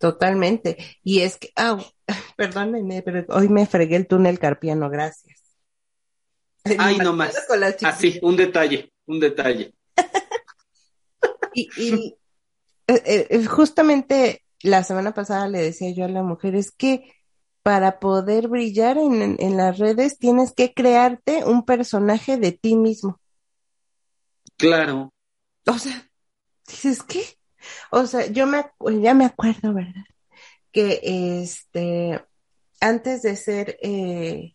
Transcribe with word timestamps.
Totalmente. 0.00 0.78
Y 1.04 1.20
es 1.20 1.36
que, 1.36 1.52
ah, 1.56 1.78
perdónenme, 2.36 3.02
pero 3.02 3.24
hoy 3.28 3.50
me 3.50 3.66
fregué 3.66 3.96
el 3.96 4.06
túnel 4.06 4.38
carpiano, 4.38 4.88
gracias. 4.88 5.38
Ay, 6.78 6.96
no 6.96 7.12
más. 7.12 7.34
Así, 7.82 8.18
un 8.22 8.34
detalle, 8.34 8.92
un 9.06 9.20
detalle. 9.20 9.74
y, 11.54 11.68
y 11.76 12.16
eh, 12.86 13.26
eh, 13.28 13.44
justamente 13.44 14.42
la 14.62 14.84
semana 14.84 15.12
pasada 15.12 15.48
le 15.48 15.60
decía 15.60 15.90
yo 15.90 16.06
a 16.06 16.08
la 16.08 16.22
mujer, 16.22 16.54
es 16.54 16.70
que 16.70 17.12
para 17.62 18.00
poder 18.00 18.48
brillar 18.48 18.96
en, 18.96 19.36
en 19.38 19.56
las 19.58 19.78
redes 19.78 20.18
tienes 20.18 20.54
que 20.54 20.72
crearte 20.72 21.44
un 21.44 21.66
personaje 21.66 22.38
de 22.38 22.52
ti 22.52 22.74
mismo. 22.74 23.20
Claro. 24.56 25.12
O 25.66 25.78
sea, 25.78 26.10
dices, 26.66 27.02
¿qué? 27.02 27.22
O 27.90 28.06
sea, 28.06 28.26
yo 28.26 28.46
me, 28.46 28.64
ya 29.00 29.14
me 29.14 29.24
acuerdo, 29.24 29.74
¿verdad? 29.74 30.04
Que 30.72 31.00
este, 31.42 32.24
antes 32.80 33.22
de 33.22 33.36
ser 33.36 33.78
eh, 33.82 34.54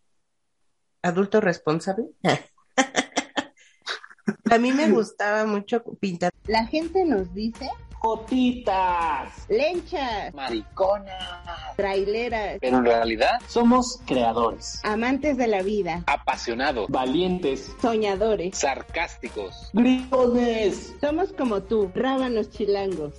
adulto 1.02 1.40
responsable, 1.40 2.06
a 4.50 4.58
mí 4.58 4.72
me 4.72 4.90
gustaba 4.90 5.46
mucho 5.46 5.82
pintar. 6.00 6.32
La 6.46 6.66
gente 6.66 7.04
nos 7.04 7.32
dice 7.34 7.70
Jotitas, 8.00 9.46
lenchas, 9.48 10.32
mariconas, 10.34 11.76
traileras. 11.76 12.58
Pero 12.60 12.78
en 12.78 12.84
realidad 12.84 13.40
somos 13.48 14.00
creadores, 14.06 14.80
amantes 14.84 15.36
de 15.36 15.46
la 15.46 15.62
vida, 15.62 16.04
apasionados, 16.06 16.88
valientes, 16.88 17.74
soñadores, 17.80 18.56
sarcásticos, 18.58 19.70
gritones. 19.72 20.94
Somos 21.00 21.32
como 21.32 21.62
tú, 21.62 21.90
rábanos 21.94 22.50
chilangos. 22.50 23.14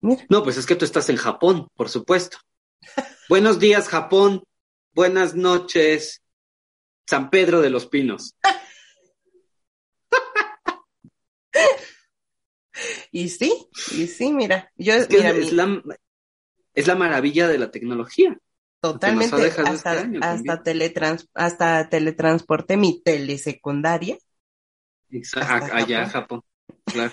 No, 0.00 0.42
pues 0.42 0.56
es 0.56 0.66
que 0.66 0.74
tú 0.74 0.84
estás 0.84 1.08
en 1.10 1.16
Japón, 1.16 1.68
por 1.76 1.88
supuesto. 1.88 2.38
Buenos 3.28 3.60
días, 3.60 3.88
Japón. 3.88 4.42
Buenas 4.94 5.36
noches, 5.36 6.22
San 7.06 7.30
Pedro 7.30 7.60
de 7.60 7.70
los 7.70 7.86
Pinos. 7.86 8.34
Y 13.12 13.28
sí, 13.28 13.68
y 13.94 14.06
sí, 14.06 14.32
mira, 14.32 14.72
yo 14.76 14.94
es, 14.94 15.06
es, 15.10 15.52
la, 15.52 15.82
es 16.74 16.86
la 16.86 16.94
maravilla 16.94 17.46
de 17.46 17.58
la 17.58 17.70
tecnología. 17.70 18.38
Totalmente, 18.80 19.52
hasta, 19.64 20.00
este 20.00 20.18
hasta, 20.22 20.62
teletrans, 20.62 21.28
hasta 21.34 21.88
teletransporté 21.90 22.78
mi 22.78 23.02
telesecundaria. 23.02 24.16
Exacto, 25.10 25.74
allá 25.74 26.08
Japón. 26.08 26.42
claro. 26.86 27.12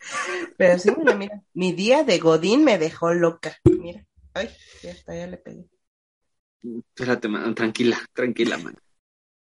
Pero 0.56 0.78
sí, 0.78 0.92
mira, 0.96 1.14
mira, 1.16 1.42
mi 1.52 1.72
día 1.72 2.04
de 2.04 2.18
Godín 2.18 2.64
me 2.64 2.78
dejó 2.78 3.12
loca. 3.12 3.56
Mira, 3.64 4.06
ay, 4.34 4.48
ya 4.82 4.92
está, 4.92 5.16
ya 5.16 5.26
le 5.26 5.38
pegué. 5.38 5.68
Espérate, 6.62 7.28
man, 7.28 7.54
tranquila, 7.54 7.98
tranquila, 8.12 8.56
man. 8.58 8.76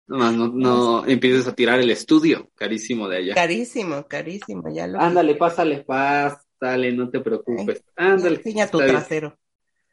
No, 0.06 0.30
no, 0.30 0.48
no 0.48 1.06
empieces 1.06 1.46
a 1.48 1.54
tirar 1.54 1.80
el 1.80 1.90
estudio, 1.90 2.50
carísimo 2.54 3.08
de 3.08 3.16
allá. 3.18 3.34
Carísimo, 3.34 4.06
carísimo, 4.06 4.68
ya 4.72 4.86
lo. 4.86 5.00
Ándale, 5.00 5.34
pásale, 5.34 5.82
pásale, 5.82 6.92
no 6.92 7.08
te 7.08 7.20
preocupes. 7.20 7.82
Ándale. 7.96 8.36
Enseña 8.36 8.70
tu 8.70 8.78
trasero. 8.78 9.38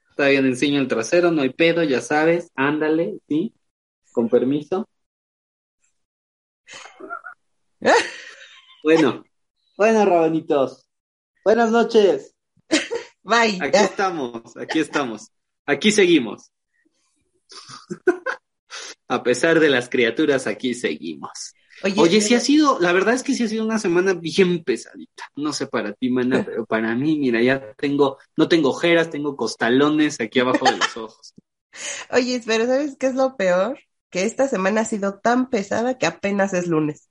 Está 0.09 0.27
bien, 0.27 0.45
enseña 0.45 0.79
el 0.79 0.89
trasero, 0.89 1.31
no 1.31 1.41
hay 1.41 1.51
pedo, 1.51 1.81
ya 1.83 2.01
sabes. 2.01 2.51
Ándale, 2.55 3.19
sí, 3.29 3.53
con 4.11 4.27
permiso. 4.27 4.85
bueno, 8.83 9.23
bueno, 9.77 10.05
rabanitos. 10.05 10.85
Buenas 11.45 11.71
noches. 11.71 12.35
Bye. 13.23 13.59
Aquí 13.61 13.77
estamos, 13.77 14.57
aquí 14.57 14.79
estamos. 14.79 15.31
Aquí 15.65 15.91
seguimos. 15.91 16.51
a 19.11 19.23
pesar 19.23 19.59
de 19.59 19.69
las 19.69 19.89
criaturas, 19.89 20.47
aquí 20.47 20.73
seguimos. 20.73 21.53
Oye, 21.97 22.21
sí 22.21 22.33
ha 22.33 22.39
sido, 22.39 22.79
la 22.79 22.93
verdad 22.93 23.13
es 23.13 23.23
que 23.23 23.33
sí 23.33 23.43
ha 23.43 23.47
sido 23.49 23.65
una 23.65 23.77
semana 23.77 24.13
bien 24.13 24.63
pesadita. 24.63 25.25
No 25.35 25.51
sé 25.51 25.67
para 25.67 25.91
ti, 25.91 26.09
mana, 26.09 26.43
pero 26.45 26.65
para 26.65 26.95
mí, 26.95 27.19
mira, 27.19 27.41
ya 27.41 27.73
tengo, 27.73 28.19
no 28.37 28.47
tengo 28.47 28.69
ojeras, 28.69 29.09
tengo 29.09 29.35
costalones 29.35 30.21
aquí 30.21 30.39
abajo 30.39 30.65
de 30.65 30.77
los 30.77 30.95
ojos. 30.95 31.33
Oye, 32.11 32.41
pero 32.45 32.65
¿sabes 32.67 32.95
qué 32.97 33.07
es 33.07 33.15
lo 33.15 33.35
peor? 33.35 33.79
Que 34.09 34.23
esta 34.23 34.47
semana 34.47 34.81
ha 34.81 34.85
sido 34.85 35.19
tan 35.19 35.49
pesada 35.49 35.97
que 35.97 36.05
apenas 36.05 36.53
es 36.53 36.67
lunes. 36.67 37.09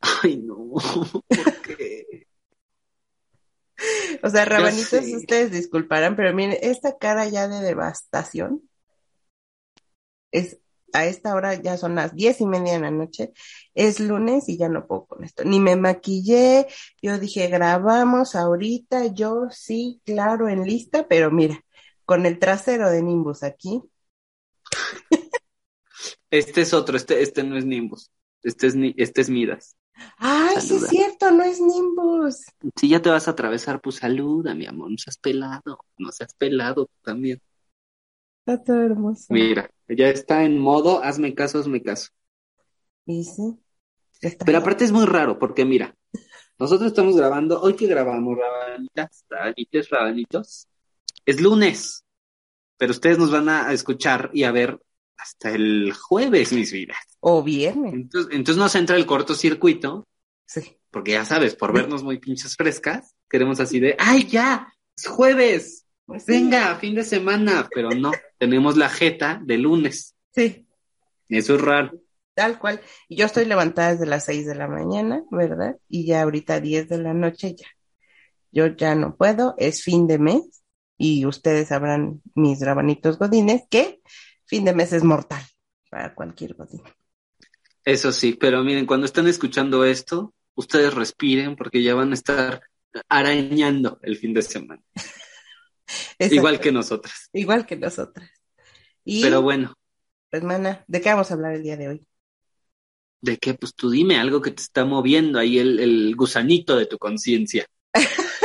Ay, 0.00 0.38
no, 0.38 0.56
¿por 1.28 1.76
qué? 1.76 2.26
o 4.22 4.30
sea, 4.30 4.46
rabanitos, 4.46 5.04
ustedes 5.14 5.50
disculparán, 5.50 6.16
pero 6.16 6.32
miren, 6.34 6.56
esta 6.62 6.96
cara 6.96 7.28
ya 7.28 7.48
de 7.48 7.60
devastación 7.60 8.62
es 10.30 10.58
a 10.92 11.06
esta 11.06 11.34
hora 11.34 11.54
ya 11.54 11.76
son 11.76 11.94
las 11.94 12.14
diez 12.14 12.40
y 12.40 12.46
media 12.46 12.74
de 12.74 12.80
la 12.80 12.90
noche, 12.90 13.32
es 13.74 14.00
lunes 14.00 14.48
y 14.48 14.56
ya 14.56 14.68
no 14.68 14.86
puedo 14.86 15.06
con 15.06 15.24
esto. 15.24 15.44
Ni 15.44 15.60
me 15.60 15.76
maquillé, 15.76 16.66
yo 17.02 17.18
dije, 17.18 17.48
grabamos 17.48 18.34
ahorita, 18.34 19.06
yo 19.06 19.48
sí, 19.50 20.00
claro, 20.04 20.48
en 20.48 20.64
lista, 20.64 21.06
pero 21.06 21.30
mira, 21.30 21.62
con 22.04 22.24
el 22.24 22.38
trasero 22.38 22.90
de 22.90 23.02
Nimbus 23.02 23.42
aquí. 23.42 23.82
Este 26.30 26.62
es 26.62 26.74
otro, 26.74 26.96
este, 26.96 27.22
este 27.22 27.44
no 27.44 27.56
es 27.56 27.64
Nimbus, 27.64 28.10
este 28.42 28.66
es, 28.66 28.74
este 28.96 29.20
es 29.20 29.30
Midas. 29.30 29.76
Ay, 30.18 30.60
sí 30.60 30.76
es 30.76 30.88
cierto, 30.88 31.30
no 31.30 31.42
es 31.42 31.60
Nimbus. 31.60 32.44
Si 32.74 32.88
ya 32.88 33.00
te 33.00 33.10
vas 33.10 33.28
a 33.28 33.30
atravesar, 33.30 33.80
pues 33.80 33.96
saluda, 33.96 34.54
mi 34.54 34.66
amor, 34.66 34.90
no 34.90 34.98
seas 34.98 35.18
pelado, 35.18 35.78
no 35.98 36.12
seas 36.12 36.34
pelado 36.34 36.90
también. 37.02 37.40
Está 38.46 38.62
todo 38.62 38.80
hermoso. 38.80 39.26
Mira, 39.30 39.68
ya 39.88 40.08
está 40.08 40.44
en 40.44 40.60
modo, 40.60 41.02
hazme 41.02 41.34
caso, 41.34 41.58
hazme 41.58 41.82
caso. 41.82 42.10
¿Y 43.04 43.24
sí? 43.24 43.58
Pero 44.44 44.58
aparte 44.58 44.84
es 44.84 44.92
muy 44.92 45.04
raro, 45.04 45.36
porque 45.36 45.64
mira, 45.64 45.96
nosotros 46.56 46.92
estamos 46.92 47.16
grabando, 47.16 47.60
hoy 47.60 47.74
que 47.74 47.88
grabamos, 47.88 48.38
rabanitas, 48.38 49.24
rabanitos, 49.28 49.90
rabanitos, 49.90 50.68
es 51.24 51.40
lunes, 51.40 52.04
pero 52.76 52.92
ustedes 52.92 53.18
nos 53.18 53.32
van 53.32 53.48
a 53.48 53.72
escuchar 53.72 54.30
y 54.32 54.44
a 54.44 54.52
ver 54.52 54.80
hasta 55.16 55.50
el 55.50 55.92
jueves, 55.92 56.52
mis 56.52 56.70
vidas. 56.70 56.98
O 57.18 57.42
viernes. 57.42 57.94
Entonces, 57.94 58.32
entonces 58.32 58.62
nos 58.62 58.76
entra 58.76 58.94
el 58.94 59.06
cortocircuito. 59.06 60.06
Sí. 60.46 60.78
Porque 60.92 61.12
ya 61.12 61.24
sabes, 61.24 61.56
por 61.56 61.72
vernos 61.72 62.04
muy 62.04 62.20
pinches 62.20 62.54
frescas, 62.54 63.12
queremos 63.28 63.58
así 63.58 63.80
de, 63.80 63.96
¡ay, 63.98 64.28
ya! 64.28 64.72
¡Es 64.96 65.08
jueves! 65.08 65.85
Pues 66.06 66.24
Venga, 66.26 66.76
fin 66.76 66.94
de 66.94 67.02
semana, 67.02 67.68
pero 67.74 67.90
no, 67.90 68.12
tenemos 68.38 68.76
la 68.76 68.88
jeta 68.88 69.40
de 69.44 69.58
lunes. 69.58 70.14
Sí. 70.32 70.66
Eso 71.28 71.56
es 71.56 71.60
raro. 71.60 72.00
Tal 72.34 72.58
cual. 72.58 72.80
Y 73.08 73.16
yo 73.16 73.26
estoy 73.26 73.44
levantada 73.44 73.92
desde 73.92 74.06
las 74.06 74.24
seis 74.24 74.46
de 74.46 74.54
la 74.54 74.68
mañana, 74.68 75.24
¿verdad? 75.30 75.76
Y 75.88 76.06
ya 76.06 76.22
ahorita 76.22 76.60
diez 76.60 76.88
de 76.88 76.98
la 76.98 77.12
noche 77.12 77.56
ya. 77.56 77.66
Yo 78.52 78.68
ya 78.68 78.94
no 78.94 79.16
puedo, 79.16 79.54
es 79.58 79.82
fin 79.82 80.06
de 80.06 80.18
mes 80.18 80.62
y 80.96 81.26
ustedes 81.26 81.68
sabrán, 81.68 82.22
mis 82.34 82.60
rabanitos 82.60 83.18
godines, 83.18 83.62
que 83.68 84.00
fin 84.44 84.64
de 84.64 84.74
mes 84.74 84.92
es 84.92 85.02
mortal 85.02 85.42
para 85.90 86.14
cualquier 86.14 86.54
godín. 86.54 86.82
Eso 87.84 88.12
sí, 88.12 88.34
pero 88.34 88.62
miren, 88.62 88.86
cuando 88.86 89.06
están 89.06 89.26
escuchando 89.26 89.84
esto, 89.84 90.34
ustedes 90.54 90.94
respiren 90.94 91.56
porque 91.56 91.82
ya 91.82 91.94
van 91.94 92.12
a 92.12 92.14
estar 92.14 92.62
arañando 93.08 93.98
el 94.02 94.16
fin 94.16 94.32
de 94.32 94.42
semana. 94.42 94.82
Igual 96.18 96.60
que 96.60 96.72
nosotras. 96.72 97.28
Igual 97.32 97.66
que 97.66 97.76
nosotras. 97.76 98.30
Pero 99.04 99.42
bueno. 99.42 99.74
Hermana, 100.30 100.84
¿de 100.86 101.00
qué 101.00 101.10
vamos 101.10 101.30
a 101.30 101.34
hablar 101.34 101.54
el 101.54 101.62
día 101.62 101.76
de 101.76 101.88
hoy? 101.88 102.08
¿De 103.20 103.38
qué? 103.38 103.54
Pues 103.54 103.74
tú 103.74 103.90
dime 103.90 104.18
algo 104.18 104.42
que 104.42 104.50
te 104.50 104.62
está 104.62 104.84
moviendo 104.84 105.38
ahí 105.38 105.58
el, 105.58 105.78
el 105.78 106.14
gusanito 106.16 106.76
de 106.76 106.86
tu 106.86 106.98
conciencia. 106.98 107.66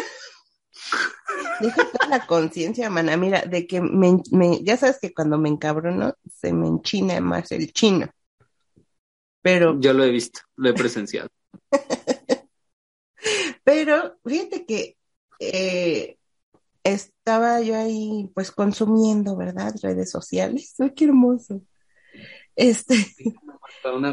Deja 1.62 1.90
la 2.10 2.26
conciencia, 2.26 2.90
mana. 2.90 3.18
Mira, 3.18 3.42
de 3.42 3.68
que 3.68 3.82
me, 3.82 4.22
ya 4.64 4.78
sabes 4.78 5.00
que 5.00 5.14
cuando 5.14 5.38
me 5.38 5.50
encabrono 5.50 6.16
se 6.30 6.54
me 6.54 6.68
enchina 6.68 7.20
más 7.22 7.52
el 7.52 7.72
chino. 7.72 8.10
Pero. 9.42 9.80
Yo 9.80 9.94
lo 9.94 10.04
he 10.04 10.10
visto, 10.10 10.42
lo 10.56 10.70
he 10.70 10.74
presenciado. 10.74 11.30
Pero 13.64 14.18
fíjate 14.26 14.66
que 14.66 14.98
eh, 15.40 16.18
estaba 16.84 17.62
yo 17.62 17.76
ahí 17.76 18.30
pues 18.34 18.52
consumiendo, 18.52 19.36
¿verdad? 19.36 19.74
Redes 19.82 20.12
sociales. 20.12 20.76
¡Ay, 20.80 20.94
qué 20.96 21.06
hermoso! 21.06 21.62
Este. 22.56 22.96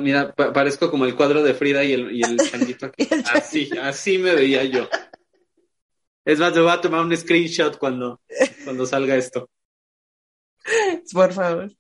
mira, 0.01 0.35
parezco 0.35 0.91
como 0.91 1.05
el 1.05 1.17
cuadro 1.17 1.43
de 1.43 1.55
Frida 1.55 1.85
y 1.85 1.93
el, 1.93 2.13
y 2.13 2.23
el 2.23 2.39
Así, 3.33 3.69
así 3.81 4.19
me 4.19 4.35
veía 4.35 4.65
yo. 4.65 4.89
Es 6.25 6.39
más, 6.39 6.55
me 6.55 6.61
voy 6.61 6.71
a 6.71 6.81
tomar 6.81 7.01
un 7.05 7.17
screenshot 7.17 7.79
cuando, 7.79 8.21
cuando 8.65 8.87
salga 8.87 9.17
esto. 9.17 9.51
Por 11.13 11.33
favor. 11.33 11.73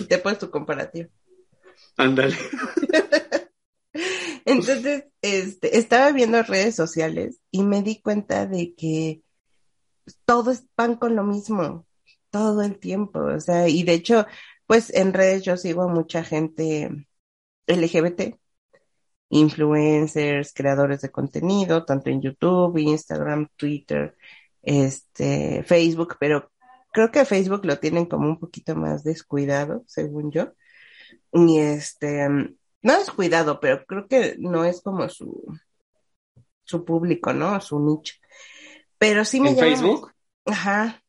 Y 0.00 0.04
te 0.04 0.18
pones 0.18 0.38
tu 0.38 0.50
comparativo. 0.50 1.08
Ándale. 1.96 2.36
Entonces, 4.44 5.04
este, 5.20 5.78
estaba 5.78 6.10
viendo 6.12 6.42
redes 6.42 6.74
sociales 6.74 7.40
y 7.50 7.62
me 7.62 7.82
di 7.82 8.00
cuenta 8.00 8.46
de 8.46 8.74
que 8.74 9.22
todos 10.24 10.64
van 10.76 10.96
con 10.96 11.16
lo 11.16 11.24
mismo 11.24 11.86
todo 12.30 12.62
el 12.62 12.78
tiempo. 12.78 13.20
O 13.20 13.40
sea, 13.40 13.68
y 13.68 13.84
de 13.84 13.94
hecho, 13.94 14.26
pues 14.66 14.92
en 14.94 15.12
redes 15.12 15.42
yo 15.42 15.56
sigo 15.56 15.82
a 15.82 15.88
mucha 15.88 16.24
gente 16.24 17.06
LGBT, 17.66 18.36
influencers, 19.30 20.52
creadores 20.54 21.02
de 21.02 21.10
contenido, 21.10 21.84
tanto 21.84 22.10
en 22.10 22.22
YouTube, 22.22 22.78
Instagram, 22.78 23.48
Twitter, 23.56 24.16
este, 24.62 25.62
Facebook, 25.64 26.16
pero 26.20 26.50
creo 26.92 27.10
que 27.10 27.24
Facebook 27.24 27.64
lo 27.64 27.78
tienen 27.78 28.06
como 28.06 28.28
un 28.28 28.38
poquito 28.38 28.76
más 28.76 29.04
descuidado, 29.04 29.84
según 29.86 30.30
yo. 30.32 30.52
Y 31.32 31.58
este, 31.58 32.28
no 32.28 32.98
descuidado, 32.98 33.60
pero 33.60 33.84
creo 33.86 34.08
que 34.08 34.36
no 34.38 34.64
es 34.64 34.82
como 34.82 35.08
su, 35.08 35.44
su 36.64 36.84
público, 36.84 37.32
¿no? 37.32 37.60
Su 37.60 37.80
nicho. 37.80 38.14
Pero 39.02 39.24
sí 39.24 39.40
me 39.40 39.50
¿En 39.50 39.56
llama- 39.56 39.68
Facebook? 39.68 40.12
Ajá. 40.46 41.02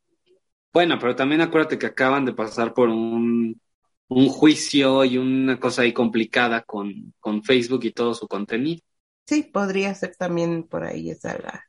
Bueno, 0.74 0.98
pero 1.00 1.16
también 1.16 1.42
acuérdate 1.42 1.78
que 1.78 1.86
acaban 1.86 2.26
de 2.26 2.34
pasar 2.34 2.74
por 2.74 2.90
un, 2.90 3.62
un 4.08 4.28
juicio 4.30 5.06
y 5.06 5.18
una 5.18 5.60
cosa 5.60 5.84
ahí 5.84 5.94
complicada 5.94 6.64
con, 6.64 7.14
con 7.20 7.44
Facebook 7.44 7.84
y 7.86 7.92
todo 7.92 8.14
su 8.14 8.28
contenido. 8.28 8.82
Sí, 9.26 9.44
podría 9.44 9.94
ser 9.96 10.16
también 10.18 10.64
por 10.64 10.84
ahí 10.84 11.10
esa 11.12 11.38
la, 11.40 11.64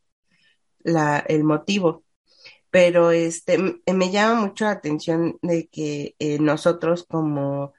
la, 0.81 1.19
el 1.21 1.44
motivo. 1.44 2.05
Pero 2.70 3.11
este, 3.12 3.59
me 3.59 4.11
llama 4.11 4.41
mucho 4.43 4.65
la 4.67 4.73
atención 4.73 5.38
de 5.43 5.69
que 5.69 6.17
eh, 6.20 6.38
nosotros 6.41 7.06
como 7.09 7.75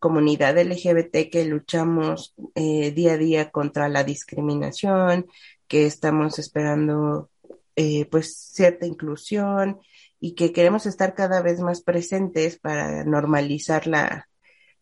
comunidad 0.00 0.58
LGBT 0.58 1.30
que 1.30 1.44
luchamos 1.46 2.34
eh, 2.54 2.92
día 2.92 3.14
a 3.14 3.18
día 3.18 3.50
contra 3.50 3.88
la 3.88 4.04
discriminación, 4.04 5.26
que 5.68 5.86
estamos 5.86 6.38
esperando 6.38 7.30
eh, 7.76 8.06
pues 8.06 8.36
cierta 8.52 8.86
inclusión 8.86 9.78
y 10.18 10.34
que 10.34 10.52
queremos 10.52 10.86
estar 10.86 11.14
cada 11.14 11.42
vez 11.42 11.60
más 11.60 11.82
presentes 11.82 12.58
para 12.58 13.04
normalizar 13.04 13.86
la 13.86 14.28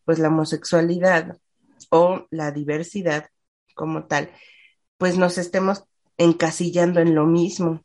pues 0.05 0.19
la 0.19 0.29
homosexualidad 0.29 1.37
o 1.91 2.26
la 2.31 2.50
diversidad 2.50 3.26
como 3.75 4.05
tal, 4.06 4.31
pues 4.99 5.19
nos 5.19 5.38
estemos 5.38 5.85
encasillando 6.19 7.00
en 7.00 7.14
lo 7.14 7.26
mismo. 7.26 7.82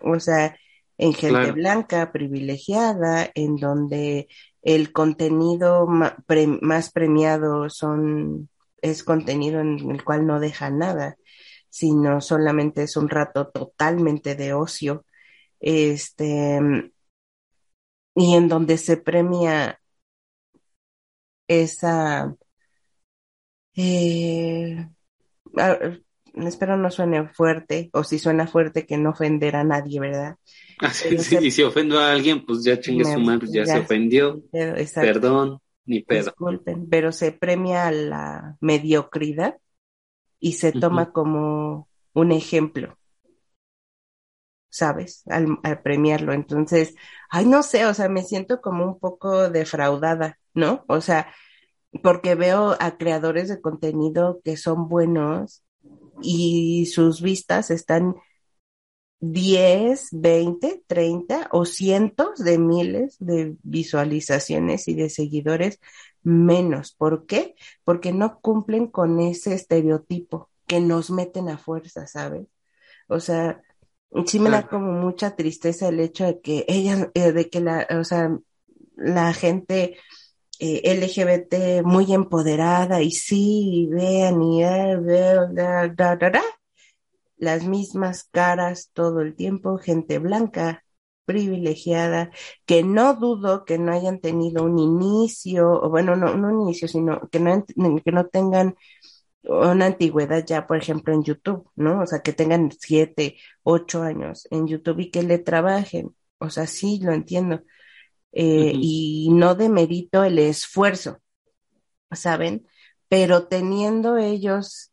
O 0.00 0.20
sea, 0.20 0.56
en 0.98 1.12
gente 1.12 1.38
Claro. 1.38 1.54
blanca, 1.54 2.12
privilegiada, 2.12 3.30
en 3.34 3.56
donde 3.56 4.28
el 4.62 4.92
contenido 4.92 5.86
más 5.86 6.92
premiado 6.92 7.70
son, 7.70 8.48
es 8.82 9.04
contenido 9.04 9.60
en 9.60 9.90
el 9.90 10.04
cual 10.04 10.26
no 10.26 10.40
deja 10.40 10.70
nada, 10.70 11.16
sino 11.76 12.20
solamente 12.20 12.82
es 12.84 12.96
un 12.96 13.08
rato 13.08 13.48
totalmente 13.50 14.34
de 14.34 14.54
ocio. 14.54 15.04
Este, 15.60 16.60
y 18.16 18.34
en 18.34 18.48
donde 18.48 18.78
se 18.78 18.96
premia 18.96 19.80
esa, 21.48 22.36
eh, 23.76 24.88
ah, 25.58 25.78
espero 26.36 26.76
no 26.76 26.90
suene 26.90 27.28
fuerte, 27.30 27.90
o 27.94 28.04
si 28.04 28.18
suena 28.18 28.46
fuerte 28.46 28.86
que 28.86 28.98
no 28.98 29.10
ofender 29.10 29.56
a 29.56 29.64
nadie, 29.64 30.00
¿verdad? 30.00 30.36
Sí, 30.92 31.18
se- 31.18 31.42
y 31.46 31.50
si 31.50 31.62
ofendo 31.62 31.98
a 31.98 32.12
alguien, 32.12 32.44
pues 32.44 32.64
ya 32.64 32.78
chingue 32.80 33.04
su 33.04 33.20
madre, 33.20 33.40
pues 33.40 33.52
ya, 33.52 33.64
ya 33.64 33.66
se 33.66 33.78
ofendió. 33.78 34.42
Exacto, 34.52 35.28
Perdón, 35.30 35.58
ni 35.84 36.00
pedo. 36.02 36.34
disculpen, 36.36 36.88
pero 36.90 37.12
se 37.12 37.32
premia 37.32 37.90
la 37.92 38.56
mediocridad 38.60 39.56
y 40.46 40.52
se 40.52 40.70
toma 40.70 41.10
como 41.12 41.88
un 42.14 42.30
ejemplo, 42.30 42.96
¿sabes? 44.68 45.24
Al, 45.26 45.58
al 45.64 45.82
premiarlo. 45.82 46.32
Entonces, 46.32 46.94
ay, 47.30 47.46
no 47.46 47.64
sé, 47.64 47.84
o 47.86 47.94
sea, 47.94 48.08
me 48.08 48.22
siento 48.22 48.60
como 48.60 48.84
un 48.84 49.00
poco 49.00 49.50
defraudada, 49.50 50.38
¿no? 50.54 50.84
O 50.86 51.00
sea, 51.00 51.34
porque 52.00 52.36
veo 52.36 52.76
a 52.78 52.96
creadores 52.96 53.48
de 53.48 53.60
contenido 53.60 54.40
que 54.44 54.56
son 54.56 54.88
buenos 54.88 55.64
y 56.22 56.86
sus 56.86 57.20
vistas 57.20 57.72
están 57.72 58.14
10, 59.18 60.08
20, 60.12 60.84
30 60.86 61.48
o 61.50 61.64
cientos 61.64 62.38
de 62.38 62.58
miles 62.58 63.16
de 63.18 63.56
visualizaciones 63.64 64.86
y 64.86 64.94
de 64.94 65.10
seguidores 65.10 65.80
menos. 66.26 66.92
¿Por 66.94 67.26
qué? 67.26 67.54
Porque 67.84 68.12
no 68.12 68.40
cumplen 68.40 68.88
con 68.88 69.20
ese 69.20 69.54
estereotipo 69.54 70.50
que 70.66 70.80
nos 70.80 71.10
meten 71.10 71.48
a 71.50 71.58
fuerza, 71.58 72.06
¿sabes? 72.08 72.48
O 73.08 73.20
sea, 73.20 73.62
sí 74.26 74.40
me 74.40 74.50
da 74.50 74.68
como 74.68 74.92
mucha 74.92 75.36
tristeza 75.36 75.88
el 75.88 76.00
hecho 76.00 76.24
de 76.26 76.40
que 76.40 76.64
ella, 76.68 77.10
eh, 77.14 77.32
de 77.32 77.50
que 77.50 77.60
la, 77.60 77.86
o 78.00 78.04
sea, 78.04 78.38
la 78.96 79.32
gente 79.34 79.96
eh, 80.60 80.82
LGBT 80.84 81.82
muy 81.84 82.12
empoderada 82.14 83.02
y 83.02 83.12
sí, 83.12 83.88
vean 83.92 84.42
y 84.42 84.64
eh, 84.64 84.96
ve- 85.00 85.36
da, 85.52 85.88
da, 85.88 86.16
da, 86.16 86.30
da, 86.30 86.42
las 87.38 87.64
mismas 87.64 88.24
caras 88.24 88.90
todo 88.92 89.20
el 89.20 89.34
tiempo, 89.36 89.78
gente 89.78 90.18
blanca, 90.18 90.84
privilegiada, 91.26 92.30
que 92.66 92.82
no 92.84 93.14
dudo 93.14 93.64
que 93.66 93.78
no 93.78 93.92
hayan 93.92 94.20
tenido 94.20 94.64
un 94.64 94.78
inicio, 94.78 95.70
o 95.72 95.90
bueno, 95.90 96.16
no, 96.16 96.36
no 96.36 96.48
un 96.48 96.62
inicio, 96.62 96.88
sino 96.88 97.28
que 97.30 97.40
no, 97.40 97.64
que 98.04 98.12
no 98.12 98.26
tengan 98.28 98.76
una 99.44 99.86
antigüedad 99.86 100.44
ya, 100.46 100.66
por 100.66 100.76
ejemplo, 100.78 101.14
en 101.14 101.22
YouTube, 101.24 101.70
¿no? 101.76 102.02
O 102.02 102.06
sea, 102.06 102.20
que 102.20 102.32
tengan 102.32 102.70
siete, 102.78 103.36
ocho 103.62 104.02
años 104.02 104.46
en 104.50 104.66
YouTube 104.66 105.00
y 105.00 105.10
que 105.10 105.22
le 105.22 105.38
trabajen. 105.38 106.14
O 106.38 106.50
sea, 106.50 106.66
sí, 106.66 107.00
lo 107.02 107.12
entiendo. 107.12 107.62
Eh, 108.32 108.72
y 108.74 109.30
no 109.32 109.54
demerito 109.54 110.24
el 110.24 110.38
esfuerzo, 110.38 111.20
¿saben? 112.12 112.66
Pero 113.08 113.48
teniendo 113.48 114.18
ellos 114.18 114.92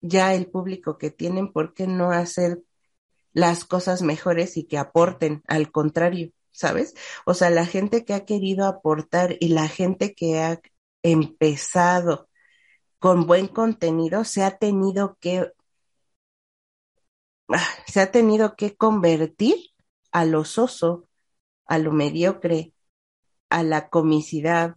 ya 0.00 0.34
el 0.34 0.46
público 0.50 0.98
que 0.98 1.10
tienen, 1.10 1.52
¿por 1.52 1.74
qué 1.74 1.86
no 1.86 2.10
hacer 2.12 2.62
las 3.38 3.64
cosas 3.64 4.02
mejores 4.02 4.56
y 4.56 4.64
que 4.64 4.78
aporten? 4.78 5.42
Al 5.46 5.70
contrario, 5.70 6.32
¿sabes? 6.52 6.94
O 7.24 7.34
sea, 7.34 7.50
la 7.50 7.66
gente 7.66 8.04
que 8.04 8.14
ha 8.14 8.24
querido 8.24 8.66
aportar 8.66 9.36
y 9.40 9.48
la 9.48 9.68
gente 9.68 10.14
que 10.14 10.40
ha 10.40 10.60
empezado 11.02 12.28
con 12.98 13.26
buen 13.26 13.46
contenido 13.48 14.24
se 14.24 14.42
ha 14.44 14.58
tenido 14.58 15.16
que 15.20 15.52
ah, 17.48 17.68
se 17.86 18.00
ha 18.00 18.10
tenido 18.10 18.56
que 18.56 18.76
convertir 18.76 19.56
a 20.12 20.24
lo 20.24 20.44
soso, 20.44 21.08
a 21.66 21.78
lo 21.78 21.92
mediocre, 21.92 22.74
a 23.50 23.62
la 23.62 23.88
comicidad, 23.88 24.76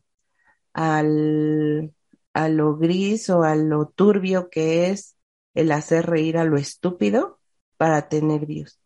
al, 0.74 1.94
a 2.34 2.50
lo 2.50 2.77
gris 2.77 3.30
o 3.30 3.44
a 3.44 3.56
lo 3.56 3.88
turbio 3.89 4.50
que 4.50 4.89
es 4.91 5.18
el 5.56 5.72
hacer 5.72 6.06
reír 6.08 6.38
a 6.38 6.46
lo 6.46 6.58
estúpido 6.58 7.40
para 7.82 8.08
tener 8.08 8.46
views. 8.46 8.78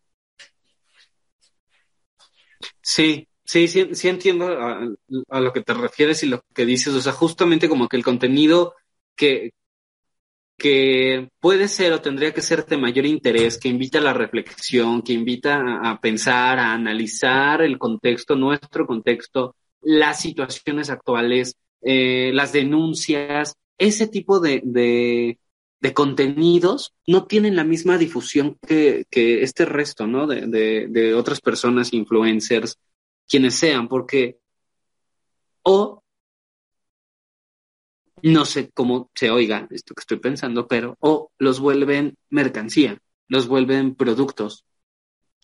Sí, 2.80 3.28
sí, 3.44 3.68
sí, 3.68 3.90
sí 3.92 4.08
entiendo 4.08 4.46
a, 4.48 5.38
lo 5.38 5.52
que 5.52 5.60
te 5.60 5.74
refieres 5.74 6.22
y 6.22 6.28
lo 6.28 6.40
que 6.54 6.64
dices. 6.64 6.94
O 6.94 7.02
sea, 7.02 7.12
justamente 7.12 7.68
como 7.68 7.88
que 7.88 7.98
el 7.98 8.02
contenido 8.02 8.74
que, 9.14 9.50
que 10.56 11.28
puede 11.40 11.68
ser 11.68 11.92
o 11.92 12.00
tendría 12.00 12.32
que 12.32 12.40
ser 12.40 12.64
de 12.64 12.78
mayor 12.78 13.04
interés, 13.04 13.58
que 13.58 13.68
invita 13.68 13.98
a 13.98 14.00
la 14.00 14.14
reflexión, 14.14 15.02
que 15.02 15.12
invita 15.12 15.60
a, 15.82 16.00
pensar, 16.00 16.58
a 16.58 16.72
analizar 16.72 17.60
el 17.60 17.76
contexto, 17.78 18.34
nuestro 18.34 18.86
contexto, 18.86 19.56
las 19.82 20.22
situaciones 20.22 20.88
actuales, 20.88 21.54
eh, 21.82 22.30
las 22.32 22.50
denuncias, 22.50 23.56
ese 23.76 24.08
tipo 24.08 24.40
de, 24.40 25.38
de 25.80 25.92
contenidos 25.92 26.94
no 27.06 27.26
tienen 27.26 27.56
la 27.56 27.64
misma 27.64 27.98
difusión 27.98 28.58
que, 28.66 29.06
que 29.10 29.42
este 29.42 29.64
resto, 29.64 30.06
¿no? 30.06 30.26
De, 30.26 30.46
de, 30.88 31.14
otras 31.14 31.40
personas, 31.40 31.92
influencers, 31.92 32.78
quienes 33.28 33.54
sean, 33.54 33.88
porque 33.88 34.38
o 35.62 36.02
no 38.22 38.44
sé 38.44 38.70
cómo 38.72 39.10
se 39.14 39.30
oiga 39.30 39.68
esto 39.70 39.94
que 39.94 40.00
estoy 40.00 40.18
pensando, 40.18 40.66
pero 40.66 40.96
o 41.00 41.30
los 41.38 41.60
vuelven 41.60 42.16
mercancía, 42.30 42.98
los 43.28 43.46
vuelven 43.46 43.94
productos, 43.94 44.64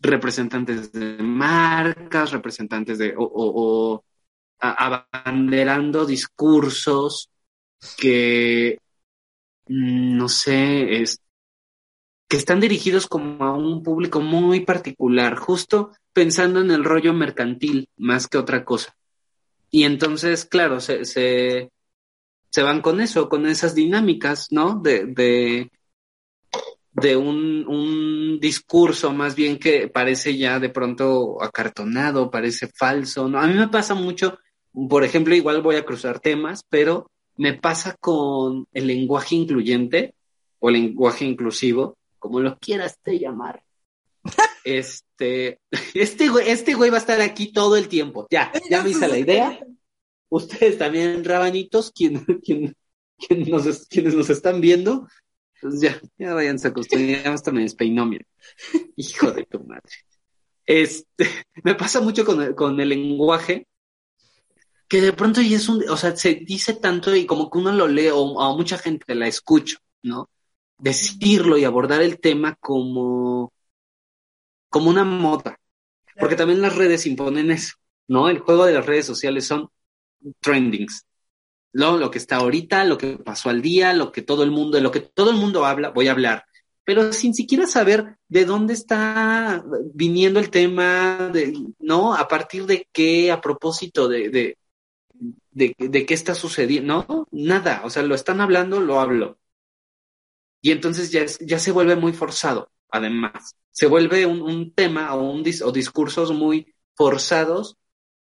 representantes 0.01 0.93
de 0.93 1.23
marcas, 1.23 2.33
representantes 2.33 2.99
de 2.99 3.15
o, 3.17 4.03
abanderando 4.59 6.07
discursos 6.07 7.29
que 7.99 8.79
no 9.73 10.29
sé, 10.29 11.02
es 11.02 11.21
que 12.29 12.37
están 12.37 12.61
dirigidos 12.61 13.07
como 13.07 13.45
a 13.45 13.55
un 13.55 13.83
público 13.83 14.21
muy 14.21 14.61
particular, 14.61 15.37
justo 15.37 15.93
pensando 16.12 16.61
en 16.61 16.71
el 16.71 16.85
rollo 16.85 17.12
mercantil 17.12 17.88
más 17.97 18.26
que 18.26 18.38
otra 18.38 18.64
cosa. 18.64 18.97
Y 19.71 19.85
entonces, 19.85 20.45
claro, 20.47 20.81
se, 20.81 21.05
se, 21.05 21.71
se 22.50 22.62
van 22.62 22.81
con 22.81 23.00
eso, 23.00 23.29
con 23.29 23.47
esas 23.47 23.75
dinámicas, 23.75 24.49
¿no? 24.50 24.81
De, 24.81 25.07
de, 25.07 25.71
de 26.93 27.17
un, 27.17 27.67
un 27.67 28.41
discurso 28.41 29.12
más 29.12 29.35
bien 29.35 29.59
que 29.59 29.88
parece 29.88 30.37
ya 30.37 30.59
de 30.59 30.71
pronto 30.71 31.43
acartonado, 31.43 32.31
parece 32.31 32.69
falso, 32.69 33.29
¿no? 33.29 33.41
A 33.41 33.47
mí 33.47 33.55
me 33.55 33.69
pasa 33.69 33.95
mucho, 33.95 34.38
por 34.88 35.05
ejemplo, 35.05 35.35
igual 35.35 35.62
voy 35.62 35.76
a 35.76 35.85
cruzar 35.85 36.21
temas, 36.21 36.64
pero 36.69 37.11
me 37.37 37.55
pasa 37.55 37.97
con 37.99 38.67
el 38.73 38.87
lenguaje 38.87 39.35
incluyente 39.35 40.15
o 40.59 40.71
lenguaje 40.71 41.25
inclusivo, 41.25 41.99
como 42.19 42.41
lo 42.41 42.59
quieras 42.59 42.99
te 43.03 43.19
llamar. 43.19 43.62
Este, 44.65 45.59
este 45.93 46.29
güey, 46.29 46.49
este 46.49 46.75
güey 46.75 46.89
va 46.89 46.99
a 46.99 47.01
estar 47.01 47.21
aquí 47.21 47.53
todo 47.53 47.77
el 47.77 47.89
tiempo. 47.89 48.29
Ya, 48.31 48.53
ya 48.71 48.81
me 48.81 48.91
hice 48.91 49.09
la 49.09 49.19
idea. 49.19 49.59
Ustedes 50.29 50.79
también, 50.79 51.25
rabanitos, 51.25 51.91
quien, 51.91 52.25
quien, 52.45 52.77
quien 53.19 53.51
nos, 53.51 53.89
quienes 53.89 54.15
nos 54.15 54.31
están 54.31 54.61
viendo, 54.61 55.09
pues 55.61 55.81
ya, 55.81 56.01
ya 56.17 56.35
vayanse 56.35 56.69
acostumbrando, 56.69 57.25
ya 57.25 57.33
hasta 57.33 57.51
me 57.51 57.62
despeinó, 57.62 58.07
mira. 58.07 58.25
Hijo 58.97 59.33
de 59.33 59.45
tu 59.45 59.65
madre. 59.65 59.91
Este, 60.65 61.27
me 61.65 61.75
pasa 61.75 62.01
mucho 62.01 62.25
con 62.25 62.55
con 62.55 62.81
el 62.81 62.91
lenguaje, 62.91 63.67
que 64.93 65.01
de 65.01 65.15
pronto 65.15 65.41
ya 65.41 65.57
es 65.57 65.71
un, 65.71 65.83
o 65.89 65.97
sea, 65.97 66.15
se 66.15 66.35
dice 66.35 66.75
tanto 66.75 67.17
y 67.17 67.25
como 67.25 67.49
que 67.49 67.57
uno 67.57 67.73
lo 67.73 67.89
lee 67.89 68.11
o 68.13 68.39
a 68.43 68.55
mucha 68.55 68.77
gente 68.77 69.15
la 69.15 69.27
escucho, 69.27 69.79
¿no? 70.03 70.29
Decirlo 70.77 71.57
y 71.57 71.65
abordar 71.65 72.03
el 72.03 72.21
tema 72.21 72.57
como, 72.57 73.55
como 74.69 74.91
una 74.91 75.03
moda, 75.03 75.59
porque 76.21 76.37
también 76.37 76.61
las 76.61 76.77
redes 76.77 77.07
imponen 77.07 77.51
eso, 77.51 77.77
¿no? 78.07 78.29
El 78.29 78.41
juego 78.41 78.67
de 78.67 78.75
las 78.75 78.85
redes 78.85 79.07
sociales 79.07 79.47
son 79.47 79.71
trendings, 80.41 81.07
lo, 81.73 81.97
lo 81.97 82.11
que 82.11 82.19
está 82.19 82.37
ahorita, 82.37 82.85
lo 82.85 82.99
que 82.99 83.17
pasó 83.17 83.49
al 83.49 83.63
día, 83.63 83.95
lo 83.95 84.13
que 84.13 84.21
todo 84.21 84.43
el 84.43 84.51
mundo, 84.51 84.79
lo 84.79 84.91
que 84.91 85.01
todo 85.01 85.31
el 85.31 85.39
mundo 85.39 85.65
habla, 85.65 85.89
voy 85.89 86.09
a 86.09 86.13
hablar, 86.13 86.45
pero 86.85 87.15
sin 87.15 87.33
siquiera 87.33 87.67
saber 87.67 88.19
de 88.29 88.45
dónde 88.45 88.75
está 88.75 89.65
viniendo 89.95 90.39
el 90.39 90.51
tema, 90.51 91.31
de, 91.33 91.55
¿no? 91.79 92.15
A 92.15 92.29
partir 92.29 92.67
de 92.67 92.87
qué, 92.93 93.33
a 93.33 93.41
propósito 93.41 94.07
de, 94.07 94.29
de, 94.29 94.59
de, 95.53 95.75
de 95.79 96.07
qué 96.07 96.15
está 96.15 96.35
sucediendo, 96.35 97.05
no, 97.09 97.29
nada, 97.31 97.83
o 97.85 97.91
sea, 97.91 98.03
lo 98.03 98.15
están 98.15 98.41
hablando, 98.41 98.81
lo 98.81 99.01
hablo. 99.01 99.39
Y 100.61 100.71
entonces 100.71 101.11
ya, 101.11 101.23
es, 101.23 101.39
ya 101.41 101.59
se 101.59 101.73
vuelve 101.73 101.97
muy 101.97 102.13
forzado, 102.13 102.71
además. 102.89 103.57
Se 103.71 103.87
vuelve 103.87 104.27
un, 104.27 104.43
un 104.43 104.73
tema 104.73 105.15
o, 105.15 105.31
un 105.31 105.43
dis, 105.43 105.63
o 105.63 105.73
discursos 105.73 106.33
muy 106.33 106.75
forzados 106.95 107.77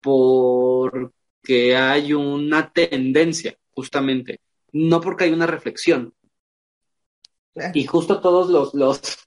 porque 0.01 1.77
hay 1.77 2.13
una 2.13 2.73
tendencia, 2.73 3.57
justamente, 3.71 4.41
no 4.73 5.01
porque 5.01 5.25
hay 5.25 5.33
una 5.33 5.47
reflexión. 5.47 6.15
Y 7.75 7.85
justo 7.85 8.21
todos 8.21 8.49
los, 8.51 8.73
los, 8.73 9.19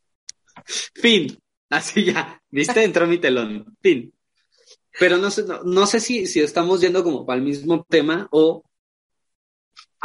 fin, 0.95 1.37
así 1.69 2.05
ya, 2.05 2.41
viste, 2.49 2.83
entró 2.83 3.05
mi 3.07 3.19
telón, 3.19 3.77
fin. 3.81 4.11
Pero 4.99 5.17
no 5.17 5.29
sé, 5.29 5.43
no, 5.43 5.63
no 5.63 5.85
sé 5.85 5.99
si, 5.99 6.25
si 6.25 6.39
estamos 6.39 6.81
yendo 6.81 7.03
como 7.03 7.25
para 7.25 7.37
el 7.37 7.45
mismo 7.45 7.85
tema 7.89 8.27
o 8.31 8.63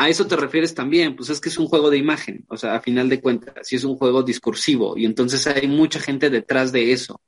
a 0.00 0.08
eso 0.08 0.26
te 0.26 0.36
refieres 0.36 0.74
también, 0.74 1.14
pues 1.14 1.28
es 1.28 1.40
que 1.40 1.50
es 1.50 1.58
un 1.58 1.66
juego 1.66 1.90
de 1.90 1.98
imagen, 1.98 2.46
o 2.48 2.56
sea, 2.56 2.74
a 2.74 2.80
final 2.80 3.08
de 3.08 3.20
cuentas, 3.20 3.68
sí 3.68 3.76
es 3.76 3.84
un 3.84 3.96
juego 3.96 4.22
discursivo 4.22 4.96
y 4.96 5.04
entonces 5.04 5.46
hay 5.46 5.68
mucha 5.68 6.00
gente 6.00 6.30
detrás 6.30 6.72
de 6.72 6.92
eso, 6.92 7.20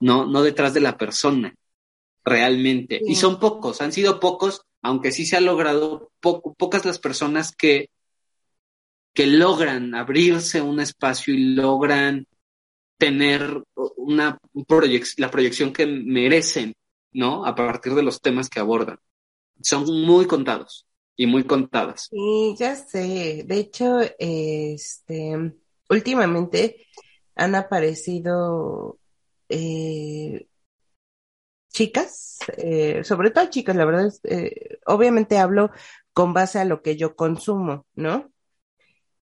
no, 0.00 0.26
no 0.26 0.42
detrás 0.42 0.74
de 0.74 0.80
la 0.80 0.98
persona, 0.98 1.54
realmente. 2.24 2.98
Sí. 2.98 3.12
Y 3.12 3.14
son 3.14 3.38
pocos, 3.38 3.80
han 3.80 3.92
sido 3.92 4.18
pocos, 4.18 4.62
aunque 4.82 5.12
sí 5.12 5.24
se 5.26 5.36
ha 5.36 5.40
logrado, 5.40 6.10
po 6.18 6.54
pocas 6.54 6.84
las 6.84 6.98
personas 6.98 7.54
que, 7.54 7.88
que 9.14 9.26
logran 9.26 9.94
abrirse 9.94 10.60
un 10.60 10.80
espacio 10.80 11.32
y 11.32 11.54
logran 11.54 12.26
tener 12.98 13.62
una 13.96 14.38
proyec 14.66 15.06
la 15.18 15.30
proyección 15.30 15.72
que 15.72 15.86
merecen, 15.86 16.74
¿no? 17.12 17.46
A 17.46 17.54
partir 17.54 17.94
de 17.94 18.02
los 18.02 18.20
temas 18.20 18.48
que 18.48 18.60
abordan. 18.60 18.98
Son 19.60 19.84
muy 20.04 20.26
contados 20.26 20.86
y 21.16 21.26
muy 21.26 21.44
contadas. 21.44 22.08
Sí, 22.10 22.54
ya 22.58 22.74
sé. 22.74 23.44
De 23.46 23.56
hecho, 23.58 24.00
este, 24.18 25.54
últimamente 25.88 26.86
han 27.34 27.54
aparecido 27.54 28.98
eh, 29.48 30.46
chicas, 31.72 32.38
eh, 32.58 33.02
sobre 33.04 33.30
todo 33.30 33.46
chicas, 33.50 33.74
la 33.74 33.84
verdad 33.84 34.06
es, 34.06 34.20
eh, 34.24 34.78
obviamente 34.86 35.38
hablo 35.38 35.70
con 36.12 36.34
base 36.34 36.58
a 36.58 36.64
lo 36.64 36.82
que 36.82 36.96
yo 36.96 37.16
consumo, 37.16 37.86
¿no? 37.94 38.30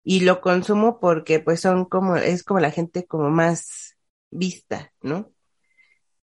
Y 0.03 0.21
lo 0.21 0.41
consumo 0.41 1.01
porque 1.01 1.41
pues 1.41 1.61
son 1.61 1.85
como, 1.85 2.17
es 2.17 2.43
como 2.43 2.61
la 2.61 2.71
gente 2.71 3.07
como 3.07 3.29
más 3.31 3.97
vista, 4.31 4.93
¿no? 5.03 5.31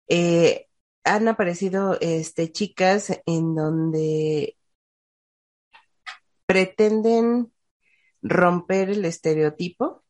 Eh, 0.07 0.64
han 1.05 1.27
aparecido 1.27 1.97
este 2.01 2.51
chicas 2.51 3.21
en 3.25 3.55
donde 3.55 4.57
pretenden 6.47 7.51
romper 8.21 8.89
el 8.89 9.05
estereotipo, 9.05 10.03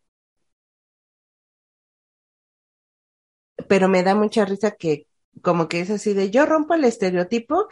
pero 3.67 3.87
me 3.89 4.03
da 4.03 4.15
mucha 4.15 4.45
risa 4.45 4.71
que 4.71 5.07
como 5.41 5.67
que 5.67 5.81
es 5.81 5.89
así 5.89 6.13
de 6.13 6.31
yo 6.31 6.45
rompo 6.45 6.73
el 6.75 6.85
estereotipo 6.85 7.67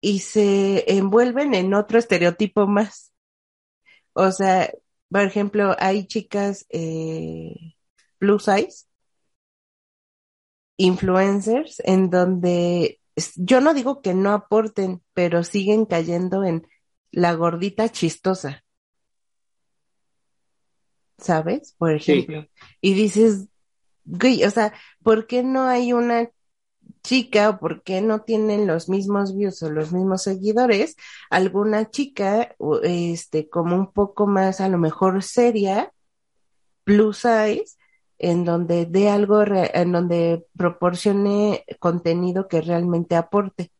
y 0.00 0.20
se 0.20 0.84
envuelven 0.92 1.54
en 1.54 1.74
otro 1.74 1.98
estereotipo 1.98 2.66
más. 2.66 3.12
O 4.14 4.30
sea, 4.32 4.70
por 5.10 5.22
ejemplo, 5.22 5.76
hay 5.78 6.06
chicas 6.06 6.66
eh, 6.70 7.74
plus 8.18 8.44
size, 8.44 8.86
influencers, 10.76 11.80
en 11.84 12.10
donde 12.10 13.00
yo 13.36 13.60
no 13.60 13.74
digo 13.74 14.00
que 14.00 14.14
no 14.14 14.32
aporten, 14.32 15.02
pero 15.14 15.44
siguen 15.44 15.86
cayendo 15.86 16.44
en 16.44 16.66
la 17.10 17.34
gordita 17.34 17.88
chistosa. 17.90 18.64
¿Sabes? 21.18 21.74
Por 21.78 21.92
ejemplo. 21.92 22.42
Sí. 22.42 22.48
Y 22.80 22.94
dices, 22.94 23.48
güey, 24.04 24.44
o 24.44 24.50
sea, 24.50 24.72
¿por 25.02 25.26
qué 25.26 25.42
no 25.42 25.68
hay 25.68 25.92
una 25.92 26.30
chica 27.02 27.50
o 27.50 27.58
por 27.58 27.82
qué 27.82 28.00
no 28.00 28.22
tienen 28.22 28.66
los 28.66 28.88
mismos 28.88 29.36
views 29.36 29.62
o 29.62 29.70
los 29.70 29.92
mismos 29.92 30.22
seguidores? 30.22 30.96
Alguna 31.30 31.90
chica, 31.90 32.56
este, 32.82 33.48
como 33.48 33.76
un 33.76 33.92
poco 33.92 34.26
más 34.26 34.60
a 34.60 34.68
lo 34.68 34.78
mejor 34.78 35.22
seria, 35.22 35.92
plus 36.84 37.18
size, 37.18 37.76
en 38.22 38.44
donde 38.44 38.86
dé 38.86 39.10
algo, 39.10 39.42
en 39.44 39.90
donde 39.90 40.46
proporcione 40.56 41.64
contenido 41.80 42.46
que 42.46 42.60
realmente 42.60 43.16
aporte. 43.16 43.72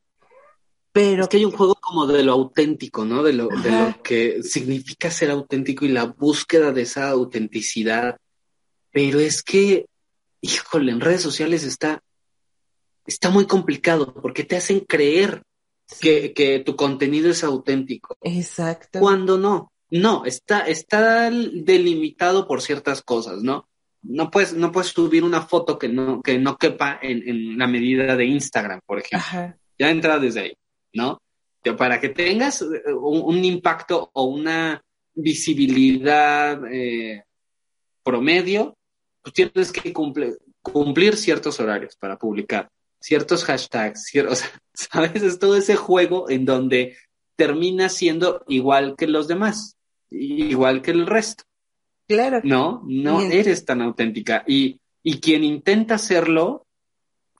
Pero 0.90 1.22
es 1.22 1.28
que 1.28 1.36
hay 1.36 1.44
un 1.44 1.52
juego 1.52 1.76
como 1.76 2.06
de 2.06 2.24
lo 2.24 2.32
auténtico, 2.32 3.04
¿no? 3.04 3.22
De 3.22 3.32
lo, 3.32 3.46
de 3.46 3.70
lo 3.70 4.02
que 4.02 4.42
significa 4.42 5.10
ser 5.10 5.30
auténtico 5.30 5.84
y 5.84 5.88
la 5.88 6.04
búsqueda 6.06 6.72
de 6.72 6.82
esa 6.82 7.08
autenticidad. 7.10 8.18
Pero 8.90 9.20
es 9.20 9.44
que, 9.44 9.86
híjole, 10.40 10.90
en 10.90 11.00
redes 11.00 11.22
sociales 11.22 11.62
está, 11.62 12.02
está 13.06 13.30
muy 13.30 13.46
complicado 13.46 14.12
porque 14.12 14.42
te 14.42 14.56
hacen 14.56 14.80
creer 14.80 15.44
sí. 15.86 16.00
que, 16.00 16.32
que 16.34 16.58
tu 16.58 16.74
contenido 16.74 17.30
es 17.30 17.44
auténtico. 17.44 18.16
Exacto. 18.22 18.98
Cuando 18.98 19.38
no. 19.38 19.72
No, 19.88 20.24
está, 20.24 20.66
está 20.66 21.30
delimitado 21.30 22.48
por 22.48 22.60
ciertas 22.60 23.02
cosas, 23.02 23.42
¿no? 23.42 23.68
No 24.02 24.30
puedes, 24.30 24.54
no 24.54 24.72
puedes 24.72 24.90
subir 24.90 25.22
una 25.24 25.42
foto 25.42 25.78
que 25.78 25.88
no, 25.88 26.22
que 26.22 26.38
no 26.38 26.56
quepa 26.56 26.98
en, 27.00 27.28
en 27.28 27.58
la 27.58 27.66
medida 27.66 28.16
de 28.16 28.24
Instagram, 28.24 28.80
por 28.84 28.98
ejemplo. 28.98 29.18
Ajá. 29.18 29.56
Ya 29.78 29.90
entra 29.90 30.18
desde 30.18 30.40
ahí. 30.40 30.52
¿no? 30.92 31.22
Para 31.76 32.00
que 32.00 32.08
tengas 32.08 32.62
un, 32.62 33.22
un 33.24 33.44
impacto 33.44 34.10
o 34.12 34.24
una 34.24 34.82
visibilidad 35.14 36.60
eh, 36.72 37.24
promedio, 38.02 38.76
pues 39.22 39.34
tienes 39.34 39.70
que 39.70 39.92
cumplir, 39.92 40.38
cumplir, 40.60 41.16
ciertos 41.16 41.60
horarios 41.60 41.96
para 41.96 42.18
publicar, 42.18 42.68
ciertos 43.00 43.44
hashtags, 43.44 44.06
cier 44.06 44.26
o 44.28 44.34
sea, 44.34 44.50
¿sabes? 44.74 45.22
Es 45.22 45.38
todo 45.38 45.56
ese 45.56 45.76
juego 45.76 46.28
en 46.30 46.44
donde 46.44 46.96
termina 47.36 47.88
siendo 47.88 48.44
igual 48.48 48.94
que 48.96 49.06
los 49.06 49.28
demás, 49.28 49.76
igual 50.10 50.82
que 50.82 50.90
el 50.90 51.06
resto. 51.06 51.44
Claro. 52.12 52.40
No, 52.44 52.82
no 52.86 53.20
eres 53.22 53.64
tan 53.64 53.80
auténtica. 53.80 54.44
Y, 54.46 54.78
y 55.02 55.18
quien 55.20 55.44
intenta 55.44 55.94
hacerlo, 55.94 56.66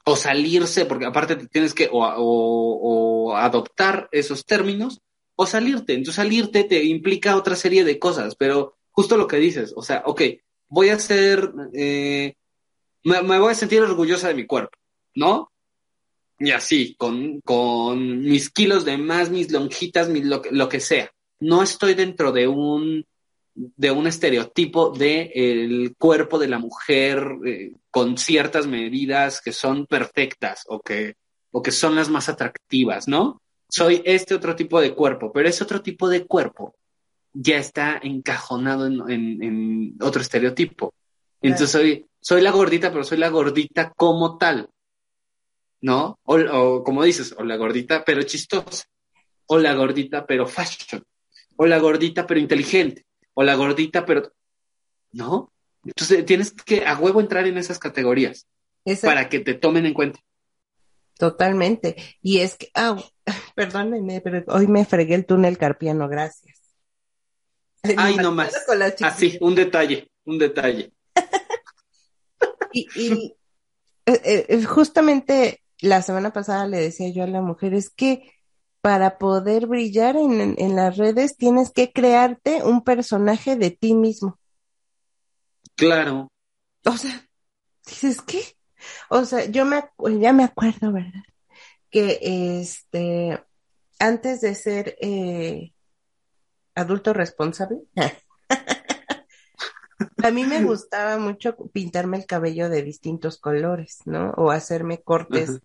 o 0.05 0.17
salirse, 0.17 0.85
porque 0.87 1.07
aparte 1.07 1.37
tienes 1.47 1.75
que 1.75 1.89
o, 1.91 2.05
o, 2.05 3.31
o, 3.31 3.37
adoptar 3.37 4.09
esos 4.13 4.45
términos, 4.45 5.01
o 5.37 5.47
salirte. 5.47 5.95
Entonces 5.95 6.17
salirte 6.17 6.65
te 6.65 6.83
implica 6.85 7.37
otra 7.37 7.55
serie 7.55 7.85
de 7.85 7.99
cosas, 7.99 8.35
pero 8.35 8.75
justo 8.91 9.17
lo 9.17 9.27
que 9.27 9.37
dices, 9.37 9.73
o 9.77 9.83
sea, 9.83 10.03
ok, 10.07 10.23
voy 10.69 10.89
a 10.89 10.99
ser, 10.99 11.53
eh, 11.75 12.35
me, 13.05 13.23
me, 13.23 13.39
voy 13.39 13.53
a 13.53 13.55
sentir 13.55 13.81
orgullosa 13.83 14.29
de 14.29 14.35
mi 14.35 14.47
cuerpo, 14.47 14.77
¿no? 15.15 15.51
Y 16.39 16.51
así, 16.51 16.97
con, 16.97 17.41
con 17.43 18.23
mis 18.23 18.51
kilos 18.51 18.85
de 18.85 18.97
más, 18.99 19.31
mis 19.31 19.53
lonjitas, 19.53 20.09
mis, 20.09 20.25
lo, 20.25 20.43
lo 20.51 20.69
que 20.69 20.81
sea, 20.81 21.11
no 21.39 21.63
estoy 21.63 21.95
dentro 21.95 22.33
de 22.33 22.49
un 22.49 23.05
de 23.55 23.91
un 23.91 24.07
estereotipo 24.07 24.91
de 24.91 25.31
el 25.35 25.95
cuerpo 25.99 26.39
de 26.39 26.49
la 26.49 26.59
mujer 26.59 27.23
eh, 27.47 27.73
con 27.91 28.17
ciertas 28.17 28.67
medidas 28.67 29.41
que 29.43 29.53
son 29.53 29.87
perfectas 29.87 30.65
o 30.69 30.81
que, 30.81 31.17
o 31.51 31.61
que 31.63 31.71
son 31.71 31.95
las 31.95 32.09
más 32.09 32.29
atractivas, 32.29 33.09
¿no? 33.09 33.41
Soy 33.69 34.03
este 34.05 34.35
otro 34.35 34.55
tipo 34.57 34.81
de 34.81 34.95
cuerpo, 34.95 35.33
pero 35.33 35.49
ese 35.49 35.65
otro 35.65 35.83
tipo 35.83 36.09
de 36.09 36.27
cuerpo 36.27 36.75
ya 37.35 37.57
está 37.59 37.99
encajonado 38.03 38.87
en, 38.87 39.11
en- 39.11 39.43
en 39.43 39.97
otro 40.01 40.21
estereotipo. 40.23 40.93
Entonces 41.41 41.71
soy, 41.71 42.07
soy 42.21 42.41
la 42.43 42.51
gordita, 42.51 42.91
pero 42.93 43.05
soy 43.05 43.19
la 43.19 43.29
gordita 43.31 43.93
como 43.97 44.37
tal, 44.39 44.69
¿no? 45.81 46.19
O, 46.25 46.37
o 46.39 46.85
como 46.85 47.03
dices, 47.05 47.35
o 47.37 47.45
la 47.45 47.57
gordita, 47.57 48.05
pero 48.05 48.23
chistosa, 48.23 48.85
o 49.47 49.59
la 49.59 49.75
gordita, 49.75 50.25
pero 50.27 50.47
fashion, 50.47 51.03
o 51.57 51.67
la 51.67 51.79
gordita, 51.79 52.27
pero 52.27 52.41
inteligente, 52.41 53.05
o 53.35 53.43
la 53.43 53.55
gordita, 53.55 54.05
pero... 54.05 54.33
¿No? 55.13 55.53
Entonces 55.85 56.25
tienes 56.25 56.53
que 56.53 56.87
a 56.87 56.97
huevo 56.97 57.21
entrar 57.21 57.47
en 57.47 57.59
esas 57.59 57.79
categorías 57.79 58.47
para 59.03 59.29
que 59.29 59.41
te 59.41 59.55
tomen 59.55 59.87
en 59.87 59.95
cuenta. 59.95 60.21
Totalmente. 61.19 61.97
Y 62.23 62.39
es 62.39 62.57
que, 62.57 62.71
ah, 62.75 62.97
perdónenme, 63.55 64.21
pero 64.21 64.45
hoy 64.49 64.67
me 64.67 64.85
fregué 64.85 65.15
el 65.15 65.27
túnel 65.27 65.59
carpiano, 65.59 66.09
gracias. 66.09 66.61
Ay, 67.97 68.17
no 68.17 68.33
más. 68.33 68.55
Así, 69.03 69.27
chiquillas. 69.27 69.43
un 69.43 69.55
detalle, 69.55 70.11
un 70.25 70.39
detalle. 70.39 70.93
Y, 72.75 72.89
y, 72.97 73.37
eh, 74.07 74.47
eh, 74.49 74.65
justamente 74.65 75.63
la 75.81 76.01
semana 76.01 76.33
pasada 76.33 76.67
le 76.67 76.79
decía 76.79 77.11
yo 77.11 77.23
a 77.23 77.27
la 77.27 77.43
mujer, 77.43 77.75
es 77.75 77.91
que 77.91 78.33
para 78.83 79.17
poder 79.19 79.67
brillar 79.67 80.17
en, 80.17 80.41
en- 80.43 80.55
en 80.59 80.77
las 80.77 80.97
redes 80.99 81.37
tienes 81.39 81.73
que 81.73 81.91
crearte 81.93 82.63
un 82.65 82.85
personaje 82.85 83.57
de 83.57 83.71
ti 83.73 83.95
mismo. 83.95 84.39
Claro, 85.77 86.29
O 86.87 86.97
sea, 86.97 87.29
dices, 87.87 88.21
¿qué? 88.23 88.43
O 89.11 89.25
sea, 89.25 89.45
yo 89.47 89.65
me, 89.65 89.85
ya 90.21 90.33
me 90.33 90.45
acuerdo, 90.45 90.93
¿verdad? 90.93 91.23
Que 91.91 92.19
este, 92.61 93.43
antes 94.01 94.43
de 94.43 94.57
ser 94.57 94.97
eh, 95.01 95.73
adulto 96.75 97.13
responsable, 97.13 97.79
a 100.23 100.31
mí 100.31 100.45
me 100.45 100.63
gustaba 100.63 101.19
mucho 101.19 101.57
pintarme 101.73 102.19
el 102.19 102.27
cabello 102.27 102.69
de 102.69 102.83
distintos 102.83 103.39
colores, 103.39 103.99
¿no? 104.07 104.31
O 104.37 104.51
hacerme 104.51 105.03
cortes 105.03 105.61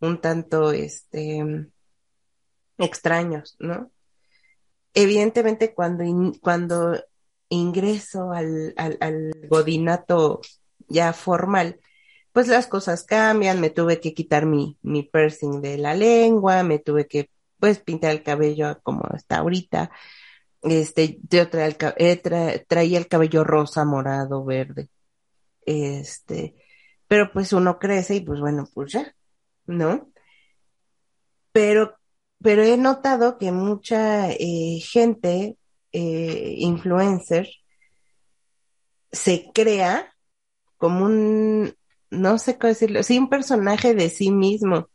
un 0.00 0.20
tanto, 0.20 0.72
este, 0.72 1.68
extraños, 2.82 3.56
¿no? 3.60 3.90
Evidentemente, 4.94 5.74
cuando, 5.74 6.04
cuando 6.40 6.98
ingreso 7.48 8.32
al, 8.32 8.74
al, 8.76 8.98
al 9.00 9.32
godinato 9.48 10.40
ya 10.88 11.12
formal, 11.12 11.80
pues 12.32 12.48
las 12.48 12.66
cosas 12.66 13.04
cambian, 13.04 13.60
me 13.60 13.70
tuve 13.70 14.00
que 14.00 14.14
quitar 14.14 14.46
mi, 14.46 14.78
mi 14.82 15.02
piercing 15.02 15.60
de 15.62 15.78
la 15.78 15.94
lengua, 15.94 16.62
me 16.62 16.78
tuve 16.78 17.06
que, 17.06 17.30
pues, 17.58 17.78
pintar 17.80 18.12
el 18.12 18.22
cabello 18.22 18.78
como 18.82 19.02
está 19.16 19.38
ahorita, 19.38 19.90
este, 20.62 21.18
yo 21.30 21.48
traía 21.50 21.66
el, 21.68 21.76
eh, 21.98 22.22
tra- 22.22 22.64
traía 22.68 22.98
el 22.98 23.08
cabello 23.08 23.44
rosa, 23.44 23.84
morado, 23.84 24.44
verde, 24.44 24.88
este, 25.66 26.56
pero 27.08 27.32
pues 27.32 27.52
uno 27.52 27.78
crece 27.78 28.16
y 28.16 28.20
pues 28.22 28.40
bueno, 28.40 28.66
pues 28.74 28.92
ya, 28.92 29.14
¿no? 29.66 30.10
Pero, 31.52 31.98
pero 32.42 32.62
he 32.62 32.76
notado 32.76 33.38
que 33.38 33.52
mucha 33.52 34.30
eh, 34.30 34.80
gente, 34.80 35.56
eh, 35.92 36.54
influencer, 36.58 37.48
se 39.10 39.50
crea 39.52 40.14
como 40.78 41.04
un, 41.04 41.74
no 42.10 42.38
sé 42.38 42.58
cómo 42.58 42.68
decirlo, 42.68 43.02
sí, 43.02 43.18
un 43.18 43.28
personaje 43.28 43.94
de 43.94 44.10
sí 44.10 44.30
mismo, 44.30 44.88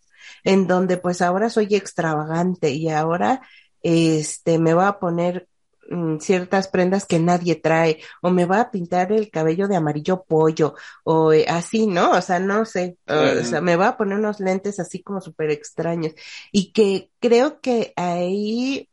en 0.43 0.67
donde 0.67 0.98
pues 0.98 1.22
ahora 1.22 1.50
soy 1.50 1.67
extravagante 1.76 2.72
y 2.72 2.89
ahora 2.89 3.41
este 3.82 4.60
me 4.60 4.74
va 4.74 4.88
a 4.88 5.00
poner 5.00 5.48
mm, 5.89 6.17
ciertas 6.19 6.67
prendas 6.67 7.06
que 7.06 7.19
nadie 7.19 7.56
trae, 7.56 8.00
o 8.21 8.30
me 8.30 8.45
va 8.45 8.62
a 8.62 8.71
pintar 8.71 9.12
el 9.12 9.30
cabello 9.30 9.67
de 9.67 9.76
amarillo 9.76 10.23
pollo, 10.23 10.76
o 11.04 11.34
eh, 11.34 11.45
así, 11.47 11.88
¿no? 11.88 12.12
O 12.12 12.21
sea, 12.21 12.39
no 12.39 12.65
sé, 12.65 12.97
o, 13.08 13.43
sea, 13.43 13.62
me 13.62 13.76
va 13.76 13.89
a 13.89 13.97
poner 13.97 14.19
unos 14.19 14.39
lentes 14.39 14.80
así 14.80 15.02
como 15.04 15.21
súper 15.21 15.52
extraños, 15.52 16.13
y 16.52 16.71
que 16.71 17.12
creo 17.19 17.62
que 17.62 17.93
ahí 17.95 18.89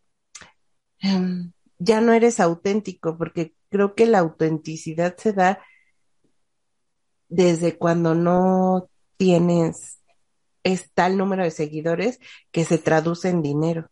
em, 1.01 1.53
ya 1.79 2.01
no 2.01 2.13
eres 2.13 2.41
auténtico, 2.41 3.17
porque 3.19 3.55
creo 3.71 3.95
que 3.95 4.07
la 4.07 4.21
autenticidad 4.21 5.17
se 5.17 5.33
da 5.33 5.61
desde 7.29 7.77
cuando 7.77 8.15
no 8.15 8.89
tienes 9.17 10.01
es 10.65 10.91
tal 10.95 11.17
número 11.17 11.45
de 11.45 11.51
seguidores 11.51 12.19
que 12.51 12.65
se 12.65 12.79
traduce 12.79 13.29
en 13.29 13.43
dinero. 13.43 13.91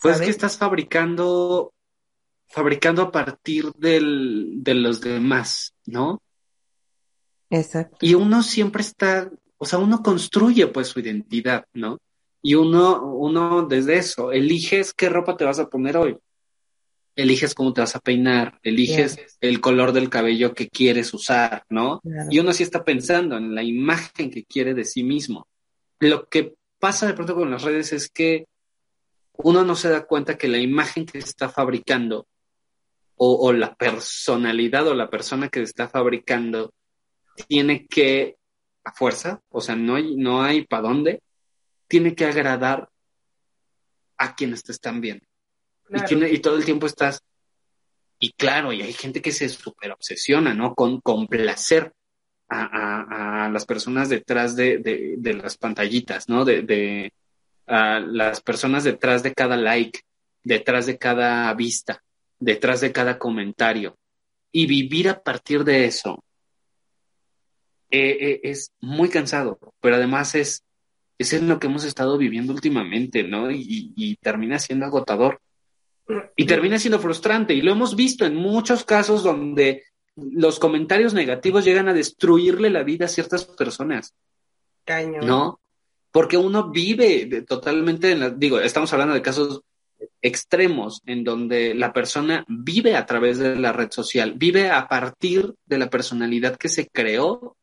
Pues 0.00 0.16
¿sabes? 0.16 0.26
que 0.26 0.30
estás 0.30 0.56
fabricando, 0.56 1.72
fabricando 2.48 3.02
a 3.02 3.12
partir 3.12 3.70
del, 3.76 4.62
de 4.62 4.74
los 4.74 5.00
demás, 5.00 5.74
¿no? 5.86 6.22
Exacto. 7.50 7.98
Y 8.00 8.14
uno 8.14 8.42
siempre 8.42 8.82
está, 8.82 9.30
o 9.58 9.64
sea, 9.64 9.78
uno 9.78 10.02
construye 10.02 10.66
pues 10.68 10.88
su 10.88 11.00
identidad, 11.00 11.66
¿no? 11.74 11.98
Y 12.42 12.54
uno, 12.54 13.04
uno 13.04 13.66
desde 13.66 13.98
eso, 13.98 14.32
eliges 14.32 14.94
qué 14.94 15.08
ropa 15.08 15.36
te 15.36 15.44
vas 15.44 15.58
a 15.58 15.68
poner 15.68 15.96
hoy, 15.96 16.16
eliges 17.16 17.54
cómo 17.54 17.72
te 17.72 17.82
vas 17.82 17.94
a 17.96 18.00
peinar, 18.00 18.58
eliges 18.62 19.18
el 19.40 19.60
color 19.60 19.92
del 19.92 20.08
cabello 20.08 20.54
que 20.54 20.68
quieres 20.68 21.12
usar, 21.12 21.64
¿no? 21.68 22.00
Claro. 22.00 22.28
Y 22.30 22.38
uno 22.38 22.52
sí 22.52 22.62
está 22.62 22.84
pensando 22.84 23.36
en 23.36 23.54
la 23.54 23.62
imagen 23.62 24.30
que 24.30 24.44
quiere 24.44 24.72
de 24.72 24.84
sí 24.84 25.02
mismo. 25.02 25.46
Lo 25.98 26.28
que 26.28 26.54
pasa 26.78 27.06
de 27.06 27.12
pronto 27.12 27.34
con 27.34 27.50
las 27.50 27.62
redes 27.62 27.92
es 27.92 28.08
que 28.08 28.46
uno 29.34 29.64
no 29.64 29.74
se 29.74 29.88
da 29.88 30.06
cuenta 30.06 30.36
que 30.36 30.48
la 30.48 30.58
imagen 30.58 31.06
que 31.06 31.18
está 31.18 31.48
fabricando 31.48 32.26
o, 33.16 33.48
o 33.48 33.52
la 33.52 33.74
personalidad 33.74 34.86
o 34.88 34.94
la 34.94 35.10
persona 35.10 35.48
que 35.48 35.62
está 35.62 35.88
fabricando 35.88 36.72
tiene 37.46 37.86
que, 37.86 38.36
a 38.84 38.92
fuerza, 38.92 39.42
o 39.48 39.60
sea, 39.60 39.76
no 39.76 39.96
hay, 39.96 40.16
no 40.16 40.42
hay 40.42 40.66
para 40.66 40.82
dónde, 40.82 41.22
tiene 41.86 42.14
que 42.14 42.24
agradar 42.24 42.88
a 44.16 44.34
quienes 44.34 44.62
te 44.62 44.72
están 44.72 45.00
viendo. 45.00 45.26
Claro. 45.84 46.04
Y, 46.04 46.08
tiene, 46.08 46.30
y 46.30 46.38
todo 46.38 46.56
el 46.56 46.64
tiempo 46.64 46.86
estás. 46.86 47.22
Y 48.18 48.32
claro, 48.32 48.72
y 48.72 48.82
hay 48.82 48.92
gente 48.92 49.22
que 49.22 49.32
se 49.32 49.48
súper 49.48 49.92
obsesiona, 49.92 50.54
¿no? 50.54 50.74
Con 50.74 51.00
complacer 51.00 51.92
a, 52.48 52.64
a, 52.64 53.46
a 53.46 53.48
las 53.50 53.64
personas 53.64 54.08
detrás 54.08 54.56
de, 54.56 54.78
de, 54.78 55.14
de 55.16 55.34
las 55.34 55.56
pantallitas, 55.56 56.28
¿no? 56.28 56.44
De, 56.44 56.62
de 56.62 57.12
a 57.70 58.00
las 58.00 58.40
personas 58.40 58.84
detrás 58.84 59.22
de 59.22 59.32
cada 59.32 59.56
like, 59.56 60.00
detrás 60.42 60.86
de 60.86 60.98
cada 60.98 61.52
vista, 61.54 62.02
detrás 62.38 62.80
de 62.80 62.92
cada 62.92 63.18
comentario. 63.18 63.96
Y 64.52 64.66
vivir 64.66 65.08
a 65.08 65.22
partir 65.22 65.62
de 65.62 65.84
eso 65.84 66.24
eh, 67.90 68.16
eh, 68.20 68.40
es 68.44 68.72
muy 68.80 69.08
cansado, 69.08 69.58
pero 69.80 69.96
además 69.96 70.34
es, 70.34 70.64
es 71.18 71.32
en 71.32 71.48
lo 71.48 71.58
que 71.58 71.66
hemos 71.68 71.84
estado 71.84 72.18
viviendo 72.18 72.52
últimamente, 72.52 73.22
¿no? 73.22 73.50
Y, 73.50 73.92
y- 73.96 74.16
termina 74.16 74.58
siendo 74.58 74.86
agotador. 74.86 75.40
Y 76.34 76.44
termina 76.46 76.78
siendo 76.78 76.98
frustrante. 76.98 77.54
Y 77.54 77.62
lo 77.62 77.70
hemos 77.70 77.94
visto 77.94 78.26
en 78.26 78.34
muchos 78.34 78.84
casos 78.84 79.22
donde 79.22 79.84
los 80.16 80.58
comentarios 80.58 81.14
negativos 81.14 81.64
llegan 81.64 81.88
a 81.88 81.94
destruirle 81.94 82.68
la 82.70 82.82
vida 82.82 83.04
a 83.04 83.08
ciertas 83.08 83.44
personas, 83.44 84.14
Cañón. 84.84 85.24
¿no? 85.26 85.60
Porque 86.12 86.36
uno 86.36 86.70
vive 86.70 87.26
de- 87.26 87.42
totalmente 87.42 88.12
en 88.12 88.20
la, 88.20 88.30
digo, 88.30 88.60
estamos 88.60 88.92
hablando 88.92 89.14
de 89.14 89.22
casos 89.22 89.62
extremos 90.22 91.02
en 91.06 91.24
donde 91.24 91.74
la 91.74 91.92
persona 91.92 92.44
vive 92.48 92.96
a 92.96 93.06
través 93.06 93.38
de 93.38 93.56
la 93.56 93.72
red 93.72 93.90
social, 93.90 94.34
vive 94.36 94.70
a 94.70 94.88
partir 94.88 95.54
de 95.66 95.78
la 95.78 95.88
personalidad 95.90 96.56
que 96.56 96.68
se 96.68 96.88
creó, 96.88 97.56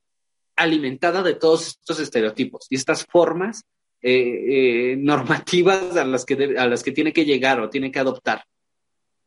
alimentada 0.55 1.21
de 1.23 1.36
todos 1.36 1.67
estos 1.67 1.99
estereotipos 1.99 2.65
y 2.69 2.75
estas 2.75 3.05
formas 3.05 3.63
eh, 4.01 4.91
eh, 4.91 4.95
normativas 4.97 5.95
a 5.97 6.05
las 6.05 6.25
que 6.25 6.36
debe- 6.36 6.57
a 6.60 6.67
las 6.67 6.83
que 6.83 6.91
tiene 6.91 7.12
que 7.13 7.25
llegar 7.25 7.60
o 7.60 7.69
tiene 7.69 7.91
que 7.91 7.99
adoptar, 7.99 8.43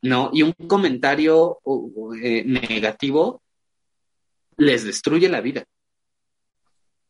¿no? 0.03 0.31
Y 0.33 0.43
un 0.43 0.53
comentario 0.67 1.59
eh, 2.23 2.45
negativo 2.45 3.43
les 4.57 4.85
destruye 4.85 5.29
la 5.29 5.41
vida. 5.41 5.65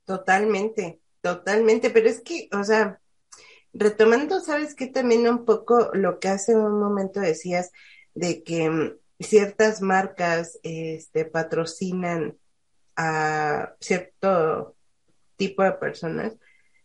Totalmente, 0.05 1.00
totalmente, 1.23 1.91
pero 1.91 2.09
es 2.09 2.21
que, 2.23 2.49
o 2.53 2.65
sea, 2.65 3.01
retomando, 3.73 4.41
¿sabes 4.41 4.75
qué? 4.75 4.87
También 4.87 5.29
un 5.29 5.45
poco 5.45 5.91
lo 5.93 6.19
que 6.19 6.29
hace 6.29 6.57
un 6.57 6.81
momento 6.81 7.21
decías 7.21 7.71
de 8.15 8.43
que 8.43 8.71
mm, 8.71 8.99
ciertas 9.21 9.83
marcas 9.83 10.59
este, 10.63 11.25
patrocinan 11.25 12.39
a 12.97 13.75
cierto 13.81 14.77
tipo 15.37 15.63
de 15.63 15.73
personas, 15.73 16.37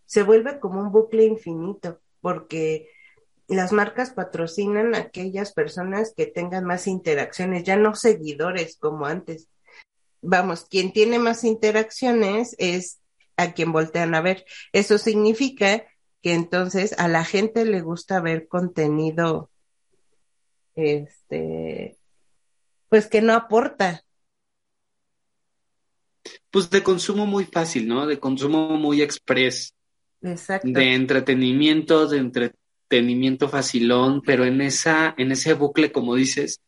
se 0.05 0.23
vuelve 0.23 0.59
como 0.59 0.79
un 0.81 0.91
bucle 0.91 1.25
infinito, 1.25 1.99
porque 2.21 2.89
las 3.47 3.71
marcas 3.71 4.11
patrocinan 4.11 4.95
a 4.95 4.99
aquellas 4.99 5.53
personas 5.53 6.13
que 6.15 6.25
tengan 6.25 6.65
más 6.65 6.87
interacciones, 6.87 7.63
ya 7.63 7.75
no 7.75 7.95
seguidores 7.95 8.77
como 8.77 9.05
antes. 9.05 9.49
Vamos, 10.21 10.65
quien 10.65 10.93
tiene 10.93 11.19
más 11.19 11.43
interacciones 11.43 12.55
es 12.57 12.99
a 13.37 13.53
quien 13.53 13.71
voltean 13.71 14.15
a 14.15 14.21
ver. 14.21 14.45
Eso 14.71 14.97
significa 14.97 15.83
que 16.21 16.33
entonces 16.33 16.95
a 16.97 17.07
la 17.07 17.23
gente 17.23 17.65
le 17.65 17.81
gusta 17.81 18.19
ver 18.19 18.47
contenido, 18.47 19.51
este, 20.75 21.97
pues 22.89 23.07
que 23.07 23.21
no 23.21 23.33
aporta. 23.33 24.03
Pues 26.49 26.69
de 26.69 26.81
consumo 26.81 27.25
muy 27.25 27.45
fácil, 27.45 27.87
¿no? 27.87 28.07
De 28.07 28.19
consumo 28.19 28.69
muy 28.69 29.01
express, 29.01 29.75
Exacto. 30.21 30.67
de 30.67 30.95
entretenimiento, 30.95 32.07
de 32.07 32.17
entretenimiento 32.17 33.47
facilón, 33.47 34.21
pero 34.21 34.45
en 34.45 34.61
esa, 34.61 35.13
en 35.17 35.31
ese 35.31 35.53
bucle, 35.53 35.91
como 35.91 36.15
dices, 36.15 36.61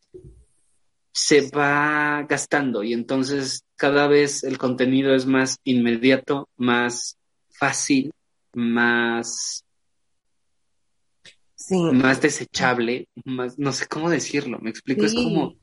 se 1.20 1.50
va 1.50 2.28
gastando 2.30 2.84
y 2.84 2.94
entonces 2.94 3.64
cada 3.76 4.08
vez 4.08 4.44
el 4.44 4.60
contenido 4.60 5.16
es 5.16 5.26
más 5.26 5.58
inmediato, 5.64 6.48
más 6.58 7.18
fácil, 7.50 8.12
más, 8.54 9.64
Sí, 11.56 11.82
más 11.82 12.22
desechable, 12.22 13.08
más, 13.26 13.58
no 13.58 13.74
sé 13.74 13.88
cómo 13.88 14.12
decirlo, 14.12 14.60
me 14.60 14.70
explico, 14.70 15.06
es 15.06 15.12
Sí. 15.14 15.24
como 15.24 15.56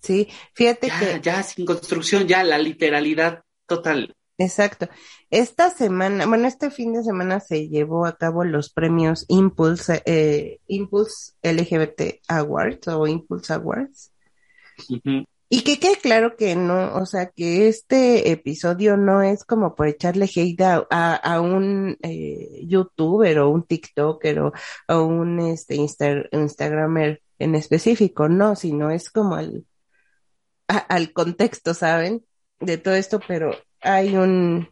sí. 0.00 0.26
Fíjate 0.54 0.88
ya, 0.88 0.98
que 0.98 1.20
ya 1.20 1.42
sin 1.42 1.66
construcción, 1.66 2.26
ya 2.26 2.42
la 2.42 2.56
literalidad 2.56 3.42
total. 3.66 4.14
Exacto. 4.38 4.88
Esta 5.28 5.68
semana, 5.68 6.24
bueno, 6.26 6.48
este 6.48 6.70
fin 6.70 6.94
de 6.94 7.04
semana 7.04 7.40
se 7.40 7.68
llevó 7.68 8.06
a 8.06 8.16
cabo 8.16 8.42
los 8.42 8.72
premios 8.72 9.26
Impulse, 9.28 10.02
eh, 10.06 10.60
Impulse 10.66 11.34
LGBT 11.42 12.22
Awards 12.26 12.88
o 12.88 13.06
Impulse 13.06 13.52
Awards. 13.52 14.10
Y 15.48 15.62
que 15.62 15.78
quede 15.78 15.96
claro 15.98 16.36
que 16.36 16.56
no, 16.56 16.96
o 16.96 17.06
sea, 17.06 17.30
que 17.30 17.68
este 17.68 18.32
episodio 18.32 18.96
no 18.96 19.22
es 19.22 19.44
como 19.44 19.74
por 19.74 19.86
echarle 19.86 20.24
hate 20.24 20.60
a, 20.62 21.14
a, 21.14 21.40
un 21.40 21.96
eh, 22.02 22.60
youtuber 22.66 23.38
o 23.38 23.50
un 23.50 23.62
tiktoker 23.62 24.40
o, 24.40 24.52
un 24.88 25.38
este 25.40 25.76
Insta- 25.76 26.28
instagramer 26.32 27.22
en 27.38 27.54
específico, 27.54 28.28
no, 28.28 28.56
sino 28.56 28.90
es 28.90 29.10
como 29.10 29.36
al, 29.36 29.64
al 30.66 31.12
contexto, 31.12 31.74
¿saben? 31.74 32.24
De 32.58 32.78
todo 32.78 32.94
esto, 32.94 33.20
pero 33.26 33.52
hay 33.80 34.16
un 34.16 34.68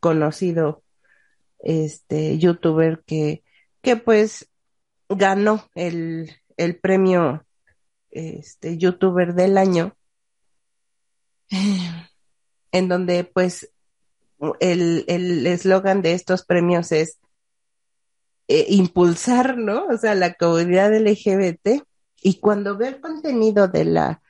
conocido 0.00 0.82
este 1.58 2.38
youtuber 2.38 3.02
que, 3.04 3.42
que 3.82 3.96
pues 3.96 4.48
ganó 5.08 5.68
el, 5.74 6.30
el 6.56 6.78
premio 6.78 7.44
este 8.14 8.78
youtuber 8.78 9.34
del 9.34 9.58
año 9.58 9.96
en 12.72 12.88
donde 12.88 13.24
pues 13.24 13.70
el 14.60 15.04
eslogan 15.46 16.02
de 16.02 16.12
estos 16.12 16.44
premios 16.44 16.92
es 16.92 17.18
eh, 18.46 18.66
impulsar, 18.68 19.56
¿no? 19.56 19.86
O 19.86 19.96
sea, 19.96 20.14
la 20.14 20.34
comunidad 20.34 20.94
LGBT 20.94 21.82
y 22.20 22.40
cuando 22.40 22.76
ve 22.76 22.88
el 22.88 23.00
contenido 23.00 23.68
de 23.68 23.84
la 23.86 24.22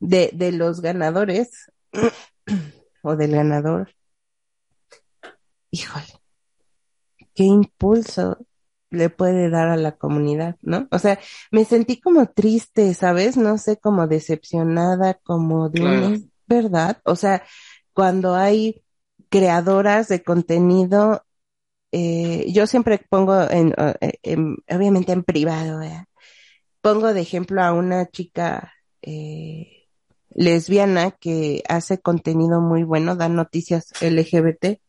de, 0.00 0.30
de 0.32 0.50
los 0.50 0.80
ganadores 0.80 1.70
o 3.02 3.14
del 3.14 3.32
ganador, 3.32 3.94
híjole, 5.70 6.20
qué 7.34 7.44
impulso 7.44 8.44
le 8.92 9.10
puede 9.10 9.50
dar 9.50 9.68
a 9.68 9.76
la 9.76 9.92
comunidad, 9.96 10.56
¿no? 10.62 10.88
O 10.92 10.98
sea, 11.00 11.18
me 11.50 11.64
sentí 11.64 12.00
como 12.00 12.26
triste, 12.28 12.94
¿sabes? 12.94 13.36
No 13.36 13.58
sé, 13.58 13.78
como 13.78 14.06
decepcionada, 14.08 15.14
como 15.14 15.68
de 15.70 15.80
Claro. 15.80 15.96
un, 16.06 16.14
¿es 16.14 16.24
verdad? 16.46 16.98
O 17.04 17.16
sea, 17.16 17.44
cuando 17.94 18.34
hay 18.36 18.82
creadoras 19.30 20.08
de 20.08 20.22
contenido, 20.22 21.24
eh, 21.92 22.46
yo 22.52 22.66
siempre 22.66 23.00
pongo 23.10 23.42
en, 23.50 23.74
eh, 24.00 24.14
en- 24.22 24.56
obviamente 24.70 25.12
en 25.12 25.24
privado, 25.24 25.80
¿verdad? 25.80 26.06
Pongo 26.80 27.14
de 27.14 27.20
ejemplo 27.22 27.62
a 27.62 27.72
una 27.72 28.06
chica 28.10 28.72
eh, 29.02 29.88
lesbiana 30.30 31.12
que 31.12 31.62
hace 31.68 32.00
contenido 32.00 32.60
muy 32.60 32.82
bueno, 32.84 33.16
da 33.16 33.28
noticias 33.28 33.92
LGBT, 34.02 34.80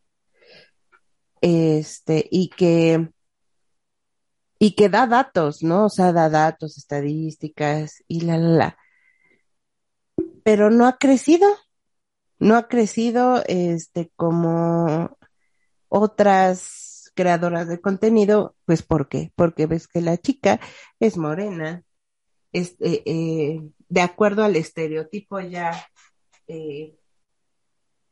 este, 1.41 2.27
y 2.31 2.49
que, 2.49 3.09
y 4.63 4.75
que 4.75 4.87
da 4.87 5.07
datos, 5.07 5.61
¿no? 5.61 5.87
O 5.87 5.89
sea, 5.89 6.13
da 6.13 6.29
datos, 6.29 6.77
estadísticas 6.77 8.01
y 8.07 8.21
la, 8.21 8.37
la, 8.37 8.47
la. 8.47 8.77
Pero 10.45 10.69
no 10.69 10.87
ha 10.87 10.97
crecido, 10.97 11.49
no 12.39 12.55
ha 12.55 12.69
crecido, 12.69 13.43
este, 13.45 14.09
como 14.15 15.17
otras 15.89 17.11
creadoras 17.13 17.67
de 17.67 17.81
contenido, 17.81 18.55
pues 18.63 18.83
¿por 18.83 19.09
qué? 19.09 19.33
Porque 19.35 19.65
ves 19.65 19.89
que 19.89 19.99
la 19.99 20.15
chica 20.15 20.61
es 20.97 21.17
morena, 21.17 21.83
es, 22.53 22.77
eh, 22.79 23.59
de 23.89 24.01
acuerdo 24.01 24.45
al 24.45 24.55
estereotipo 24.55 25.41
ya 25.41 25.73
eh, 26.47 26.95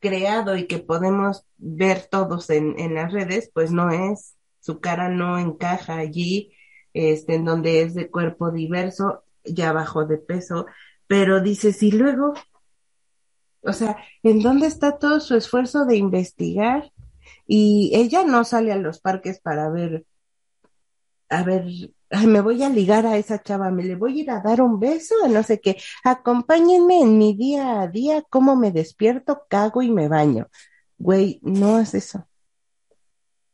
creado 0.00 0.54
y 0.58 0.66
que 0.66 0.80
podemos 0.80 1.46
ver 1.56 2.08
todos 2.10 2.50
en, 2.50 2.78
en 2.78 2.92
las 2.92 3.10
redes, 3.10 3.50
pues 3.54 3.72
no 3.72 3.90
es, 3.90 4.36
su 4.62 4.80
cara 4.80 5.08
no 5.08 5.38
encaja 5.38 5.96
allí, 5.96 6.52
este, 6.94 7.34
en 7.34 7.44
donde 7.44 7.82
es 7.82 7.94
de 7.94 8.10
cuerpo 8.10 8.50
diverso, 8.52 9.24
ya 9.44 9.72
bajó 9.72 10.06
de 10.06 10.18
peso, 10.18 10.66
pero 11.08 11.40
dices, 11.40 11.82
y 11.82 11.90
luego, 11.90 12.34
o 13.62 13.72
sea, 13.72 13.96
¿en 14.22 14.40
dónde 14.40 14.68
está 14.68 14.98
todo 14.98 15.20
su 15.20 15.34
esfuerzo 15.34 15.84
de 15.84 15.96
investigar? 15.96 16.92
Y 17.46 17.90
ella 17.94 18.24
no 18.24 18.44
sale 18.44 18.72
a 18.72 18.76
los 18.76 19.00
parques 19.00 19.40
para 19.40 19.68
ver, 19.68 20.06
a 21.28 21.42
ver, 21.42 21.64
ay, 22.10 22.26
me 22.28 22.40
voy 22.40 22.62
a 22.62 22.68
ligar 22.68 23.04
a 23.06 23.16
esa 23.16 23.42
chava, 23.42 23.70
me 23.70 23.82
le 23.82 23.96
voy 23.96 24.20
a 24.20 24.22
ir 24.22 24.30
a 24.30 24.40
dar 24.40 24.62
un 24.62 24.78
beso, 24.78 25.14
no 25.28 25.42
sé 25.42 25.60
qué. 25.60 25.76
Acompáñenme 26.04 27.00
en 27.00 27.18
mi 27.18 27.34
día 27.34 27.80
a 27.80 27.88
día, 27.88 28.22
cómo 28.30 28.54
me 28.54 28.70
despierto, 28.70 29.42
cago 29.48 29.82
y 29.82 29.90
me 29.90 30.08
baño. 30.08 30.48
Güey, 30.98 31.40
no 31.42 31.80
es 31.80 31.94
eso. 31.94 32.28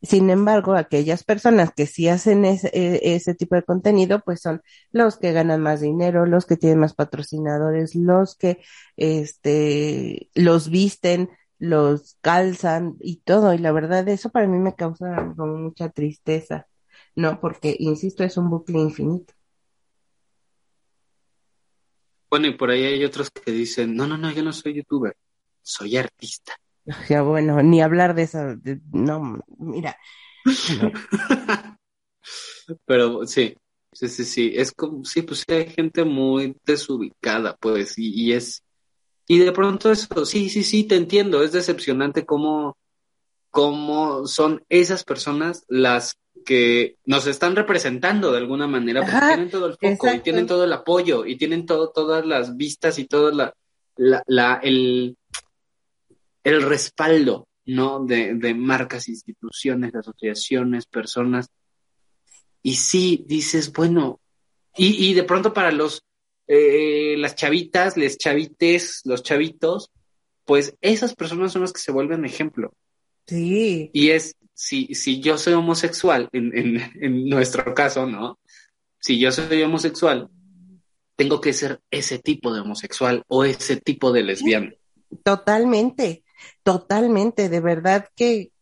Sin 0.03 0.31
embargo, 0.31 0.75
aquellas 0.75 1.25
personas 1.25 1.73
que 1.75 1.87
sí 1.87 2.09
hacen 2.09 2.45
ese, 2.45 2.71
e- 2.73 3.15
ese 3.17 3.35
tipo 3.35 3.57
de 3.57 3.65
contenido, 3.65 4.21
pues 4.25 4.41
son 4.41 4.63
los 4.93 5.19
que 5.19 5.33
ganan 5.33 5.61
más 5.61 5.81
dinero, 5.81 6.25
los 6.27 6.47
que 6.47 6.57
tienen 6.57 6.79
más 6.79 6.95
patrocinadores, 6.95 7.95
los 7.97 8.37
que, 8.37 8.59
este, 8.97 10.31
los 10.35 10.71
visten, 10.71 11.31
los 11.59 12.17
calzan 12.21 12.97
y 13.01 13.17
todo. 13.23 13.55
Y 13.55 13.59
la 13.59 13.73
verdad, 13.73 14.09
eso 14.09 14.31
para 14.31 14.47
mí 14.47 14.59
me 14.59 14.75
causa 14.77 15.35
mucha 15.37 15.89
tristeza, 15.91 16.69
¿no? 17.17 17.41
Porque, 17.41 17.75
insisto, 17.79 18.25
es 18.25 18.37
un 18.37 18.51
bucle 18.51 18.79
infinito. 18.79 19.35
Bueno, 22.31 22.47
y 22.47 22.55
por 22.57 22.71
ahí 22.71 22.85
hay 22.85 23.05
otros 23.05 23.31
que 23.31 23.51
dicen, 23.51 23.97
no, 23.97 24.07
no, 24.07 24.19
no, 24.19 24.31
yo 24.31 24.43
no 24.43 24.53
soy 24.53 24.75
youtuber, 24.75 25.17
soy 25.63 25.97
artista. 25.97 26.53
Ya 27.09 27.23
bueno, 27.23 27.63
ni 27.63 27.81
hablar 27.83 28.15
de 28.15 28.23
eso, 28.23 28.57
de- 28.57 28.81
no, 28.93 29.41
mira, 29.59 29.97
no. 30.81 30.93
Pero 32.87 33.27
sí, 33.27 33.57
sí, 33.93 34.09
sí, 34.09 34.25
sí, 34.25 34.53
es 34.55 34.73
como, 34.73 35.05
sí, 35.05 35.23
pues 35.23 35.45
sí, 35.47 35.55
hay 35.55 35.71
gente 35.71 36.05
muy 36.05 36.57
desubicada, 36.65 37.57
pues, 37.57 37.99
y, 37.99 38.11
y 38.15 38.33
es, 38.33 38.63
y 39.27 39.39
de 39.39 39.53
pronto 39.53 39.91
eso, 39.91 40.25
sí, 40.25 40.49
sí, 40.49 40.63
sí, 40.65 40.85
te 40.85 40.97
entiendo, 40.97 41.43
es 41.43 41.53
decepcionante 41.53 42.25
cómo, 42.27 42.77
cómo 43.51 44.27
son 44.27 44.65
esas 44.69 45.05
personas 45.05 45.65
las 45.69 46.17
que 46.45 46.97
nos 47.05 47.27
están 47.27 47.57
representando 47.57 48.33
de 48.33 48.39
alguna 48.39 48.67
manera, 48.67 49.01
porque 49.01 49.17
Ajá, 49.17 49.29
tienen 49.35 49.51
todo 49.51 49.67
el 49.67 49.77
foco 49.77 50.15
y 50.15 50.21
tienen 50.21 50.47
todo 50.47 50.65
el 50.65 50.73
apoyo 50.73 51.27
y 51.27 51.37
tienen 51.37 51.67
todo, 51.67 51.91
todas 51.91 52.25
las 52.25 52.57
vistas 52.57 52.99
y 52.99 53.07
toda 53.07 53.33
la, 53.33 53.55
la, 53.97 54.23
la, 54.27 54.61
el, 54.63 55.17
el 56.45 56.63
respaldo, 56.63 57.49
¿no? 57.67 58.05
De, 58.05 58.35
de 58.35 58.55
marcas, 58.55 59.09
instituciones, 59.09 59.95
asociaciones, 59.95 60.87
personas. 60.87 61.49
Y 62.63 62.75
sí, 62.75 63.25
dices, 63.27 63.73
bueno, 63.73 64.21
y, 64.77 65.09
y 65.11 65.15
de 65.15 65.25
pronto 65.25 65.53
para 65.53 65.71
los, 65.71 66.03
eh, 66.47 67.17
las 67.19 67.35
chavitas, 67.35 67.97
les 67.97 68.19
chavites, 68.19 69.03
los 69.05 69.23
chavitos, 69.23 69.91
pues 70.45 70.75
esas 70.81 71.15
personas 71.15 71.53
son 71.53 71.63
las 71.63 71.73
que 71.73 71.81
se 71.81 71.93
vuelven 71.93 72.25
ejemplo. 72.25 72.73
Sí, 73.27 73.91
Y 73.93 74.11
es, 74.11 74.35
si, 74.55 74.95
si 74.95 75.21
yo 75.21 75.37
soy 75.37 75.53
homosexual, 75.55 76.29
en, 76.33 76.57
en, 76.57 76.93
en 77.03 77.29
nuestro 77.29 77.75
caso, 77.75 78.07
¿no? 78.07 78.39
Si 78.99 79.19
yo 79.19 79.31
soy 79.31 79.63
homosexual, 79.63 80.29
tengo 81.17 81.41
que 81.41 81.53
ser 81.53 81.81
ese 81.91 82.19
tipo 82.19 82.53
de 82.55 82.61
homosexual 82.61 83.25
o 83.29 83.45
ese 83.45 83.77
tipo 83.77 84.11
de 84.13 84.23
lesbiana. 84.23 84.73
totalmente, 85.25 86.25
totalmente, 86.63 87.49
de 87.49 87.61
verdad 87.61 88.09
que 88.17 88.53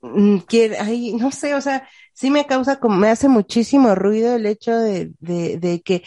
mm, 0.00 0.38
quiere, 0.38 0.78
ay, 0.78 1.14
no 1.14 1.30
sé, 1.32 1.54
o 1.54 1.60
sea, 1.60 1.88
sí 2.12 2.30
me 2.30 2.46
causa 2.46 2.80
como, 2.80 2.96
me 2.96 3.08
hace 3.08 3.28
muchísimo 3.28 3.94
ruido 3.94 4.34
el 4.34 4.46
hecho 4.46 4.76
de, 4.76 5.12
de, 5.20 5.58
de 5.58 5.82
que 5.82 6.02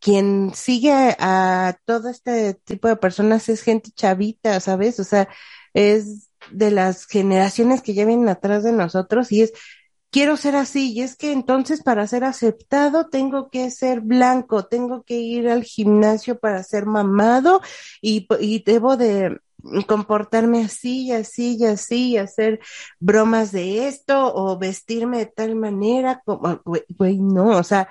quien 0.00 0.52
sigue 0.54 0.92
a, 0.92 1.68
a 1.68 1.72
todo 1.84 2.08
este 2.08 2.54
tipo 2.54 2.88
de 2.88 2.96
personas 2.96 3.48
es 3.48 3.62
gente 3.62 3.90
chavita, 3.92 4.60
¿sabes? 4.60 5.00
O 5.00 5.04
sea, 5.04 5.28
es 5.74 6.28
de 6.50 6.70
las 6.70 7.06
generaciones 7.06 7.82
que 7.82 7.94
ya 7.94 8.04
vienen 8.04 8.28
atrás 8.28 8.62
de 8.62 8.72
nosotros 8.72 9.32
y 9.32 9.42
es, 9.42 9.52
quiero 10.10 10.36
ser 10.36 10.56
así, 10.56 10.92
y 10.92 11.02
es 11.02 11.16
que 11.16 11.32
entonces 11.32 11.82
para 11.82 12.06
ser 12.06 12.24
aceptado 12.24 13.08
tengo 13.08 13.50
que 13.50 13.70
ser 13.70 14.00
blanco, 14.00 14.66
tengo 14.66 15.02
que 15.04 15.18
ir 15.18 15.48
al 15.48 15.64
gimnasio 15.64 16.38
para 16.38 16.62
ser 16.62 16.86
mamado 16.86 17.60
y, 18.00 18.26
y 18.40 18.62
debo 18.64 18.96
de 18.96 19.38
comportarme 19.86 20.64
así 20.64 21.06
y 21.06 21.12
así 21.12 21.56
y 21.58 21.64
así 21.64 22.10
y 22.10 22.16
hacer 22.18 22.60
bromas 23.00 23.52
de 23.52 23.88
esto 23.88 24.32
o 24.34 24.58
vestirme 24.58 25.18
de 25.18 25.26
tal 25.26 25.56
manera, 25.56 26.22
como, 26.24 26.60
güey, 26.88 27.18
no, 27.18 27.48
o 27.58 27.62
sea, 27.62 27.88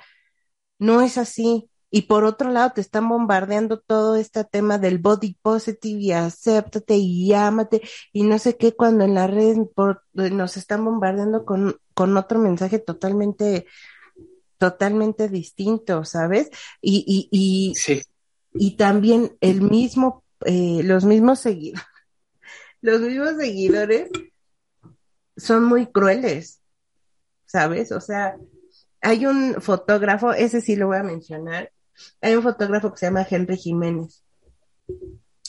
no 0.80 1.02
es 1.02 1.18
así. 1.18 1.70
Y 1.96 2.02
por 2.02 2.26
otro 2.26 2.52
lado, 2.52 2.74
te 2.74 2.82
están 2.82 3.08
bombardeando 3.08 3.80
todo 3.80 4.18
este 4.18 4.44
tema 4.44 4.78
del 4.78 4.98
body 4.98 5.38
positive 5.42 5.98
y 6.02 6.12
acéptate 6.12 6.98
y 6.98 7.32
ámate 7.32 7.84
y 8.12 8.24
no 8.24 8.38
sé 8.38 8.58
qué, 8.58 8.76
cuando 8.76 9.06
en 9.06 9.14
la 9.14 9.28
red 9.28 9.60
por, 9.74 10.04
nos 10.14 10.58
están 10.58 10.84
bombardeando 10.84 11.46
con, 11.46 11.78
con 11.94 12.18
otro 12.18 12.38
mensaje 12.38 12.80
totalmente, 12.80 13.66
totalmente 14.58 15.30
distinto, 15.30 16.04
¿sabes? 16.04 16.50
Y, 16.82 17.06
y, 17.08 17.30
y, 17.32 17.76
Sí. 17.76 18.02
y 18.54 18.76
también 18.76 19.38
el 19.40 19.62
mismo, 19.62 20.26
eh, 20.46 20.82
los 20.84 21.06
mismos 21.06 21.40
seguidores, 21.40 21.82
los 22.82 23.00
mismos 23.00 23.38
seguidores 23.40 24.10
son 25.38 25.64
muy 25.64 25.88
crueles, 25.88 26.60
¿sabes? 27.46 27.94
O 27.94 28.02
sea, 28.02 28.36
hay 29.00 29.26
un 29.28 29.62
fotógrafo, 29.62 30.34
ese 30.34 30.60
sí 30.60 30.76
lo 30.76 30.88
voy 30.88 30.98
a 30.98 31.04
mencionar, 31.04 31.72
hay 32.22 32.36
un 32.36 32.44
fotógrafo 32.44 32.92
que 32.92 32.98
se 32.98 33.06
llama 33.08 33.28
Henry 33.30 33.58
Jiménez. 33.58 34.24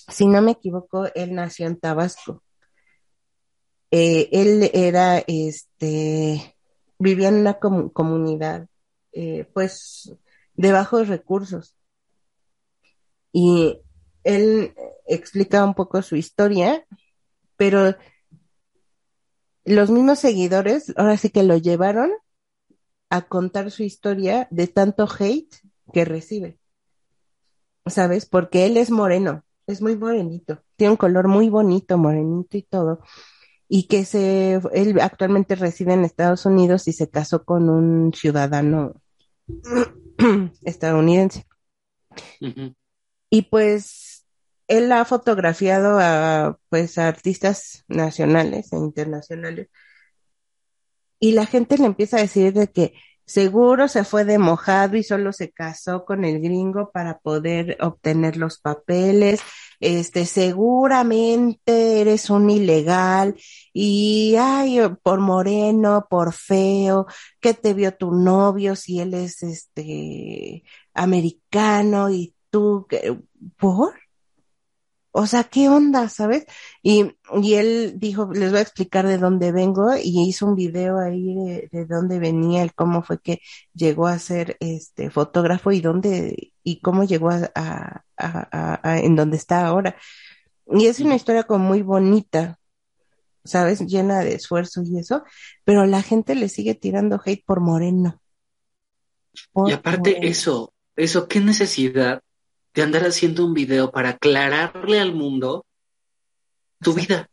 Si 0.09 0.27
no 0.27 0.41
me 0.43 0.53
equivoco, 0.53 1.07
él 1.15 1.35
nació 1.35 1.67
en 1.67 1.79
Tabasco. 1.79 2.43
Eh, 3.91 4.29
él 4.33 4.71
era, 4.73 5.19
este, 5.27 6.57
vivía 6.99 7.29
en 7.29 7.37
una 7.37 7.59
comu- 7.59 7.93
comunidad, 7.93 8.69
eh, 9.13 9.49
pues, 9.53 10.15
de 10.55 10.73
bajos 10.73 11.09
recursos. 11.09 11.77
Y 13.33 13.81
él 14.25 14.75
explica 15.07 15.65
un 15.65 15.75
poco 15.75 16.03
su 16.03 16.17
historia, 16.17 16.87
pero 17.57 17.97
los 19.65 19.91
mismos 19.91 20.21
seguidores 20.21 20.93
ahora 20.97 21.17
sí 21.17 21.31
que 21.31 21.43
lo 21.43 21.57
llevaron 21.57 22.11
a 23.11 23.23
contar 23.23 23.71
su 23.71 23.83
historia 23.83 24.49
de 24.51 24.67
tanto 24.67 25.07
hate 25.19 25.55
que 25.92 26.05
recibe. 26.05 26.59
¿Sabes? 27.87 28.27
Porque 28.27 28.66
él 28.66 28.77
es 28.77 28.90
moreno, 28.90 29.44
es 29.66 29.81
muy 29.81 29.96
morenito, 29.96 30.62
tiene 30.77 30.92
un 30.92 30.96
color 30.96 31.29
muy 31.29 31.49
bonito, 31.49 31.99
morenito 31.99 32.57
y 32.57 32.62
todo. 32.62 33.01
Y 33.68 33.88
que 33.88 34.05
se, 34.05 34.61
él 34.72 35.01
actualmente 35.01 35.57
reside 35.57 35.92
en 35.92 36.05
Estados 36.05 36.46
Unidos 36.46 36.87
y 36.88 36.92
se 36.92 37.09
casó 37.11 37.44
con 37.44 37.68
un 37.68 38.12
ciudadano 38.12 38.94
estadounidense. 40.62 41.46
Y 43.31 43.42
pues 43.42 44.25
él 44.68 44.90
ha 44.92 45.05
fotografiado 45.05 45.99
a 46.01 46.59
pues 46.68 46.99
a 46.99 47.09
artistas 47.09 47.85
nacionales 47.88 48.72
e 48.72 48.77
internacionales. 48.77 49.68
Y 51.18 51.33
la 51.33 51.46
gente 51.46 51.79
le 51.79 51.87
empieza 51.87 52.18
a 52.18 52.20
decir 52.20 52.53
de 52.53 52.68
que 52.68 52.94
seguro 53.27 53.89
se 53.89 54.05
fue 54.05 54.25
de 54.25 54.39
mojado 54.39 54.97
y 54.97 55.03
solo 55.03 55.33
se 55.33 55.51
casó 55.53 56.05
con 56.05 56.25
el 56.25 56.41
gringo 56.41 56.91
para 56.93 57.19
poder 57.19 57.77
obtener 57.81 58.37
los 58.37 58.59
papeles. 58.59 59.41
Este, 59.81 60.25
seguramente 60.27 62.01
eres 62.01 62.31
un 62.31 62.49
ilegal 62.49 63.37
y 63.73 64.37
ay, 64.39 64.81
por 65.03 65.21
moreno, 65.21 66.07
por 66.09 66.33
feo, 66.33 67.07
que 67.41 67.53
te 67.55 67.75
vio 67.75 67.95
tu 67.95 68.12
novio 68.12 68.77
si 68.77 69.01
él 69.01 69.15
es 69.15 69.43
este 69.43 70.65
americano 70.95 72.11
y 72.11 72.35
tú. 72.51 72.87
¿por? 73.57 73.95
O 75.19 75.27
sea, 75.27 75.45
¿qué 75.45 75.69
onda, 75.71 76.09
sabes? 76.11 76.45
Y, 76.83 77.17
y 77.43 77.55
él 77.55 77.95
dijo, 77.99 78.31
les 78.35 78.51
voy 78.51 78.59
a 78.59 78.63
explicar 78.63 79.07
de 79.07 79.17
dónde 79.19 79.51
vengo 79.53 79.97
y 79.97 80.29
hizo 80.29 80.47
un 80.47 80.55
video 80.57 80.99
ahí 80.99 81.35
de, 81.35 81.69
de 81.73 81.87
dónde 81.87 82.19
venía, 82.19 82.63
el 82.63 82.75
cómo 82.75 83.03
fue 83.03 83.21
que 83.21 83.41
llegó 83.75 84.09
a 84.09 84.19
ser 84.19 84.57
este 84.61 85.09
fotógrafo 85.11 85.73
y 85.73 85.81
dónde 85.81 86.53
y 86.63 86.81
cómo 86.83 87.05
llegó 87.05 87.31
a, 87.31 87.51
a, 87.55 88.05
a, 88.19 88.81
a 88.83 88.99
en 89.01 89.17
donde 89.17 89.39
está 89.39 89.67
ahora. 89.67 89.97
Y 90.67 90.87
es 90.87 91.01
una 91.01 91.17
historia 91.17 91.45
como 91.45 91.65
muy 91.67 91.83
bonita, 91.83 92.59
¿sabes? 93.45 93.81
Llena 93.87 94.21
de 94.21 94.35
esfuerzo 94.35 94.83
y 94.85 94.99
eso, 94.99 95.25
pero 95.65 95.87
la 95.87 96.03
gente 96.03 96.35
le 96.37 96.49
sigue 96.51 96.75
tirando 96.77 97.21
hate 97.25 97.45
por 97.47 97.61
moreno. 97.61 98.21
Por 99.53 99.65
Y 99.65 99.73
aparte 99.73 100.27
moreno. 100.27 100.29
eso, 100.29 100.73
eso, 100.97 101.29
qué 101.29 101.41
necesidad 101.41 102.23
de 102.77 102.83
andar 102.83 103.07
haciendo 103.07 103.45
un 103.45 103.55
video 103.55 103.91
para 103.91 104.11
aclararle 104.11 105.01
al 105.01 105.15
mundo 105.15 105.65
tu 106.81 106.93
vida, 106.93 107.31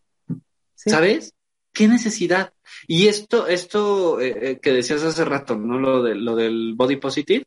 Sí. 0.76 0.90
¿sabes? 0.90 1.34
¿Qué 1.74 1.88
necesidad? 1.90 2.54
Y 2.88 3.08
esto, 3.08 3.48
esto 3.48 4.22
eh, 4.22 4.52
eh, 4.52 4.60
que 4.60 4.72
decías 4.72 5.04
hace 5.04 5.26
rato, 5.26 5.58
¿no? 5.58 5.78
Lo 5.78 6.02
de, 6.02 6.16
lo 6.16 6.36
del 6.38 6.74
body 6.76 6.96
positive, 6.96 7.46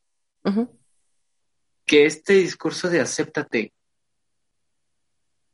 que 1.86 2.04
este 2.04 2.34
discurso 2.34 2.90
de 2.90 3.00
acéptate, 3.00 3.72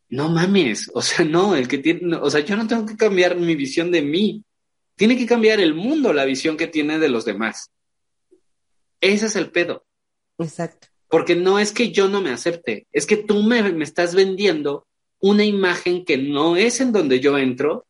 no 0.08 0.28
mames, 0.28 0.90
o 0.94 1.00
sea, 1.00 1.24
no, 1.24 1.54
el 1.54 1.68
que 1.68 1.78
tiene, 1.78 2.00
no, 2.02 2.22
o 2.22 2.30
sea, 2.30 2.40
yo 2.40 2.56
no 2.56 2.66
tengo 2.66 2.84
que 2.84 2.96
cambiar 2.96 3.36
mi 3.36 3.54
visión 3.54 3.92
de 3.92 4.02
mí, 4.02 4.44
tiene 4.96 5.16
que 5.16 5.26
cambiar 5.26 5.60
el 5.60 5.74
mundo 5.74 6.12
la 6.12 6.24
visión 6.24 6.56
que 6.56 6.66
tiene 6.66 6.98
de 6.98 7.08
los 7.08 7.24
demás. 7.24 7.70
Ese 9.00 9.26
es 9.26 9.36
el 9.36 9.50
pedo. 9.50 9.86
Exacto. 10.38 10.88
Porque 11.12 11.36
no 11.36 11.58
es 11.58 11.72
que 11.72 11.92
yo 11.92 12.08
no 12.08 12.22
me 12.22 12.30
acepte, 12.30 12.86
es 12.90 13.04
que 13.04 13.18
tú 13.18 13.42
me, 13.42 13.62
me 13.70 13.84
estás 13.84 14.14
vendiendo 14.14 14.86
una 15.20 15.44
imagen 15.44 16.06
que 16.06 16.16
no 16.16 16.56
es 16.56 16.80
en 16.80 16.90
donde 16.90 17.20
yo 17.20 17.36
entro, 17.36 17.84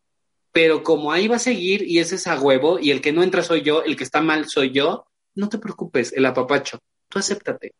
pero 0.51 0.83
como 0.83 1.13
ahí 1.13 1.29
va 1.29 1.37
a 1.37 1.39
seguir 1.39 1.83
y 1.89 2.01
ese 2.01 2.17
es 2.17 2.27
a 2.27 2.41
huevo 2.41 2.81
y 2.81 2.91
el 2.91 3.01
que 3.01 3.13
no 3.13 3.23
entra 3.23 3.45
soy 3.45 3.63
yo, 3.63 3.85
el 3.85 3.95
que 3.95 4.03
está 4.03 4.23
mal 4.23 4.49
soy 4.49 4.73
yo, 4.73 5.07
no 5.37 5.49
te 5.49 5.59
preocupes, 5.59 6.13
el 6.13 6.27
apapacho, 6.27 6.81
tú 7.09 7.21
acéptate. 7.21 7.75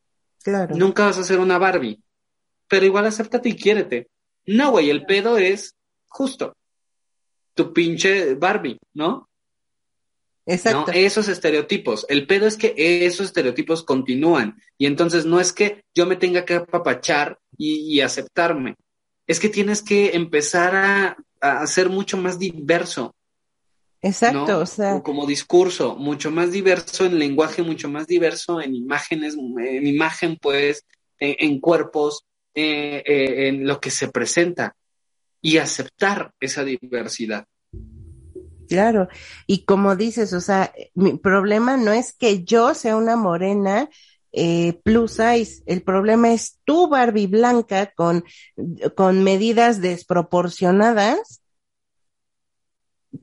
Claro. 0.45 0.77
Nunca 0.77 1.07
vas 1.07 1.19
a 1.19 1.25
ser 1.25 1.41
una 1.41 1.59
Barbie, 1.59 2.01
pero 2.69 2.87
igual 2.87 3.07
acéptate 3.07 3.49
y 3.49 3.57
quiérete. 3.57 4.07
No, 4.47 4.71
güey, 4.71 4.91
el 4.91 5.05
pedo 5.07 5.39
es 5.39 5.75
justo 6.07 6.55
tu 7.55 7.73
pinche 7.73 8.37
Barbie, 8.37 8.79
¿no? 8.95 9.29
Exacto. 10.47 10.93
¿no? 10.93 10.99
Esos 10.99 11.29
estereotipos. 11.29 12.07
El 12.09 12.27
pedo 12.27 12.47
es 12.47 12.57
que 12.57 12.75
esos 12.77 13.27
estereotipos 13.27 13.85
continúan. 13.85 14.61
Y 14.79 14.87
entonces 14.87 15.25
no 15.25 15.41
es 15.41 15.53
que 15.53 15.85
yo 15.95 16.07
me 16.07 16.17
tenga 16.17 16.45
que 16.45 16.55
apapachar 16.55 17.39
y, 17.57 17.95
y 17.95 18.01
aceptarme. 18.01 18.77
Es 19.27 19.39
que 19.39 19.49
tienes 19.49 19.83
que 19.83 20.11
empezar 20.15 20.75
a, 20.75 21.17
a 21.41 21.67
ser 21.67 21.89
mucho 21.89 22.17
más 22.17 22.39
diverso. 22.39 23.15
Exacto, 24.01 24.53
¿no? 24.53 24.59
o 24.59 24.67
sea, 24.67 25.01
Como 25.01 25.27
discurso, 25.27 25.95
mucho 25.95 26.33
más 26.33 26.51
diverso 26.51 27.05
en 27.07 27.21
lenguaje, 27.21 27.63
mucho 27.63 27.89
más 27.89 28.09
diverso 28.09 28.61
en 28.61 28.75
imágenes, 28.75 29.35
en 29.35 29.87
imagen, 29.87 30.39
pues, 30.43 30.85
en, 31.21 31.37
en 31.39 31.61
cuerpos, 31.61 32.25
eh, 32.53 33.03
eh, 33.07 33.49
en 33.49 33.67
lo 33.67 33.81
que 33.81 33.91
se 33.91 34.09
presenta. 34.09 34.75
Y 35.41 35.59
aceptar 35.59 36.33
esa 36.41 36.65
diversidad. 36.65 37.47
Claro. 38.73 39.09
Y 39.47 39.65
como 39.65 39.97
dices, 39.97 40.33
o 40.33 40.41
sea, 40.41 40.73
mi 40.95 41.19
problema 41.19 41.77
no 41.77 41.93
es 41.93 42.15
que 42.15 42.43
yo 42.43 42.75
sea 42.75 42.97
una 42.97 43.17
morena 43.17 43.91
eh, 44.33 44.81
plus 44.83 45.13
size. 45.13 45.63
El 45.67 45.83
problema 45.83 46.33
es 46.33 46.59
tu 46.65 46.89
Barbie 46.89 47.27
blanca 47.27 47.93
con, 47.95 48.25
con 48.97 49.23
medidas 49.23 49.83
desproporcionadas 49.83 51.43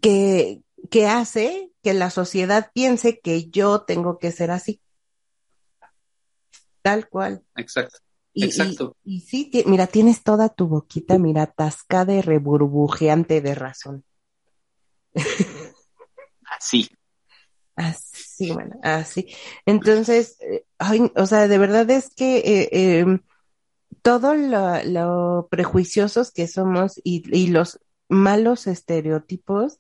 que, 0.02 0.62
que 0.92 1.08
hace 1.08 1.72
que 1.82 1.96
la 1.96 2.12
sociedad 2.12 2.70
piense 2.72 3.20
que 3.20 3.50
yo 3.50 3.82
tengo 3.82 4.20
que 4.20 4.32
ser 4.32 4.52
así. 4.52 4.82
Tal 6.84 7.10
cual. 7.10 7.42
Exacto. 7.56 7.98
Y, 8.34 8.46
Exacto. 8.46 8.96
Y, 9.04 9.16
y 9.16 9.20
sí, 9.22 9.52
mira, 9.66 9.88
tienes 9.88 10.22
toda 10.22 10.50
tu 10.50 10.68
boquita, 10.68 11.18
mira, 11.18 11.42
atascada 11.42 12.14
y 12.14 12.22
reburbujeante 12.22 13.42
de 13.42 13.56
razón. 13.56 14.06
Así. 16.58 16.90
Así, 17.76 18.52
bueno, 18.52 18.76
así. 18.84 19.34
Entonces, 19.66 20.38
eh, 20.42 20.66
o 21.16 21.26
sea, 21.26 21.48
de 21.48 21.58
verdad 21.58 21.90
es 21.90 22.14
que 22.14 22.38
eh, 22.40 22.70
eh, 22.72 23.20
todo 24.02 24.36
lo, 24.36 25.48
prejuiciosos 25.50 26.32
que 26.32 26.48
somos 26.48 27.00
y, 27.04 27.48
los 27.48 27.80
malos 28.10 28.68
estereotipos 28.68 29.80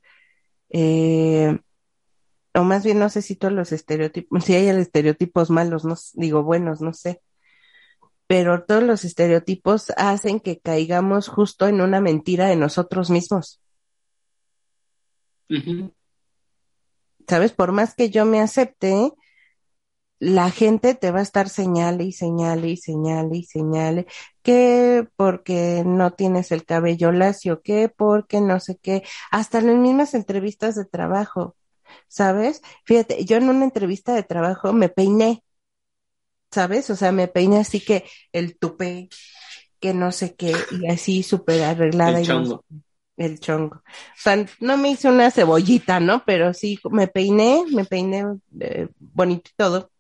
o 2.53 2.63
más 2.63 2.83
bien 2.83 2.99
no 2.99 3.09
sé 3.09 3.21
si 3.21 3.35
todos 3.35 3.53
los 3.53 3.71
estereotipos, 3.71 4.43
si 4.43 4.55
hay 4.55 4.69
estereotipos 4.69 5.49
malos, 5.49 5.85
no 5.85 5.95
digo 6.13 6.43
buenos, 6.43 6.81
no 6.81 6.93
sé, 6.93 7.21
pero 8.27 8.63
todos 8.63 8.83
los 8.83 9.05
estereotipos 9.05 9.91
hacen 9.97 10.39
que 10.39 10.59
caigamos 10.59 11.27
justo 11.27 11.67
en 11.67 11.81
una 11.81 12.01
mentira 12.01 12.47
de 12.47 12.55
nosotros 12.55 13.09
mismos. 13.09 13.61
¿Sabes? 17.27 17.53
Por 17.53 17.71
más 17.71 17.95
que 17.95 18.09
yo 18.09 18.25
me 18.25 18.39
acepte, 18.39 19.11
la 20.19 20.51
gente 20.51 20.95
te 20.95 21.11
va 21.11 21.19
a 21.19 21.23
estar 21.23 21.49
señale 21.49 22.03
y 22.03 22.11
señale 22.11 22.69
y 22.69 22.77
señale 22.77 23.37
y 23.37 23.43
señale 23.43 24.05
que 24.43 25.07
porque 25.15 25.83
no 25.85 26.11
tienes 26.11 26.51
el 26.51 26.65
cabello 26.65 27.11
lacio, 27.11 27.61
que 27.61 27.89
porque 27.89 28.41
no 28.41 28.59
sé 28.59 28.77
qué, 28.81 29.03
hasta 29.31 29.59
en 29.59 29.67
las 29.67 29.75
mismas 29.77 30.13
entrevistas 30.13 30.75
de 30.75 30.85
trabajo, 30.85 31.55
¿sabes? 32.07 32.61
Fíjate, 32.85 33.23
yo 33.25 33.37
en 33.37 33.49
una 33.49 33.63
entrevista 33.63 34.13
de 34.13 34.23
trabajo 34.23 34.73
me 34.73 34.89
peiné, 34.89 35.43
¿sabes? 36.51 36.89
O 36.89 36.95
sea, 36.95 37.11
me 37.11 37.27
peiné 37.27 37.59
así 37.59 37.79
que 37.79 38.03
el 38.33 38.57
tupé, 38.57 39.07
que 39.79 39.93
no 39.93 40.11
sé 40.11 40.35
qué, 40.35 40.53
y 40.71 40.87
así 40.87 41.23
súper 41.23 41.63
arreglada 41.63 42.19
El 42.19 42.25
y 42.25 42.27
no 42.27 42.45
sé. 42.45 42.55
El 43.19 43.39
chongo. 43.39 43.75
O 43.77 43.83
sea, 44.17 44.45
no 44.59 44.77
me 44.77 44.91
hice 44.91 45.09
una 45.09 45.29
cebollita, 45.29 45.99
¿no? 45.99 46.23
Pero 46.25 46.53
sí 46.53 46.79
me 46.89 47.07
peiné, 47.07 47.63
me 47.71 47.85
peiné 47.85 48.25
eh, 48.59 48.87
bonito 48.97 49.49
y 49.51 49.55
todo. 49.55 49.91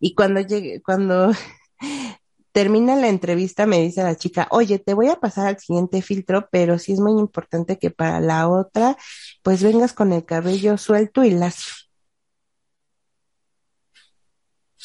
Y 0.00 0.14
cuando 0.14 0.40
llegué, 0.40 0.80
cuando 0.82 1.32
termina 2.52 2.96
la 2.96 3.08
entrevista, 3.08 3.66
me 3.66 3.80
dice 3.80 4.02
la 4.02 4.16
chica, 4.16 4.46
oye, 4.50 4.78
te 4.78 4.94
voy 4.94 5.08
a 5.08 5.16
pasar 5.16 5.48
al 5.48 5.58
siguiente 5.58 6.02
filtro, 6.02 6.48
pero 6.50 6.78
sí 6.78 6.92
es 6.92 7.00
muy 7.00 7.20
importante 7.20 7.78
que 7.78 7.90
para 7.90 8.20
la 8.20 8.48
otra, 8.48 8.96
pues 9.42 9.62
vengas 9.62 9.92
con 9.92 10.12
el 10.12 10.24
cabello 10.24 10.78
suelto 10.78 11.24
y 11.24 11.30
lacio. 11.30 11.74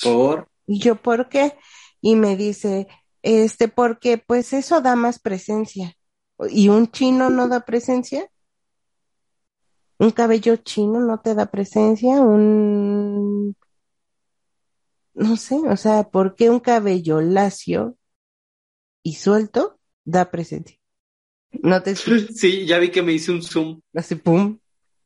Por. 0.02 0.50
Y 0.68 0.80
yo, 0.80 0.96
¿por 0.96 1.30
qué? 1.30 1.58
Y 2.02 2.16
me 2.16 2.36
dice, 2.36 2.88
este, 3.22 3.68
porque 3.68 4.18
pues 4.18 4.54
eso 4.54 4.82
da 4.82 4.96
más 4.96 5.20
presencia. 5.20 5.97
¿Y 6.50 6.70
un 6.70 6.92
chino 6.92 7.30
no 7.30 7.48
da 7.48 7.62
presencia? 7.62 8.30
¿Un 10.00 10.12
cabello 10.12 10.56
chino 10.58 11.00
no 11.00 11.20
te 11.20 11.34
da 11.34 11.48
presencia? 11.48 12.22
¿Un... 12.22 13.56
no 15.14 15.38
sé, 15.38 15.56
o 15.56 15.76
sea, 15.76 16.04
¿por 16.04 16.36
qué 16.36 16.50
un 16.50 16.60
cabello 16.60 17.22
lacio 17.22 17.98
y 19.02 19.16
suelto 19.16 19.80
da 20.06 20.30
presencia? 20.30 20.78
No 21.64 21.82
te 21.82 21.96
Sí, 21.96 22.66
ya 22.66 22.78
vi 22.78 22.90
que 22.90 23.02
me 23.02 23.14
hice 23.14 23.32
un 23.32 23.42
zoom. 23.42 23.82
así 23.96 24.16
pum, 24.16 24.60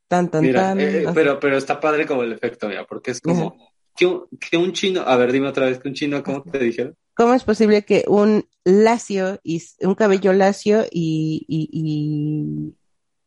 tan, 0.07 0.29
tan, 0.29 0.43
Mira, 0.43 0.61
tan, 0.61 0.79
eh, 0.81 1.05
pero, 1.13 1.39
pero 1.39 1.57
está 1.57 1.79
padre 1.79 2.05
como 2.05 2.23
el 2.23 2.33
efecto, 2.33 2.67
mira, 2.67 2.85
porque 2.85 3.11
es 3.11 3.21
como 3.21 3.55
que 3.95 4.05
un, 4.05 4.27
que 4.37 4.57
un 4.57 4.73
chino, 4.73 5.01
a 5.01 5.15
ver, 5.15 5.31
dime 5.31 5.47
otra 5.47 5.67
vez 5.67 5.79
que 5.79 5.87
un 5.87 5.93
chino, 5.93 6.21
¿cómo 6.21 6.43
te 6.43 6.59
dijeron? 6.59 6.95
¿Cómo 7.21 7.35
es 7.35 7.43
posible 7.43 7.85
que 7.85 8.03
un 8.07 8.49
lacio 8.63 9.39
y 9.43 9.61
un 9.81 9.93
cabello 9.93 10.33
lacio 10.33 10.87
y, 10.89 11.45
y, 11.47 11.69
y, 11.71 12.75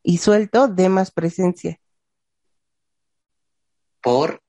y 0.03 0.17
suelto 0.17 0.67
dé 0.67 0.89
más 0.89 1.11
presencia? 1.11 1.79
Por. 4.01 4.41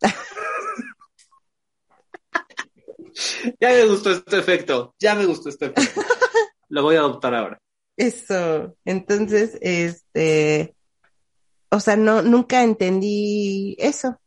ya 3.60 3.68
me 3.68 3.84
gustó 3.84 4.10
este 4.10 4.38
efecto, 4.38 4.94
ya 4.98 5.14
me 5.14 5.26
gustó 5.26 5.50
este 5.50 5.66
efecto. 5.66 6.00
Lo 6.70 6.82
voy 6.82 6.96
a 6.96 7.00
adoptar 7.00 7.34
ahora. 7.34 7.60
Eso. 7.98 8.74
Entonces, 8.86 9.58
este, 9.60 10.74
o 11.68 11.78
sea, 11.78 11.96
no, 11.96 12.22
nunca 12.22 12.62
entendí 12.62 13.76
eso, 13.78 14.18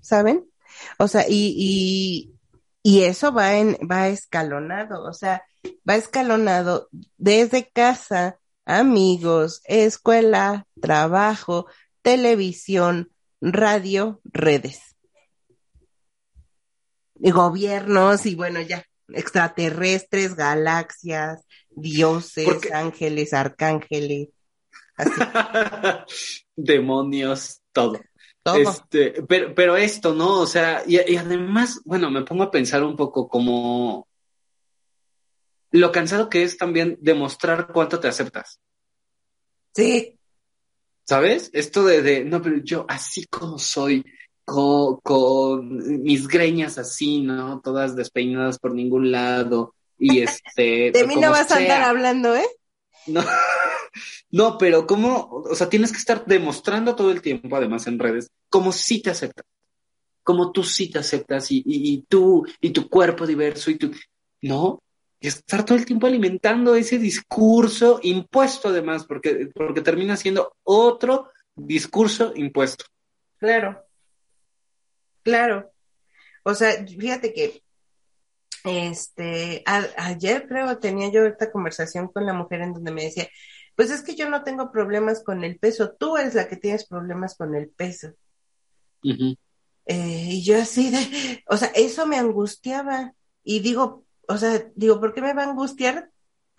¿saben? 0.00 0.50
O 0.98 1.06
sea, 1.06 1.26
y, 1.28 2.34
y, 2.82 3.02
eso 3.02 3.32
va 3.32 3.54
en, 3.56 3.76
va 3.90 4.08
escalonado, 4.08 5.04
o 5.04 5.12
sea, 5.12 5.44
va 5.88 5.96
escalonado 5.96 6.88
desde 7.18 7.68
casa, 7.70 8.38
amigos, 8.64 9.60
escuela, 9.64 10.66
trabajo, 10.80 11.66
televisión, 12.02 13.10
radio, 13.40 14.20
redes. 14.24 14.80
Y 17.22 17.30
gobiernos 17.30 18.24
y 18.24 18.34
bueno, 18.34 18.60
ya, 18.62 18.84
extraterrestres, 19.08 20.34
galaxias, 20.34 21.44
dioses, 21.70 22.44
Porque- 22.44 22.72
ángeles, 22.72 23.34
arcángeles, 23.34 24.28
así, 24.96 25.10
Demonios, 26.56 27.60
todo. 27.72 28.00
Todo. 28.52 28.70
Este, 28.70 29.22
pero, 29.22 29.54
pero 29.54 29.76
esto, 29.76 30.14
¿no? 30.14 30.40
O 30.40 30.46
sea, 30.46 30.82
y, 30.86 30.96
y 31.12 31.16
además, 31.16 31.80
bueno, 31.84 32.10
me 32.10 32.22
pongo 32.22 32.44
a 32.44 32.50
pensar 32.50 32.82
un 32.82 32.96
poco 32.96 33.28
como 33.28 34.06
lo 35.72 35.92
cansado 35.92 36.28
que 36.28 36.42
es 36.42 36.56
también 36.56 36.98
demostrar 37.00 37.68
cuánto 37.72 38.00
te 38.00 38.08
aceptas. 38.08 38.60
Sí, 39.74 40.18
¿Sabes? 41.10 41.50
Esto 41.52 41.84
de, 41.84 42.02
de 42.02 42.24
no, 42.24 42.40
pero 42.40 42.58
yo 42.62 42.86
así 42.88 43.26
como 43.26 43.58
soy, 43.58 44.04
con, 44.44 44.98
con 44.98 46.02
mis 46.04 46.28
greñas 46.28 46.78
así, 46.78 47.20
¿no? 47.20 47.60
Todas 47.60 47.96
despeinadas 47.96 48.60
por 48.60 48.72
ningún 48.76 49.10
lado. 49.10 49.74
Y 49.98 50.20
este. 50.20 50.92
de 50.92 51.06
mí 51.08 51.16
no 51.16 51.32
vas 51.32 51.50
a 51.50 51.56
andar 51.56 51.82
hablando, 51.82 52.36
¿eh? 52.36 52.46
No, 53.08 53.24
no, 54.30 54.58
pero 54.58 54.86
como, 54.86 55.28
o 55.30 55.54
sea, 55.54 55.68
tienes 55.68 55.92
que 55.92 55.98
estar 55.98 56.24
demostrando 56.24 56.94
todo 56.94 57.10
el 57.10 57.22
tiempo, 57.22 57.56
además 57.56 57.86
en 57.86 57.98
redes, 57.98 58.30
como 58.48 58.72
sí 58.72 59.02
te 59.02 59.10
aceptas, 59.10 59.44
como 60.22 60.52
tú 60.52 60.62
sí 60.62 60.90
te 60.90 60.98
aceptas 60.98 61.50
y, 61.50 61.62
y, 61.66 62.02
tú 62.02 62.46
y 62.60 62.70
tu 62.70 62.88
cuerpo 62.88 63.26
diverso 63.26 63.70
y 63.70 63.76
tú, 63.76 63.90
no, 64.42 64.82
y 65.18 65.28
estar 65.28 65.64
todo 65.64 65.76
el 65.76 65.84
tiempo 65.84 66.06
alimentando 66.06 66.74
ese 66.74 66.98
discurso 66.98 68.00
impuesto 68.02 68.68
además, 68.68 69.04
porque, 69.04 69.50
porque 69.54 69.80
termina 69.80 70.16
siendo 70.16 70.54
otro 70.62 71.30
discurso 71.54 72.32
impuesto. 72.36 72.86
Claro, 73.38 73.84
claro. 75.22 75.70
O 76.42 76.54
sea, 76.54 76.86
fíjate 76.86 77.32
que 77.32 77.62
este 78.64 79.62
ayer 79.66 80.46
creo 80.46 80.78
tenía 80.78 81.10
yo 81.10 81.24
esta 81.24 81.50
conversación 81.50 82.08
con 82.08 82.26
la 82.26 82.34
mujer 82.34 82.60
en 82.60 82.74
donde 82.74 82.92
me 82.92 83.04
decía, 83.04 83.28
pues 83.76 83.90
es 83.90 84.02
que 84.02 84.14
yo 84.14 84.28
no 84.28 84.42
tengo 84.42 84.70
problemas 84.70 85.22
con 85.22 85.44
el 85.44 85.58
peso, 85.58 85.92
tú 85.92 86.16
eres 86.16 86.34
la 86.34 86.48
que 86.48 86.56
tienes 86.56 86.86
problemas 86.86 87.36
con 87.36 87.54
el 87.54 87.68
peso. 87.68 88.12
Eh, 89.02 90.28
y 90.30 90.42
yo 90.42 90.60
así 90.60 90.90
de, 90.90 91.42
o 91.46 91.56
sea, 91.56 91.68
eso 91.74 92.06
me 92.06 92.16
angustiaba. 92.16 93.14
Y 93.42 93.60
digo, 93.60 94.04
o 94.28 94.36
sea, 94.36 94.70
digo, 94.74 95.00
¿por 95.00 95.14
qué 95.14 95.22
me 95.22 95.34
va 95.34 95.44
a 95.44 95.50
angustiar 95.50 96.10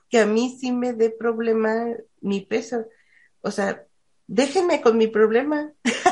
que 0.10 0.19
a 0.19 0.26
mí 0.26 0.58
sí 0.60 0.71
me 0.71 0.93
dé 0.93 1.10
problema 1.10 1.86
mi 2.19 2.41
peso? 2.41 2.86
O 3.41 3.52
sea, 3.52 3.86
déjenme 4.28 4.82
con 4.82 4.97
mi 4.97 5.08
problema. 5.08 5.71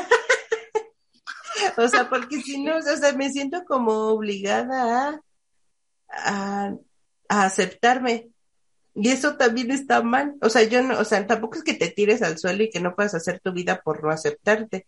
O 1.76 1.88
sea, 1.88 2.08
porque 2.08 2.40
si 2.42 2.62
no, 2.62 2.76
o 2.76 2.82
sea, 2.82 3.12
me 3.12 3.30
siento 3.30 3.64
como 3.64 4.08
obligada 4.08 5.08
a, 5.08 5.20
a, 6.08 6.74
a 7.28 7.44
aceptarme. 7.44 8.30
Y 9.02 9.08
eso 9.08 9.36
también 9.36 9.70
está 9.70 10.02
mal. 10.02 10.34
O 10.42 10.50
sea, 10.50 10.62
yo 10.64 10.82
no, 10.82 10.98
o 10.98 11.04
sea, 11.06 11.26
tampoco 11.26 11.56
es 11.56 11.64
que 11.64 11.72
te 11.72 11.88
tires 11.88 12.20
al 12.20 12.36
suelo 12.38 12.64
y 12.64 12.70
que 12.70 12.80
no 12.80 12.94
puedas 12.94 13.14
hacer 13.14 13.40
tu 13.40 13.50
vida 13.50 13.80
por 13.82 14.04
no 14.04 14.10
aceptarte. 14.10 14.86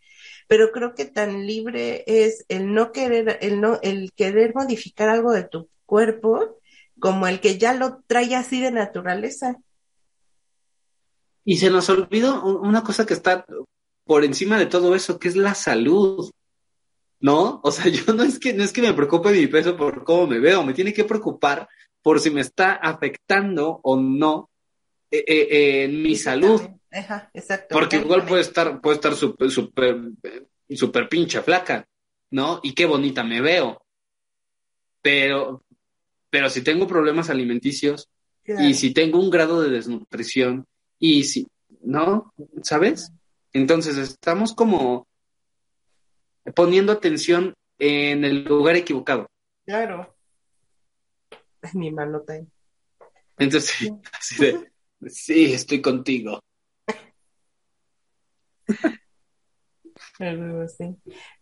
Pero 0.49 0.71
creo 0.71 0.95
que 0.95 1.07
tan 1.07 1.47
libre 1.47 2.05
es 2.07 2.45
el 2.49 2.75
no 2.75 2.93
querer, 2.93 3.39
el 3.41 3.63
no, 3.63 3.79
el 3.83 4.13
querer 4.13 4.55
modificar 4.55 5.09
algo 5.09 5.33
de 5.33 5.45
tu 5.45 5.71
cuerpo 5.87 6.59
como 7.01 7.27
el 7.27 7.41
que 7.41 7.57
ya 7.57 7.73
lo 7.73 8.03
trae 8.07 8.35
así 8.35 8.61
de 8.61 8.71
naturaleza. 8.71 9.57
Y 11.47 11.57
se 11.57 11.71
nos 11.71 11.89
olvidó 11.89 12.45
una 12.61 12.83
cosa 12.83 13.07
que 13.07 13.15
está 13.15 13.47
por 14.05 14.25
encima 14.25 14.59
de 14.59 14.67
todo 14.67 14.95
eso, 14.95 15.19
que 15.19 15.29
es 15.29 15.37
la 15.37 15.55
salud. 15.55 16.31
¿No? 17.19 17.61
O 17.65 17.73
sea, 17.73 17.87
yo 17.89 18.13
no 18.13 18.25
es 18.25 18.39
que 18.39 18.53
no 18.53 18.63
es 18.63 18.73
que 18.75 18.83
me 18.83 18.93
preocupe 18.93 19.33
mi 19.33 19.47
peso 19.47 19.75
por 19.75 20.05
cómo 20.05 20.27
me 20.27 20.39
veo, 20.39 20.63
me 20.63 20.75
tiene 20.75 20.93
que 20.93 21.05
preocupar 21.05 21.67
por 22.03 22.21
si 22.21 22.31
me 22.31 22.41
está 22.41 22.73
afectando 22.75 23.81
o 23.83 23.97
no 23.97 24.51
eh, 25.11 25.25
eh, 25.27 25.49
eh, 25.51 25.85
en 25.85 26.03
mi 26.03 26.17
salud. 26.17 26.61
Ajá, 26.91 27.31
exacto. 27.33 27.75
Porque 27.75 27.97
igual 27.97 28.27
puede 28.27 28.43
estar, 28.43 28.81
puede 28.81 28.97
estar 28.97 29.15
súper, 29.15 29.51
súper, 29.51 30.01
eh, 30.23 30.77
súper 30.77 31.09
pincha 31.09 31.43
flaca, 31.43 31.87
¿no? 32.31 32.61
Y 32.63 32.75
qué 32.75 32.87
bonita 32.87 33.23
me 33.23 33.41
veo. 33.41 33.83
Pero, 35.01 35.65
pero 36.31 36.51
si 36.51 36.63
tengo 36.63 36.87
problemas 36.87 37.31
alimenticios 37.31 38.09
Claro. 38.45 38.65
y 38.65 38.75
si 38.75 38.93
tengo 38.93 39.21
un 39.21 39.31
grado 39.31 39.63
de 39.63 39.71
desnutrición 39.71 40.67
y 40.99 41.25
si, 41.25 41.47
¿no? 41.81 42.33
¿Sabes? 42.63 43.13
Entonces 43.53 43.97
estamos 43.97 44.53
como 44.53 45.07
poniendo 46.55 46.93
atención 46.93 47.55
en 47.79 48.25
el 48.25 48.45
lugar 48.45 48.77
equivocado. 48.77 49.29
Claro. 49.65 50.12
Mi 51.75 51.91
manota 51.91 52.35
ahí. 52.35 52.47
Entonces, 53.39 53.71
sí, 53.71 53.91
así 54.13 54.37
de, 54.37 54.73
sí, 55.09 55.53
estoy 55.53 55.81
contigo. 55.81 56.41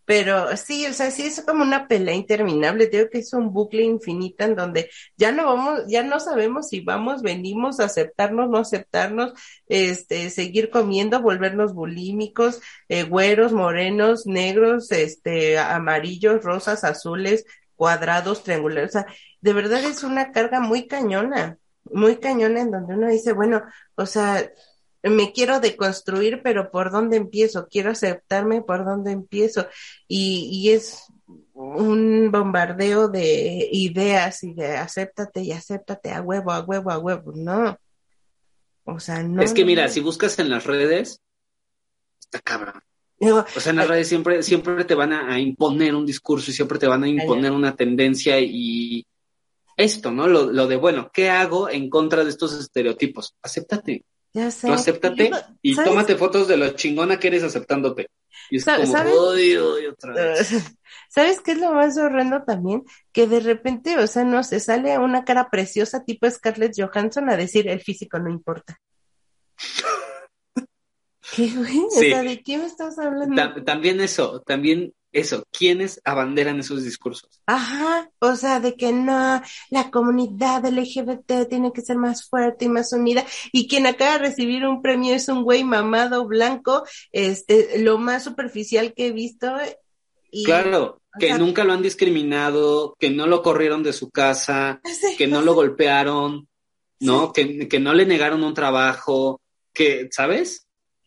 Pero 0.05 0.57
sí, 0.57 0.87
o 0.87 0.93
sea, 0.93 1.11
sí 1.11 1.23
es 1.23 1.43
como 1.47 1.62
una 1.62 1.87
pelea 1.87 2.14
interminable, 2.14 2.87
te 2.87 2.99
digo 2.99 3.11
que 3.11 3.18
es 3.18 3.33
un 3.33 3.53
bucle 3.53 3.85
infinito 3.85 4.45
en 4.45 4.57
donde 4.57 4.91
ya 5.16 5.31
no 5.33 5.45
vamos, 5.45 5.83
ya 5.89 6.03
no 6.03 6.18
sabemos 6.18 6.68
si 6.68 6.81
vamos, 6.81 7.23
venimos 7.23 7.79
a 7.79 7.85
aceptarnos, 7.85 8.49
no 8.49 8.59
aceptarnos, 8.59 9.33
este, 9.66 10.31
seguir 10.31 10.71
comiendo, 10.71 11.23
volvernos 11.23 11.75
bulímicos, 11.75 12.61
eh, 12.89 13.05
güeros, 13.05 13.53
morenos, 13.53 14.27
negros, 14.27 14.91
este, 14.91 15.59
amarillos, 15.59 16.43
rosas, 16.43 16.83
azules, 16.85 17.45
cuadrados, 17.77 18.43
triangulares, 18.43 18.91
o 18.91 18.93
sea, 19.01 19.07
de 19.41 19.53
verdad 19.53 19.82
es 19.84 20.03
una 20.03 20.32
carga 20.32 20.61
muy 20.61 20.86
cañona, 20.86 21.59
muy 21.84 22.16
cañona 22.16 22.61
en 22.61 22.70
donde 22.70 22.95
uno 22.95 23.09
dice, 23.09 23.32
bueno, 23.32 23.62
o 23.95 24.07
sea, 24.07 24.51
me 25.03 25.32
quiero 25.32 25.61
deconstruir, 25.61 26.43
pero 26.43 26.70
¿por 26.70 26.91
dónde 26.91 27.16
empiezo? 27.16 27.68
Quiero 27.68 27.91
aceptarme, 27.91 28.62
¿por 28.62 28.84
dónde 28.84 29.12
empiezo? 29.12 29.66
Y, 30.07 30.49
y 30.53 30.70
es 30.70 31.05
un 31.55 32.30
bombardeo 32.30 33.09
de 33.09 33.68
ideas 33.72 34.43
y 34.45 34.53
de 34.55 34.76
acéptate 34.76 35.43
y 35.43 35.53
acéptate 35.53 36.11
a 36.11 36.20
huevo, 36.20 36.53
a 36.53 36.61
huevo, 36.61 36.91
a 36.91 36.99
huevo. 36.99 37.32
No. 37.34 37.78
O 38.84 39.01
sea, 39.01 39.22
no. 39.22 39.43
es 39.43 39.53
que 39.55 39.64
mira, 39.64 39.88
si 39.88 40.01
buscas 40.01 40.38
en 40.38 40.51
las 40.51 40.64
redes, 40.64 41.20
está 42.20 42.41
cabrón. 42.41 42.82
Digo, 43.18 43.45
O 43.55 43.61
sea, 43.61 43.70
en 43.70 43.76
las 43.76 43.88
redes 43.88 44.09
siempre, 44.09 44.43
siempre 44.43 44.84
te 44.84 44.95
van 44.95 45.12
a, 45.12 45.34
a 45.34 45.38
imponer 45.38 45.95
un 45.95 46.07
discurso 46.07 46.51
y 46.51 46.55
siempre 46.55 46.78
te 46.78 46.86
van 46.86 47.05
a 47.05 47.09
imponer 47.09 47.53
una 47.53 47.76
tendencia 47.76 48.41
y 48.41 49.07
esto, 49.81 50.11
¿no? 50.11 50.26
Lo, 50.28 50.51
lo 50.53 50.66
de, 50.66 50.76
bueno, 50.76 51.11
¿qué 51.12 51.28
hago 51.31 51.68
en 51.68 51.89
contra 51.91 52.22
de 52.24 52.31
estos 52.31 52.53
estereotipos? 52.59 53.35
Acéptate. 53.43 54.05
ya 54.33 54.51
sé. 54.51 54.68
Tú 54.68 54.72
acéptate 54.74 55.31
Yo 55.31 55.37
y 55.62 55.74
¿sabes? 55.74 55.91
tómate 55.91 56.16
fotos 56.16 56.47
de 56.49 56.57
lo 56.57 56.70
chingona 56.70 57.18
que 57.18 57.28
eres 57.28 57.43
aceptándote. 57.43 58.09
Y 58.51 58.57
es 58.59 58.64
Sa- 58.64 58.76
como, 58.76 58.93
¿sabes? 58.93 59.14
uy, 59.14 59.57
otra 59.87 60.12
vez. 60.14 60.51
¿Sabes 61.09 61.41
qué 61.41 61.53
es 61.53 61.59
lo 61.59 61.72
más 61.72 61.97
horrendo 61.99 62.43
también? 62.45 62.85
Que 63.12 63.26
de 63.26 63.41
repente, 63.41 63.97
o 63.99 64.07
sea, 64.07 64.24
no 64.24 64.43
se 64.45 64.61
sale 64.61 64.99
una 64.99 65.24
cara 65.24 65.51
preciosa 65.51 66.05
tipo 66.05 66.31
Scarlett 66.31 66.72
Johansson 66.76 67.28
a 67.31 67.37
decir 67.37 67.68
el 67.68 67.81
físico 67.81 68.18
no 68.18 68.31
importa. 68.31 68.78
¿Qué, 71.35 71.49
güey? 71.55 71.78
O 71.85 71.91
sea, 71.91 72.22
¿de 72.22 72.43
qué 72.43 72.59
me 72.59 72.66
estás 72.66 72.99
hablando? 72.99 73.37
Ta- 73.37 73.64
también 73.64 74.01
eso, 74.01 74.41
también 74.43 74.93
eso. 75.13 75.45
¿Quiénes 75.51 76.01
abanderan 76.05 76.61
esos 76.61 76.85
discursos? 76.85 77.41
Ajá, 77.47 78.11
o 78.21 78.37
sea, 78.37 78.61
de 78.61 78.77
que 78.77 78.93
no, 78.93 79.41
la 79.71 79.91
comunidad 79.91 80.65
LGBT 80.67 81.49
tiene 81.49 81.73
que 81.73 81.83
ser 81.83 81.97
más 81.97 82.29
fuerte 82.29 82.67
y 82.67 82.69
más 82.69 82.93
unida, 82.93 83.25
y 83.53 83.67
quien 83.69 83.87
acaba 83.87 84.13
de 84.13 84.19
recibir 84.29 84.67
un 84.67 84.83
premio 84.83 85.15
es 85.15 85.29
un 85.29 85.43
güey 85.43 85.65
mamado 85.65 86.27
blanco, 86.27 86.85
este, 87.13 87.79
lo 87.81 87.99
más 87.99 88.25
superficial 88.25 88.95
que 88.95 89.09
he 89.09 89.13
visto, 89.13 89.53
y 90.31 90.45
Claro, 90.45 91.01
que 91.19 91.29
sea- 91.29 91.39
nunca 91.39 91.65
lo 91.65 91.73
han 91.73 91.83
discriminado, 91.83 92.95
que 92.99 93.11
no 93.11 93.27
lo 93.27 93.43
corrieron 93.43 93.83
de 93.83 93.93
su 93.93 94.11
casa, 94.11 94.81
Sí, 94.85 95.17
que 95.17 95.27
no 95.27 95.43
lo 95.43 95.55
golpearon, 95.55 96.49
¿no? 97.01 97.33
Que, 97.33 97.69
que 97.69 97.81
no 97.81 97.95
le 97.95 98.07
negaron 98.07 98.45
un 98.45 98.55
trabajo, 98.55 99.41
que, 99.73 100.09
¿sabes? 100.13 100.67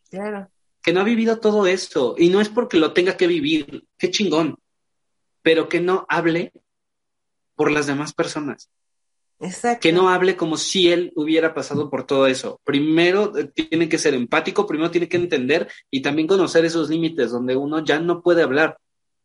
Claro, 0.09 0.49
Que 0.83 0.93
no 0.93 0.99
ha 0.99 1.03
vivido 1.03 1.39
todo 1.39 1.65
esto. 1.65 2.13
Y 2.17 2.29
no 2.29 2.41
es 2.41 2.49
porque 2.49 2.77
lo 2.77 2.93
tenga 2.93 3.17
que 3.17 3.25
vivir, 3.25 3.85
qué 3.97 4.11
chingón, 4.11 4.57
pero 5.41 5.67
que 5.67 5.79
no 5.79 6.05
hable 6.09 6.51
por 7.55 7.71
las 7.71 7.87
demás 7.87 8.13
personas. 8.13 8.69
exacto. 9.39 9.81
que 9.81 9.91
no 9.91 10.09
hable 10.09 10.35
como 10.35 10.57
si 10.57 10.91
él 10.91 11.11
hubiera 11.15 11.53
pasado 11.53 11.89
por 11.89 12.05
todo 12.05 12.27
eso. 12.27 12.59
Primero 12.63 13.35
eh, 13.37 13.45
tiene 13.53 13.89
que 13.89 13.97
ser 13.97 14.13
empático, 14.13 14.67
primero 14.67 14.91
tiene 14.91 15.09
que 15.09 15.17
entender 15.17 15.71
y 15.89 16.01
también 16.01 16.27
conocer 16.27 16.65
esos 16.65 16.89
límites 16.89 17.31
donde 17.31 17.55
uno 17.55 17.83
ya 17.83 17.99
no 17.99 18.21
puede 18.21 18.43
hablar. 18.43 18.77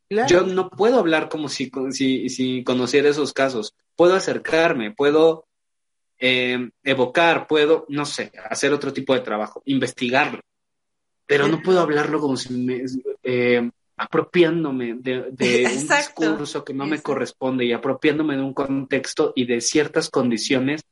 Claro. 0.08 0.28
Yo 0.28 0.42
no 0.42 0.70
puedo 0.70 0.98
hablar 0.98 1.28
como 1.28 1.48
si, 1.48 1.70
si, 1.90 2.28
si 2.30 2.64
conociera 2.64 3.10
esos 3.10 3.32
casos. 3.32 3.74
Puedo 3.94 4.14
acercarme, 4.14 4.92
puedo 4.92 5.46
eh, 6.18 6.70
evocar, 6.82 7.46
puedo, 7.46 7.86
no 7.88 8.04
sé, 8.04 8.32
hacer 8.48 8.72
otro 8.72 8.92
tipo 8.92 9.14
de 9.14 9.20
trabajo, 9.20 9.62
investigarlo. 9.66 10.40
Pero 11.28 11.46
no 11.46 11.60
puedo 11.62 11.80
hablarlo 11.80 12.18
como 12.18 12.36
si 12.36 12.52
me, 12.54 12.82
eh, 13.22 13.70
apropiándome 13.96 14.94
de, 14.94 15.30
de 15.30 15.64
un 15.64 15.72
Exacto. 15.72 16.22
discurso 16.22 16.64
que 16.64 16.74
no 16.74 16.84
me 16.84 16.96
Exacto. 16.96 17.12
corresponde 17.12 17.64
y 17.64 17.72
apropiándome 17.72 18.36
de 18.36 18.42
un 18.42 18.54
contexto 18.54 19.32
y 19.36 19.46
de 19.46 19.60
ciertas 19.60 20.10
condiciones 20.10 20.82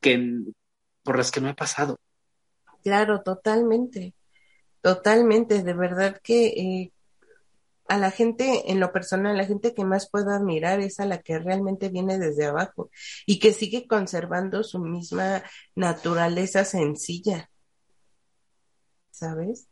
que 0.00 0.42
por 1.02 1.16
las 1.16 1.30
que 1.30 1.40
no 1.40 1.48
he 1.48 1.54
pasado. 1.54 1.98
Claro, 2.82 3.22
totalmente, 3.22 4.14
totalmente, 4.80 5.62
de 5.62 5.74
verdad 5.74 6.20
que 6.22 6.46
eh, 6.46 6.92
a 7.88 7.98
la 7.98 8.10
gente, 8.10 8.72
en 8.72 8.80
lo 8.80 8.92
personal, 8.92 9.36
la 9.36 9.44
gente 9.44 9.74
que 9.74 9.84
más 9.84 10.08
puedo 10.10 10.30
admirar 10.30 10.80
es 10.80 10.98
a 10.98 11.06
la 11.06 11.20
que 11.20 11.38
realmente 11.38 11.90
viene 11.90 12.18
desde 12.18 12.46
abajo 12.46 12.90
y 13.26 13.38
que 13.38 13.52
sigue 13.52 13.86
conservando 13.86 14.64
su 14.64 14.80
misma 14.80 15.42
naturaleza 15.74 16.64
sencilla, 16.64 17.50
¿sabes? 19.22 19.68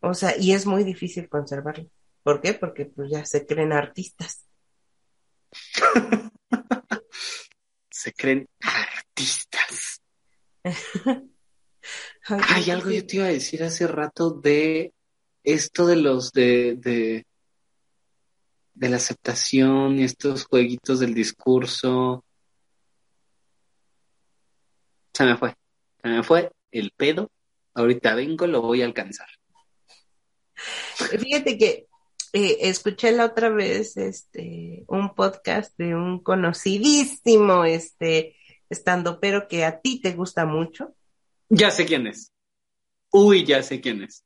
O 0.00 0.14
sea, 0.14 0.38
y 0.38 0.52
es 0.52 0.64
muy 0.64 0.84
difícil 0.84 1.28
conservarlo. 1.28 1.90
¿Por 2.22 2.40
qué? 2.40 2.54
Porque 2.54 2.86
pues 2.86 3.10
ya 3.10 3.26
se 3.26 3.46
creen 3.46 3.72
artistas. 3.72 4.46
Se 7.90 8.14
creen 8.14 8.48
artistas. 8.60 10.00
Ay, 12.24 12.40
Hay 12.48 12.70
algo 12.70 12.90
yo 12.90 13.06
te 13.06 13.16
iba 13.16 13.26
a 13.26 13.28
decir 13.28 13.62
hace 13.62 13.86
rato 13.86 14.30
de 14.30 14.94
esto 15.44 15.86
de 15.86 15.96
los 15.96 16.32
de, 16.32 16.76
de, 16.76 17.26
de 18.72 18.88
la 18.88 18.96
aceptación 18.96 19.98
y 19.98 20.04
estos 20.04 20.46
jueguitos 20.46 21.00
del 21.00 21.12
discurso. 21.12 22.24
Se 25.12 25.24
me 25.24 25.36
fue. 25.36 25.54
Se 26.02 26.08
me 26.08 26.22
fue 26.22 26.50
el 26.70 26.92
pedo. 26.96 27.30
Ahorita 27.74 28.14
vengo, 28.14 28.46
lo 28.46 28.62
voy 28.62 28.82
a 28.82 28.86
alcanzar. 28.86 29.28
Fíjate 31.18 31.56
que 31.56 31.86
eh, 32.32 32.58
escuché 32.60 33.12
la 33.12 33.24
otra 33.24 33.48
vez 33.48 33.96
este 33.96 34.84
un 34.86 35.14
podcast 35.14 35.76
de 35.78 35.94
un 35.94 36.22
conocidísimo 36.22 37.64
este 37.64 38.36
estando 38.68 39.18
pero 39.18 39.48
que 39.48 39.64
a 39.64 39.80
ti 39.80 40.00
te 40.00 40.12
gusta 40.12 40.46
mucho. 40.46 40.94
Ya 41.48 41.70
sé 41.70 41.86
quién 41.86 42.06
es. 42.06 42.32
Uy, 43.10 43.44
ya 43.44 43.62
sé 43.62 43.80
quién 43.80 44.02
es. 44.02 44.24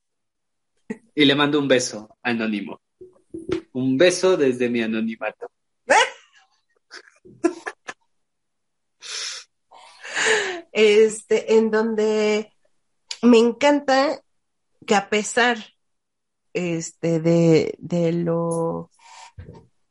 Y 1.15 1.25
le 1.25 1.35
mando 1.35 1.59
un 1.59 1.69
beso 1.69 2.19
anónimo. 2.23 2.83
Un 3.73 3.97
beso 3.97 4.37
desde 4.37 4.69
mi 4.69 4.83
anonimato. 4.83 5.51
Este, 10.77 11.55
en 11.55 11.71
donde 11.71 12.54
me 13.25 13.39
encanta 13.39 14.21
que 14.87 14.95
a 14.95 15.09
pesar 15.09 15.59
este 16.53 17.21
de, 17.21 18.13
lo 18.13 18.91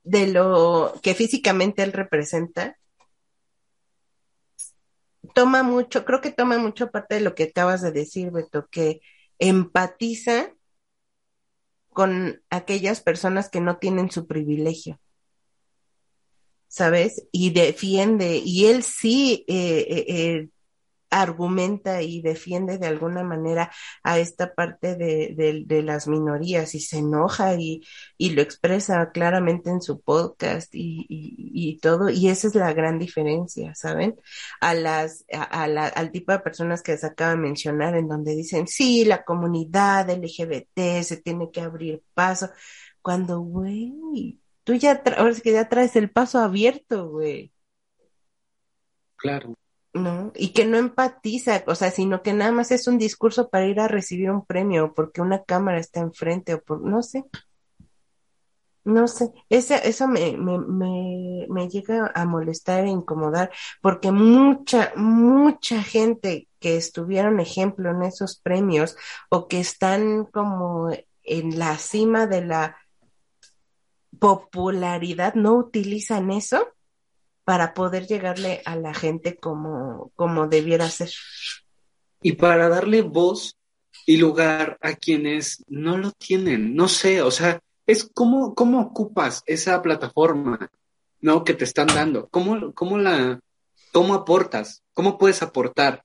de 0.03 0.27
lo 0.27 0.93
que 1.01 1.13
físicamente 1.13 1.83
él 1.83 1.93
representa, 1.93 2.77
toma 5.33 5.63
mucho, 5.63 6.05
creo 6.05 6.21
que 6.21 6.31
toma 6.31 6.57
mucho 6.57 6.91
parte 6.91 7.15
de 7.15 7.21
lo 7.21 7.35
que 7.35 7.43
acabas 7.43 7.81
de 7.81 7.91
decir, 7.91 8.31
Beto, 8.31 8.67
que 8.69 9.01
empatiza 9.39 10.53
con 11.89 12.41
aquellas 12.49 13.01
personas 13.01 13.49
que 13.49 13.61
no 13.61 13.77
tienen 13.77 14.09
su 14.09 14.27
privilegio. 14.27 14.99
¿Sabes? 16.67 17.27
Y 17.31 17.51
defiende, 17.51 18.41
y 18.43 18.65
él 18.65 18.81
sí 18.81 19.45
eh, 19.47 19.85
eh, 19.87 20.05
eh, 20.07 20.49
argumenta 21.21 22.01
y 22.01 22.21
defiende 22.21 22.77
de 22.77 22.87
alguna 22.87 23.23
manera 23.23 23.71
a 24.03 24.17
esta 24.19 24.53
parte 24.53 24.95
de, 24.95 25.63
de, 25.65 25.83
las 25.83 26.07
minorías 26.07 26.73
y 26.75 26.79
se 26.79 26.99
enoja 26.99 27.55
y, 27.55 27.83
y, 28.17 28.31
lo 28.31 28.41
expresa 28.41 29.11
claramente 29.11 29.69
en 29.69 29.81
su 29.81 30.01
podcast 30.01 30.73
y, 30.73 31.05
y, 31.09 31.77
todo, 31.79 32.09
y 32.09 32.29
esa 32.29 32.47
es 32.47 32.55
la 32.55 32.73
gran 32.73 32.97
diferencia, 32.99 33.75
¿saben? 33.75 34.15
A 34.59 34.73
las, 34.73 35.25
a, 35.31 35.67
la, 35.67 35.87
al 35.87 36.11
tipo 36.11 36.31
de 36.31 36.39
personas 36.39 36.81
que 36.81 36.97
se 36.97 37.05
acaba 37.07 37.31
de 37.31 37.37
mencionar, 37.37 37.95
en 37.95 38.07
donde 38.07 38.35
dicen, 38.35 38.67
sí, 38.67 39.05
la 39.05 39.23
comunidad 39.23 40.09
LGBT 40.09 41.03
se 41.03 41.17
tiene 41.17 41.51
que 41.51 41.61
abrir 41.61 42.01
paso, 42.13 42.49
cuando, 43.01 43.39
güey, 43.41 44.39
tú 44.63 44.73
ya, 44.75 45.03
ahora 45.17 45.35
que 45.35 45.51
ya 45.53 45.69
traes 45.69 45.95
el 45.95 46.09
paso 46.11 46.39
abierto, 46.39 47.09
güey. 47.09 47.53
Claro. 49.17 49.55
¿No? 49.93 50.31
Y 50.35 50.53
que 50.53 50.65
no 50.65 50.77
empatiza, 50.77 51.63
o 51.67 51.75
sea, 51.75 51.91
sino 51.91 52.21
que 52.23 52.33
nada 52.33 52.51
más 52.51 52.71
es 52.71 52.87
un 52.87 52.97
discurso 52.97 53.49
para 53.49 53.67
ir 53.67 53.79
a 53.79 53.87
recibir 53.87 54.31
un 54.31 54.45
premio, 54.45 54.93
porque 54.93 55.21
una 55.21 55.43
cámara 55.43 55.79
está 55.79 55.99
enfrente, 55.99 56.55
o 56.55 56.61
por, 56.61 56.81
no 56.81 57.03
sé. 57.03 57.25
No 58.85 59.07
sé, 59.07 59.31
ese, 59.47 59.87
eso 59.87 60.09
me, 60.09 60.35
me, 60.35 60.57
me, 60.57 61.47
me 61.49 61.69
llega 61.69 62.11
a 62.13 62.25
molestar 62.25 62.83
e 62.83 62.89
incomodar, 62.89 63.49
porque 63.81 64.11
mucha, 64.11 64.91
mucha 64.97 65.81
gente 65.81 66.49
que 66.59 66.75
estuvieron 66.75 67.39
ejemplo 67.39 67.91
en 67.91 68.03
esos 68.03 68.39
premios, 68.39 68.97
o 69.29 69.47
que 69.47 69.61
están 69.61 70.25
como 70.25 70.89
en 71.23 71.57
la 71.57 71.77
cima 71.77 72.27
de 72.27 72.43
la 72.45 72.77
popularidad 74.19 75.33
no 75.35 75.53
utilizan 75.55 76.31
eso 76.31 76.67
para 77.43 77.73
poder 77.73 78.07
llegarle 78.07 78.61
a 78.65 78.75
la 78.75 78.93
gente 78.93 79.37
como, 79.37 80.11
como 80.15 80.47
debiera 80.47 80.89
ser. 80.89 81.11
Y 82.21 82.33
para 82.33 82.69
darle 82.69 83.01
voz 83.01 83.57
y 84.05 84.17
lugar 84.17 84.77
a 84.81 84.93
quienes 84.93 85.63
no 85.67 85.97
lo 85.97 86.11
tienen, 86.11 86.75
no 86.75 86.87
sé, 86.87 87.21
o 87.21 87.31
sea, 87.31 87.59
es 87.85 88.09
cómo, 88.13 88.55
cómo 88.55 88.81
ocupas 88.81 89.43
esa 89.45 89.81
plataforma, 89.81 90.69
¿no? 91.19 91.43
Que 91.43 91.53
te 91.53 91.65
están 91.65 91.87
dando, 91.87 92.27
cómo, 92.29 92.73
cómo 92.73 92.97
la, 92.97 93.39
cómo 93.91 94.13
aportas, 94.13 94.83
cómo 94.93 95.17
puedes 95.17 95.41
aportar. 95.41 96.03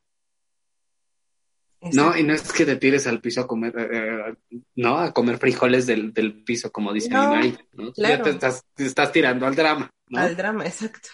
No, 1.93 2.16
y 2.16 2.24
no 2.24 2.34
es 2.34 2.53
que 2.53 2.66
te 2.66 2.74
tires 2.74 3.07
al 3.07 3.20
piso 3.20 3.43
a 3.43 3.47
comer, 3.47 3.72
eh, 3.78 4.32
eh, 4.51 4.59
no, 4.74 4.99
a 4.99 5.12
comer 5.12 5.39
frijoles 5.39 5.86
del, 5.86 6.12
del 6.12 6.43
piso, 6.43 6.72
como 6.72 6.93
dice 6.93 7.09
No, 7.09 7.22
mi 7.22 7.36
marido, 7.36 7.59
¿no? 7.74 7.93
claro. 7.93 8.16
Ya 8.16 8.22
te 8.24 8.30
estás, 8.30 8.64
te 8.74 8.84
estás 8.84 9.12
tirando 9.12 9.47
al 9.47 9.55
drama, 9.55 9.89
¿no? 10.09 10.20
Al 10.20 10.36
drama, 10.36 10.66
exacto. 10.66 11.09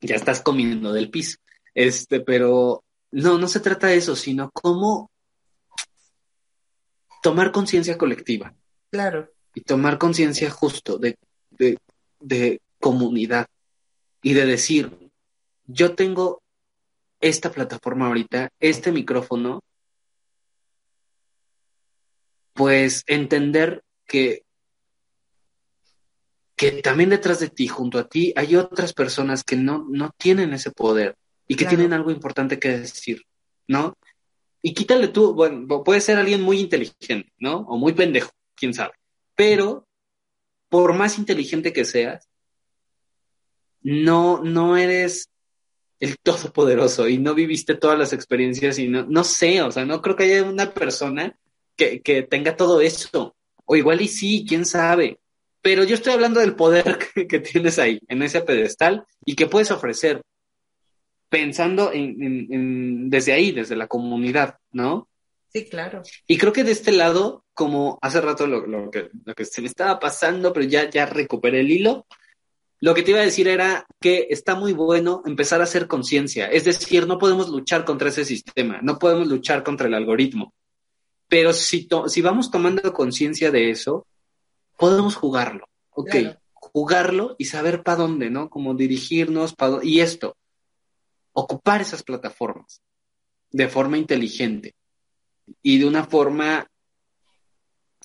Ya 0.00 0.16
estás 0.16 0.40
comiendo 0.40 0.92
del 0.92 1.10
piso. 1.10 1.38
Este, 1.74 2.20
pero 2.20 2.84
no, 3.10 3.38
no 3.38 3.48
se 3.48 3.60
trata 3.60 3.88
de 3.88 3.96
eso, 3.96 4.16
sino 4.16 4.50
cómo 4.50 5.10
tomar 7.22 7.52
conciencia 7.52 7.98
colectiva 7.98 8.54
Claro, 8.90 9.30
y 9.54 9.62
tomar 9.62 9.98
conciencia 9.98 10.50
justo 10.50 10.98
de, 10.98 11.18
de, 11.50 11.78
de 12.20 12.60
comunidad 12.80 13.46
y 14.22 14.34
de 14.34 14.46
decir, 14.46 15.10
yo 15.66 15.94
tengo 15.94 16.42
esta 17.20 17.50
plataforma 17.50 18.06
ahorita, 18.06 18.50
este 18.60 18.92
micrófono, 18.92 19.60
pues 22.54 23.02
entender 23.06 23.82
que 24.06 24.45
que 26.56 26.72
también 26.82 27.10
detrás 27.10 27.38
de 27.40 27.50
ti, 27.50 27.68
junto 27.68 27.98
a 27.98 28.08
ti, 28.08 28.32
hay 28.34 28.56
otras 28.56 28.92
personas 28.94 29.44
que 29.44 29.56
no, 29.56 29.86
no 29.90 30.10
tienen 30.16 30.52
ese 30.54 30.70
poder 30.70 31.16
y 31.46 31.54
que 31.54 31.64
Claro. 31.64 31.76
tienen 31.76 31.92
algo 31.92 32.10
importante 32.10 32.58
que 32.58 32.78
decir, 32.78 33.22
¿no? 33.68 33.96
Y 34.62 34.72
quítale 34.72 35.08
tú, 35.08 35.34
bueno, 35.34 35.84
puede 35.84 36.00
ser 36.00 36.16
alguien 36.16 36.40
muy 36.42 36.58
inteligente, 36.58 37.30
¿no? 37.38 37.58
O 37.68 37.76
muy 37.76 37.92
pendejo, 37.92 38.30
quién 38.54 38.72
sabe. 38.72 38.94
Pero, 39.34 39.86
por 40.68 40.94
más 40.94 41.18
inteligente 41.18 41.72
que 41.72 41.84
seas, 41.84 42.26
no, 43.82 44.42
no 44.42 44.76
eres 44.76 45.28
el 46.00 46.18
todopoderoso 46.18 47.08
y 47.08 47.18
no 47.18 47.34
viviste 47.34 47.74
todas 47.74 47.98
las 47.98 48.12
experiencias 48.12 48.78
y 48.78 48.88
no, 48.88 49.04
no 49.06 49.24
sé, 49.24 49.62
o 49.62 49.70
sea, 49.70 49.84
no 49.84 50.02
creo 50.02 50.16
que 50.16 50.24
haya 50.24 50.42
una 50.42 50.72
persona 50.72 51.38
que, 51.76 52.00
que 52.00 52.22
tenga 52.22 52.56
todo 52.56 52.80
eso. 52.80 53.36
O 53.66 53.76
igual 53.76 54.00
y 54.00 54.08
sí, 54.08 54.44
quién 54.48 54.64
sabe. 54.64 55.18
Pero 55.66 55.82
yo 55.82 55.96
estoy 55.96 56.12
hablando 56.12 56.38
del 56.38 56.54
poder 56.54 56.96
que, 57.14 57.26
que 57.26 57.40
tienes 57.40 57.80
ahí, 57.80 57.98
en 58.06 58.22
ese 58.22 58.40
pedestal, 58.42 59.04
y 59.24 59.34
que 59.34 59.48
puedes 59.48 59.72
ofrecer, 59.72 60.22
pensando 61.28 61.92
en, 61.92 62.22
en- 62.22 62.46
en- 62.54 63.10
desde 63.10 63.32
ahí, 63.32 63.50
desde 63.50 63.74
la 63.74 63.88
comunidad, 63.88 64.58
¿no? 64.70 65.08
sí, 65.52 65.64
claro. 65.68 66.02
Y 66.28 66.38
creo 66.38 66.52
que 66.52 66.62
de 66.62 66.70
este 66.70 66.92
lado, 66.92 67.44
como 67.52 67.98
hace 68.00 68.20
rato 68.20 68.46
lo, 68.46 68.64
lo 68.64 68.92
que, 68.92 69.08
lo 69.24 69.34
que 69.34 69.44
se 69.44 69.60
me 69.60 69.66
estaba 69.66 69.98
pasando, 69.98 70.52
pero 70.52 70.66
ya, 70.66 70.88
ya 70.88 71.04
recuperé 71.06 71.60
el 71.62 71.70
hilo, 71.72 72.06
lo 72.78 72.94
que 72.94 73.02
te 73.02 73.10
iba 73.10 73.20
a 73.20 73.24
decir 73.24 73.48
era 73.48 73.86
que 74.00 74.28
está 74.30 74.54
muy 74.54 74.72
bueno 74.72 75.22
empezar 75.26 75.60
a 75.60 75.64
hacer 75.64 75.88
conciencia. 75.88 76.46
Es 76.46 76.64
decir, 76.64 77.08
no 77.08 77.18
podemos 77.18 77.48
luchar 77.48 77.84
contra 77.84 78.10
ese 78.10 78.24
sistema, 78.24 78.78
no 78.82 79.00
podemos 79.00 79.26
luchar 79.26 79.64
contra 79.64 79.88
el 79.88 79.94
algoritmo. 79.94 80.54
Pero 81.26 81.52
si, 81.52 81.88
si 82.06 82.22
vamos 82.22 82.52
tomando 82.52 82.92
conciencia 82.92 83.50
de 83.50 83.70
eso, 83.70 84.06
podemos 84.76 85.16
jugarlo. 85.16 85.68
Ok, 85.90 86.10
Claro. 86.10 86.40
jugarlo 86.52 87.36
y 87.38 87.46
saber 87.46 87.82
para 87.82 87.98
dónde, 87.98 88.30
¿no? 88.30 88.50
Como 88.50 88.74
dirigirnos, 88.74 89.54
para 89.54 89.78
y 89.82 90.00
esto, 90.00 90.36
ocupar 91.32 91.80
esas 91.80 92.02
plataformas 92.02 92.82
de 93.50 93.68
forma 93.68 93.96
inteligente 93.98 94.74
y 95.62 95.78
de 95.78 95.86
una 95.86 96.04
forma 96.04 96.66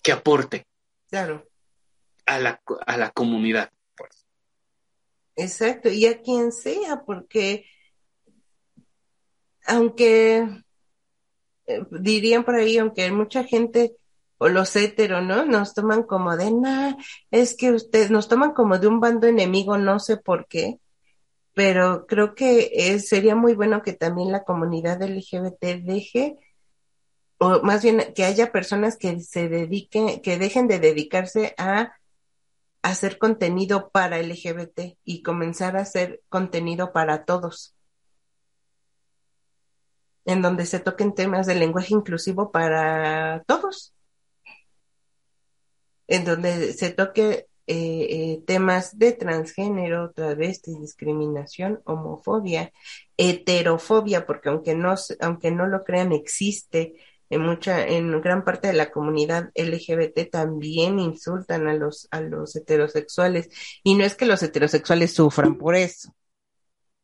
que 0.04 0.12
aporte 0.12 0.66
Claro, 1.10 1.48
a 2.26 2.40
la, 2.40 2.62
a 2.86 2.98
la 2.98 3.10
comunidad. 3.12 3.72
Pues. 3.96 4.26
exacto. 5.36 5.90
Y 5.90 6.06
a 6.06 6.22
quien 6.22 6.52
sea, 6.52 7.04
porque 7.06 7.66
aunque 9.66 10.64
eh, 11.68 11.82
dirían 11.92 12.44
por 12.44 12.56
ahí, 12.56 12.78
aunque 12.78 13.12
mucha 13.12 13.44
gente 13.44 13.96
o 14.42 14.50
los 14.50 14.76
heteros, 14.76 15.24
¿no? 15.24 15.46
Nos 15.46 15.76
toman 15.76 16.02
como 16.02 16.36
de, 16.36 16.50
nah, 16.50 16.96
es 17.30 17.56
que 17.56 17.72
ustedes 17.72 18.10
nos 18.10 18.28
toman 18.28 18.54
como 18.54 18.80
de 18.80 18.88
un 18.88 19.00
bando 19.00 19.28
enemigo, 19.28 19.78
no 19.78 20.00
sé 20.00 20.18
por 20.18 20.48
qué, 20.48 20.80
pero 21.54 22.08
creo 22.08 22.34
que 22.34 22.72
es, 22.74 23.08
sería 23.08 23.36
muy 23.36 23.54
bueno 23.54 23.84
que 23.84 23.94
también 23.94 24.32
la 24.32 24.44
comunidad 24.44 25.00
LGBT 25.00 25.84
deje, 25.84 26.40
o 27.38 27.62
más 27.62 27.84
bien 27.84 28.14
que 28.16 28.24
haya 28.24 28.52
personas 28.52 28.98
que 28.98 29.20
se 29.20 29.48
dediquen, 29.48 30.22
que 30.24 30.40
dejen 30.40 30.68
de 30.68 30.80
dedicarse 30.80 31.54
a 31.60 31.94
hacer 32.82 33.20
contenido 33.20 33.92
para 33.92 34.18
LGBT 34.18 34.98
y 35.04 35.22
comenzar 35.22 35.78
a 35.78 35.82
hacer 35.82 36.24
contenido 36.30 36.94
para 36.94 37.26
todos, 37.26 37.76
en 40.26 40.42
donde 40.42 40.66
se 40.66 40.80
toquen 40.80 41.14
temas 41.14 41.46
de 41.46 41.54
lenguaje 41.54 41.94
inclusivo 41.94 42.52
para 42.52 43.44
todos, 43.46 43.94
en 46.12 46.26
donde 46.26 46.74
se 46.74 46.92
toque 46.92 47.48
eh, 47.68 48.08
eh, 48.10 48.44
temas 48.46 49.00
de 49.00 49.14
transgénero, 49.14 50.12
travesti, 50.12 50.78
discriminación, 50.78 51.82
homofobia, 51.86 52.74
heterofobia, 53.16 54.26
porque 54.26 54.50
aunque 54.50 54.76
no, 54.76 54.94
aunque 55.22 55.52
no 55.52 55.68
lo 55.68 55.86
crean, 55.86 56.12
existe 56.12 56.96
en 57.30 57.42
mucha, 57.44 57.88
en 57.88 58.20
gran 58.20 58.44
parte 58.44 58.68
de 58.68 58.74
la 58.74 58.92
comunidad 58.92 59.52
LGBT 59.56 60.30
también 60.30 61.00
insultan 61.00 61.70
a 61.70 61.74
los, 61.74 62.10
a 62.12 62.20
los 62.20 62.58
heterosexuales. 62.58 63.48
Y 63.84 63.96
no 63.96 64.04
es 64.04 64.16
que 64.16 64.26
los 64.26 64.44
heterosexuales 64.44 65.14
sufran 65.14 65.58
por 65.58 65.76
eso, 65.76 66.14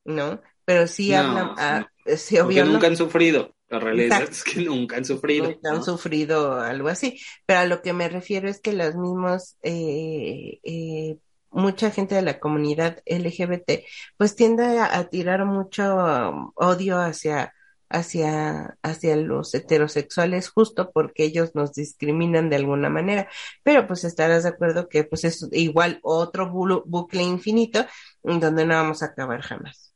¿no? 0.03 0.41
Pero 0.65 0.85
sí 0.87 1.11
No, 1.11 1.19
hablan, 1.19 1.53
ah, 1.57 1.87
sí, 2.17 2.39
obvio, 2.39 2.65
¿no? 2.65 2.73
nunca 2.73 2.87
han 2.87 2.97
sufrido. 2.97 3.55
La 3.69 3.79
realidad 3.79 4.21
Exacto. 4.21 4.31
es 4.31 4.43
que 4.43 4.61
nunca 4.61 4.97
han 4.97 5.05
sufrido. 5.05 5.45
nunca 5.45 5.71
han 5.71 5.83
sufrido 5.83 6.59
algo 6.61 6.89
así. 6.89 7.19
Pero 7.45 7.59
a 7.61 7.65
lo 7.65 7.81
que 7.81 7.93
me 7.93 8.09
refiero 8.09 8.49
es 8.49 8.59
que 8.61 8.73
los 8.73 8.95
mismos, 8.95 9.57
eh, 9.61 10.59
eh, 10.63 11.17
mucha 11.51 11.91
gente 11.91 12.15
de 12.15 12.21
la 12.21 12.39
comunidad 12.39 12.99
LGBT, 13.05 13.83
pues 14.17 14.35
tiende 14.35 14.63
a, 14.79 14.97
a 14.97 15.09
tirar 15.09 15.45
mucho 15.45 15.95
um, 15.95 16.51
odio 16.55 16.99
hacia, 16.99 17.53
hacia, 17.89 18.77
hacia 18.83 19.15
los 19.17 19.53
heterosexuales 19.53 20.49
justo 20.49 20.91
porque 20.93 21.23
ellos 21.25 21.55
nos 21.55 21.73
discriminan 21.73 22.49
de 22.49 22.57
alguna 22.57 22.89
manera. 22.89 23.29
Pero 23.63 23.87
pues 23.87 24.03
estarás 24.03 24.43
de 24.43 24.49
acuerdo 24.49 24.87
que 24.89 25.03
pues 25.03 25.23
es 25.25 25.47
igual 25.51 25.99
otro 26.03 26.51
bu- 26.51 26.83
bucle 26.85 27.23
infinito 27.23 27.85
en 28.23 28.39
donde 28.39 28.65
no 28.65 28.75
vamos 28.75 29.03
a 29.03 29.07
acabar 29.07 29.41
jamás. 29.41 29.93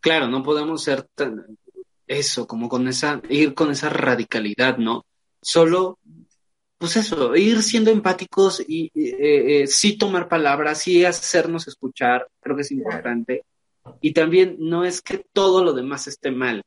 Claro, 0.00 0.28
no 0.28 0.42
podemos 0.42 0.82
ser 0.82 1.02
tan, 1.14 1.58
eso, 2.08 2.46
como 2.46 2.68
con 2.68 2.88
esa, 2.88 3.20
ir 3.28 3.54
con 3.54 3.70
esa 3.70 3.88
radicalidad, 3.88 4.78
¿no? 4.78 5.06
Solo, 5.40 5.98
pues 6.78 6.96
eso, 6.96 7.36
ir 7.36 7.62
siendo 7.62 7.90
empáticos 7.90 8.62
y 8.66 8.86
eh, 8.94 9.62
eh, 9.62 9.66
sí 9.66 9.96
tomar 9.96 10.28
palabras, 10.28 10.82
sí 10.82 11.04
hacernos 11.04 11.68
escuchar, 11.68 12.26
creo 12.40 12.56
que 12.56 12.62
es 12.62 12.72
importante. 12.72 13.44
Y 14.00 14.12
también 14.12 14.56
no 14.58 14.84
es 14.84 15.00
que 15.00 15.24
todo 15.32 15.64
lo 15.64 15.72
demás 15.72 16.06
esté 16.08 16.30
mal. 16.30 16.62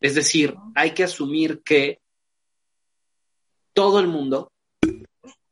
Es 0.00 0.14
decir, 0.14 0.54
hay 0.74 0.92
que 0.92 1.04
asumir 1.04 1.62
que 1.62 2.00
todo 3.72 4.00
el 4.00 4.08
mundo 4.08 4.52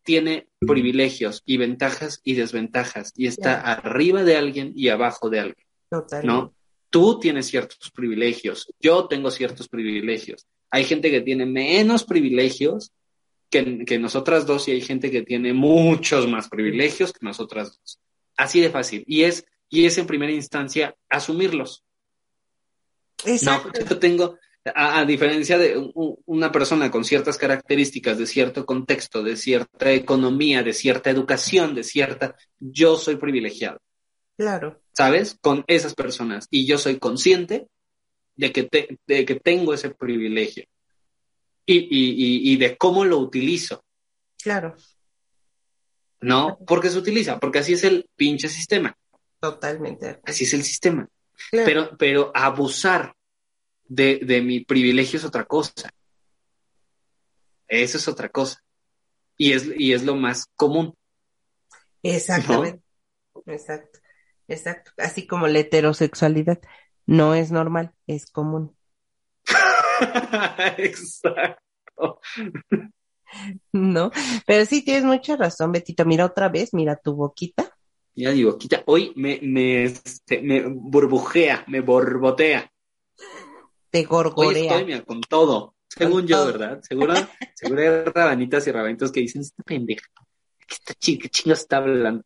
tiene 0.02 0.48
privilegios 0.58 1.42
y 1.44 1.56
ventajas 1.56 2.20
y 2.24 2.34
desventajas 2.34 3.12
y 3.16 3.26
está 3.26 3.60
arriba 3.60 4.24
de 4.24 4.36
alguien 4.36 4.72
y 4.74 4.88
abajo 4.88 5.30
de 5.30 5.40
alguien. 5.40 5.66
Totalmente. 5.88 6.26
¿no? 6.26 6.54
Tú 6.92 7.18
tienes 7.18 7.46
ciertos 7.46 7.90
privilegios, 7.90 8.68
yo 8.78 9.08
tengo 9.08 9.30
ciertos 9.30 9.66
privilegios. 9.66 10.46
Hay 10.70 10.84
gente 10.84 11.10
que 11.10 11.22
tiene 11.22 11.46
menos 11.46 12.04
privilegios 12.04 12.92
que, 13.48 13.84
que 13.86 13.98
nosotras 13.98 14.44
dos 14.46 14.68
y 14.68 14.72
hay 14.72 14.82
gente 14.82 15.10
que 15.10 15.22
tiene 15.22 15.54
muchos 15.54 16.28
más 16.28 16.50
privilegios 16.50 17.10
que 17.14 17.24
nosotras 17.24 17.78
dos. 17.78 17.98
Así 18.36 18.60
de 18.60 18.68
fácil. 18.68 19.04
Y 19.06 19.22
es, 19.22 19.46
y 19.70 19.86
es 19.86 19.96
en 19.96 20.06
primera 20.06 20.32
instancia 20.32 20.94
asumirlos. 21.08 21.82
Exacto. 23.24 23.70
No, 23.80 23.88
yo 23.88 23.98
tengo, 23.98 24.38
a, 24.74 24.98
a 25.00 25.04
diferencia 25.06 25.56
de 25.56 25.78
un- 25.78 26.16
una 26.26 26.52
persona 26.52 26.90
con 26.90 27.04
ciertas 27.04 27.38
características, 27.38 28.18
de 28.18 28.26
cierto 28.26 28.66
contexto, 28.66 29.22
de 29.22 29.36
cierta 29.36 29.92
economía, 29.92 30.62
de 30.62 30.74
cierta 30.74 31.08
educación, 31.08 31.74
de 31.74 31.84
cierta, 31.84 32.36
yo 32.60 32.96
soy 32.96 33.16
privilegiado. 33.16 33.80
Claro. 34.36 34.81
¿Sabes? 34.92 35.36
Con 35.40 35.64
esas 35.66 35.94
personas. 35.94 36.46
Y 36.50 36.66
yo 36.66 36.78
soy 36.78 36.98
consciente 36.98 37.66
de 38.36 38.52
que, 38.52 38.62
te- 38.64 38.98
de 39.06 39.24
que 39.24 39.36
tengo 39.40 39.74
ese 39.74 39.90
privilegio 39.90 40.64
y, 41.66 41.76
y- 41.78 42.10
y- 42.50 42.52
y 42.52 42.56
de 42.56 42.76
cómo 42.76 43.04
lo 43.04 43.18
utilizo. 43.18 43.84
Claro, 44.42 44.76
¿no? 46.20 46.58
Porque 46.66 46.88
se 46.90 46.98
utiliza, 46.98 47.38
porque 47.40 47.58
así 47.60 47.72
es 47.74 47.84
el 47.84 48.08
pinche 48.16 48.48
sistema, 48.48 48.96
totalmente. 49.40 50.20
así 50.24 50.44
es 50.44 50.54
el 50.54 50.62
sistema. 50.62 51.08
Claro. 51.50 51.66
Pero, 51.66 51.96
pero 51.98 52.32
abusar 52.34 53.14
de, 53.84 54.18
de 54.18 54.40
mi 54.42 54.60
privilegio 54.60 55.18
es 55.18 55.24
otra 55.24 55.44
cosa. 55.44 55.90
Eso 57.66 57.96
es 57.98 58.06
otra 58.08 58.28
cosa. 58.28 58.60
Y 59.36 59.52
es, 59.52 59.66
y 59.76 59.92
es 59.92 60.04
lo 60.04 60.14
más 60.14 60.46
común. 60.56 60.94
Exactamente. 62.02 62.82
Exacto. 63.46 63.98
Exacto. 64.48 64.92
Así 64.98 65.26
como 65.26 65.46
la 65.48 65.60
heterosexualidad 65.60 66.60
no 67.06 67.34
es 67.34 67.50
normal, 67.50 67.92
es 68.06 68.26
común. 68.26 68.76
Exacto. 70.78 72.20
¿No? 73.72 74.10
Pero 74.46 74.66
sí 74.66 74.84
tienes 74.84 75.04
mucha 75.04 75.36
razón, 75.36 75.72
Betito. 75.72 76.04
Mira 76.04 76.26
otra 76.26 76.48
vez, 76.48 76.74
mira 76.74 76.96
tu 76.96 77.14
boquita. 77.14 77.70
Ya 78.14 78.30
digo, 78.30 78.58
quita, 78.58 78.82
hoy 78.86 79.12
me, 79.16 79.40
me, 79.42 79.84
este, 79.84 80.42
me 80.42 80.62
burbujea, 80.66 81.64
me 81.68 81.80
borbotea. 81.80 82.70
Te 83.90 84.00
Hoy 84.00 84.04
gorgorea. 84.04 84.62
estoy, 84.62 84.84
mira, 84.84 85.02
con 85.02 85.20
todo. 85.22 85.76
Según 85.88 86.12
Con 86.20 86.26
yo, 86.26 86.36
todo. 86.36 86.46
¿verdad? 86.46 86.80
Seguro, 86.82 87.14
seguro 87.54 87.80
hay 87.80 88.04
rabanitas 88.12 88.66
y 88.66 88.72
rabanitos 88.72 89.12
que 89.12 89.20
dicen, 89.20 89.42
esta 89.42 89.62
pendeja. 89.62 90.06
¿Qué, 90.66 90.74
está 90.74 90.94
qué 90.94 91.28
chingados 91.28 91.60
está 91.60 91.78
hablando? 91.78 92.24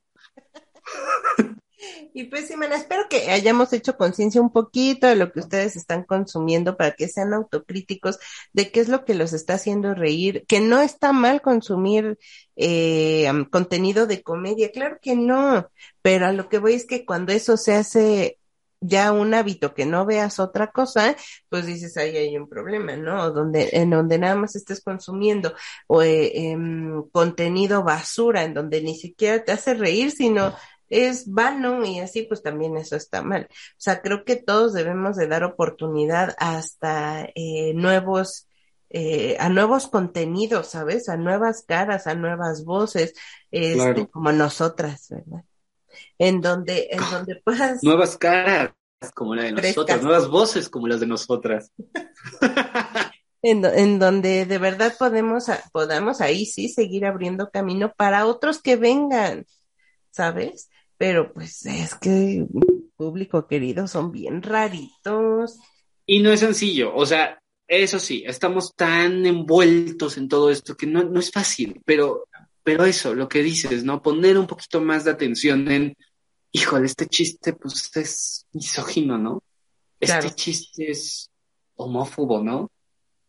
Y 2.14 2.24
pues, 2.24 2.48
Simena, 2.48 2.76
espero 2.76 3.04
que 3.08 3.30
hayamos 3.30 3.72
hecho 3.72 3.96
conciencia 3.96 4.40
un 4.40 4.52
poquito 4.52 5.06
de 5.06 5.16
lo 5.16 5.32
que 5.32 5.40
ustedes 5.40 5.76
están 5.76 6.04
consumiendo 6.04 6.76
para 6.76 6.92
que 6.92 7.08
sean 7.08 7.34
autocríticos 7.34 8.18
de 8.52 8.70
qué 8.70 8.80
es 8.80 8.88
lo 8.88 9.04
que 9.04 9.14
los 9.14 9.32
está 9.32 9.54
haciendo 9.54 9.94
reír, 9.94 10.44
que 10.48 10.60
no 10.60 10.80
está 10.80 11.12
mal 11.12 11.42
consumir 11.42 12.18
eh, 12.56 13.30
contenido 13.50 14.06
de 14.06 14.22
comedia, 14.22 14.70
claro 14.72 14.98
que 15.00 15.16
no, 15.16 15.68
pero 16.02 16.26
a 16.26 16.32
lo 16.32 16.48
que 16.48 16.58
voy 16.58 16.74
es 16.74 16.86
que 16.86 17.04
cuando 17.04 17.32
eso 17.32 17.56
se 17.56 17.74
hace 17.74 18.38
ya 18.80 19.12
un 19.12 19.34
hábito 19.34 19.74
que 19.74 19.86
no 19.86 20.06
veas 20.06 20.38
otra 20.38 20.70
cosa, 20.70 21.16
pues 21.48 21.66
dices 21.66 21.96
ahí 21.96 22.16
hay 22.16 22.36
un 22.36 22.48
problema, 22.48 22.96
¿no? 22.96 23.30
Donde, 23.30 23.70
en 23.72 23.90
donde 23.90 24.18
nada 24.18 24.36
más 24.36 24.54
estés 24.56 24.82
consumiendo 24.82 25.54
eh, 26.02 26.32
em, 26.34 27.02
contenido 27.10 27.82
basura, 27.82 28.44
en 28.44 28.54
donde 28.54 28.82
ni 28.82 28.94
siquiera 28.94 29.44
te 29.44 29.52
hace 29.52 29.74
reír, 29.74 30.10
sino 30.10 30.54
es 30.88 31.30
vano 31.30 31.84
y 31.84 32.00
así 32.00 32.22
pues 32.22 32.42
también 32.42 32.76
eso 32.76 32.96
está 32.96 33.22
mal. 33.22 33.48
O 33.50 33.54
sea, 33.76 34.02
creo 34.02 34.24
que 34.24 34.36
todos 34.36 34.72
debemos 34.72 35.16
de 35.16 35.26
dar 35.28 35.44
oportunidad 35.44 36.34
hasta 36.38 37.28
eh, 37.34 37.72
nuevos, 37.74 38.48
eh, 38.90 39.36
a 39.40 39.48
nuevos 39.48 39.88
contenidos, 39.88 40.68
¿sabes? 40.68 41.08
A 41.08 41.16
nuevas 41.16 41.64
caras, 41.66 42.06
a 42.06 42.14
nuevas 42.14 42.64
voces, 42.64 43.14
este, 43.50 43.74
Claro. 43.74 44.10
como 44.10 44.32
nosotras, 44.32 45.08
¿verdad? 45.10 45.44
En 46.18 46.40
donde, 46.40 46.88
en 46.92 47.00
donde 47.10 47.36
puedas, 47.44 47.82
Nuevas 47.82 48.16
caras 48.16 48.72
como 49.14 49.34
la 49.34 49.44
de 49.44 49.52
Frescas. 49.54 49.76
nosotras, 49.76 50.02
nuevas 50.02 50.28
voces 50.28 50.68
como 50.68 50.88
las 50.88 51.00
de 51.00 51.06
nosotras. 51.06 51.70
en, 53.42 53.64
en 53.64 53.98
donde 53.98 54.46
de 54.46 54.58
verdad 54.58 54.94
podemos, 54.98 55.46
podamos 55.72 56.20
ahí 56.20 56.46
sí 56.46 56.68
seguir 56.68 57.06
abriendo 57.06 57.50
camino 57.50 57.92
para 57.96 58.26
otros 58.26 58.60
que 58.60 58.76
vengan, 58.76 59.46
¿sabes? 60.10 60.70
Pero 60.98 61.32
pues 61.32 61.64
es 61.66 61.94
que 61.94 62.46
público 62.96 63.46
querido 63.46 63.86
son 63.86 64.10
bien 64.12 64.42
raritos. 64.42 65.58
Y 66.06 66.20
no 66.20 66.30
es 66.32 66.40
sencillo, 66.40 66.94
o 66.94 67.04
sea, 67.04 67.38
eso 67.68 67.98
sí, 67.98 68.22
estamos 68.26 68.74
tan 68.76 69.26
envueltos 69.26 70.16
en 70.18 70.28
todo 70.28 70.50
esto 70.50 70.76
que 70.76 70.86
no, 70.86 71.02
no 71.02 71.18
es 71.18 71.30
fácil, 71.32 71.82
pero, 71.84 72.26
pero 72.62 72.84
eso, 72.84 73.12
lo 73.14 73.28
que 73.28 73.42
dices, 73.42 73.82
¿no? 73.84 74.00
Poner 74.02 74.38
un 74.38 74.46
poquito 74.46 74.80
más 74.80 75.04
de 75.04 75.10
atención 75.10 75.68
en, 75.70 75.96
híjole, 76.52 76.86
este 76.86 77.06
chiste 77.08 77.54
pues 77.54 77.90
es 77.96 78.46
misógino, 78.52 79.18
¿no? 79.18 79.42
Este 79.98 80.18
Claro. 80.20 80.34
chiste 80.36 80.90
es 80.92 81.28
homófobo, 81.74 82.42
¿no? 82.42 82.70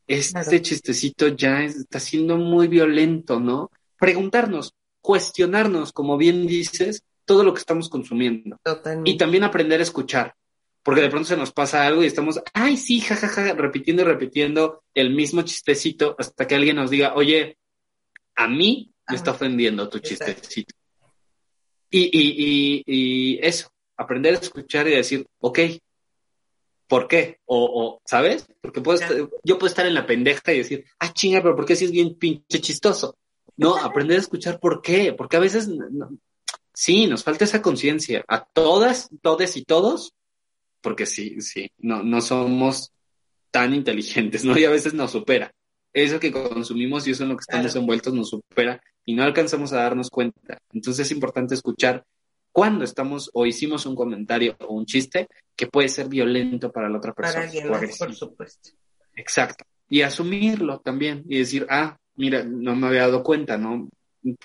Este 0.06 0.32
Claro. 0.44 0.60
chistecito 0.60 1.28
ya 1.30 1.64
es- 1.64 1.78
está 1.78 2.00
siendo 2.00 2.38
muy 2.38 2.68
violento, 2.68 3.40
¿no? 3.40 3.72
Preguntarnos, 4.00 4.74
cuestionarnos, 5.02 5.92
como 5.92 6.16
bien 6.18 6.46
dices, 6.46 7.02
todo 7.28 7.44
lo 7.44 7.54
que 7.54 7.60
estamos 7.60 7.90
consumiendo. 7.90 8.58
Totalmente. 8.64 9.12
Y 9.12 9.18
también 9.18 9.44
aprender 9.44 9.80
a 9.82 9.84
escuchar, 9.84 10.34
porque 10.82 11.02
de 11.02 11.10
pronto 11.10 11.28
se 11.28 11.38
nos 11.38 11.52
pasa 11.52 11.86
algo 11.86 12.02
y 12.04 12.08
estamos, 12.08 12.40
ay, 12.54 12.78
sí, 12.78 13.02
jajaja, 13.02 13.54
repitiendo 13.54 14.02
y 14.02 14.06
repitiendo 14.06 14.84
el 14.96 15.14
mismo 15.14 15.42
chistecito 15.44 16.16
hasta 16.18 16.48
que 16.48 16.56
alguien 16.56 16.78
nos 16.78 16.90
diga, 16.90 17.14
oye, 17.16 17.58
a 18.36 18.48
mí 18.48 18.92
me 19.10 19.16
está 19.16 19.32
ofendiendo 19.32 19.90
tu 19.90 19.98
Exacto. 19.98 20.26
chistecito. 20.34 20.74
Y, 21.90 22.06
y, 22.06 22.36
y, 22.38 22.84
y 22.86 23.40
eso, 23.46 23.70
aprender 23.98 24.36
a 24.36 24.40
escuchar 24.40 24.88
y 24.88 24.92
decir, 24.92 25.26
ok, 25.40 25.60
¿por 26.88 27.08
qué? 27.08 27.40
O, 27.46 27.66
o 27.66 28.02
¿sabes? 28.06 28.48
Porque 28.62 28.82
puedo 28.82 28.98
estar- 29.00 29.30
yo 29.44 29.58
puedo 29.58 29.68
estar 29.70 29.86
en 29.86 29.94
la 29.94 30.06
pendeja 30.06 30.54
y 30.54 30.60
decir, 30.60 30.86
ah, 31.00 31.12
chinga, 31.14 31.42
pero 31.42 31.56
¿por 31.56 31.66
qué 31.66 31.76
si 31.76 31.86
es 31.86 31.92
bien 31.92 32.16
pinche 32.16 32.60
chistoso? 32.62 33.18
No, 33.58 33.76
aprender 33.78 34.18
a 34.18 34.22
escuchar 34.22 34.60
por 34.60 34.82
qué, 34.82 35.14
porque 35.14 35.36
a 35.38 35.42
veces 35.42 35.68
no- 35.68 36.18
sí, 36.80 37.08
nos 37.08 37.24
falta 37.24 37.44
esa 37.46 37.60
conciencia, 37.62 38.24
a 38.28 38.46
todas, 38.46 39.10
todes 39.24 39.58
y 39.58 39.64
todos, 39.64 40.14
porque 40.82 41.08
sí, 41.08 41.42
sí, 41.42 41.72
no, 41.80 42.04
no 42.04 42.22
somos 42.22 42.92
tan 43.50 43.74
inteligentes, 43.74 44.46
¿no? 44.46 44.56
Y 44.58 44.66
a 44.66 44.70
veces 44.70 44.94
nos 44.94 45.12
supera. 45.12 45.52
Eso 45.92 46.20
que 46.20 46.32
consumimos 46.32 47.08
y 47.08 47.12
eso 47.12 47.24
en 47.24 47.30
lo 47.30 47.36
que 47.38 47.42
estamos 47.42 47.72
Claro. 47.72 47.80
envueltos 47.80 48.14
nos 48.14 48.30
supera 48.30 48.80
y 49.06 49.16
no 49.16 49.24
alcanzamos 49.24 49.74
a 49.74 49.78
darnos 49.78 50.12
cuenta. 50.12 50.60
Entonces 50.72 51.08
es 51.08 51.12
importante 51.12 51.56
escuchar 51.56 52.06
cuando 52.52 52.84
estamos 52.84 53.32
o 53.34 53.48
hicimos 53.48 53.88
un 53.88 53.96
comentario 53.96 54.56
o 54.68 54.76
un 54.76 54.86
chiste 54.86 55.28
que 55.56 55.66
puede 55.66 55.90
ser 55.90 56.08
violento 56.10 56.72
para 56.72 56.90
la 56.90 56.98
otra 57.00 57.14
persona. 57.14 57.46
Para 57.46 57.48
alguien 57.48 57.70
más, 57.72 57.98
por 57.98 58.14
supuesto. 58.14 58.70
Exacto. 59.16 59.66
Y 59.90 60.04
asumirlo 60.04 60.80
también 60.82 61.24
y 61.28 61.40
decir, 61.40 61.66
ah, 61.72 61.98
mira, 62.18 62.44
no 62.44 62.76
me 62.76 62.86
había 62.88 63.02
dado 63.02 63.24
cuenta, 63.24 63.58
¿no? 63.58 63.90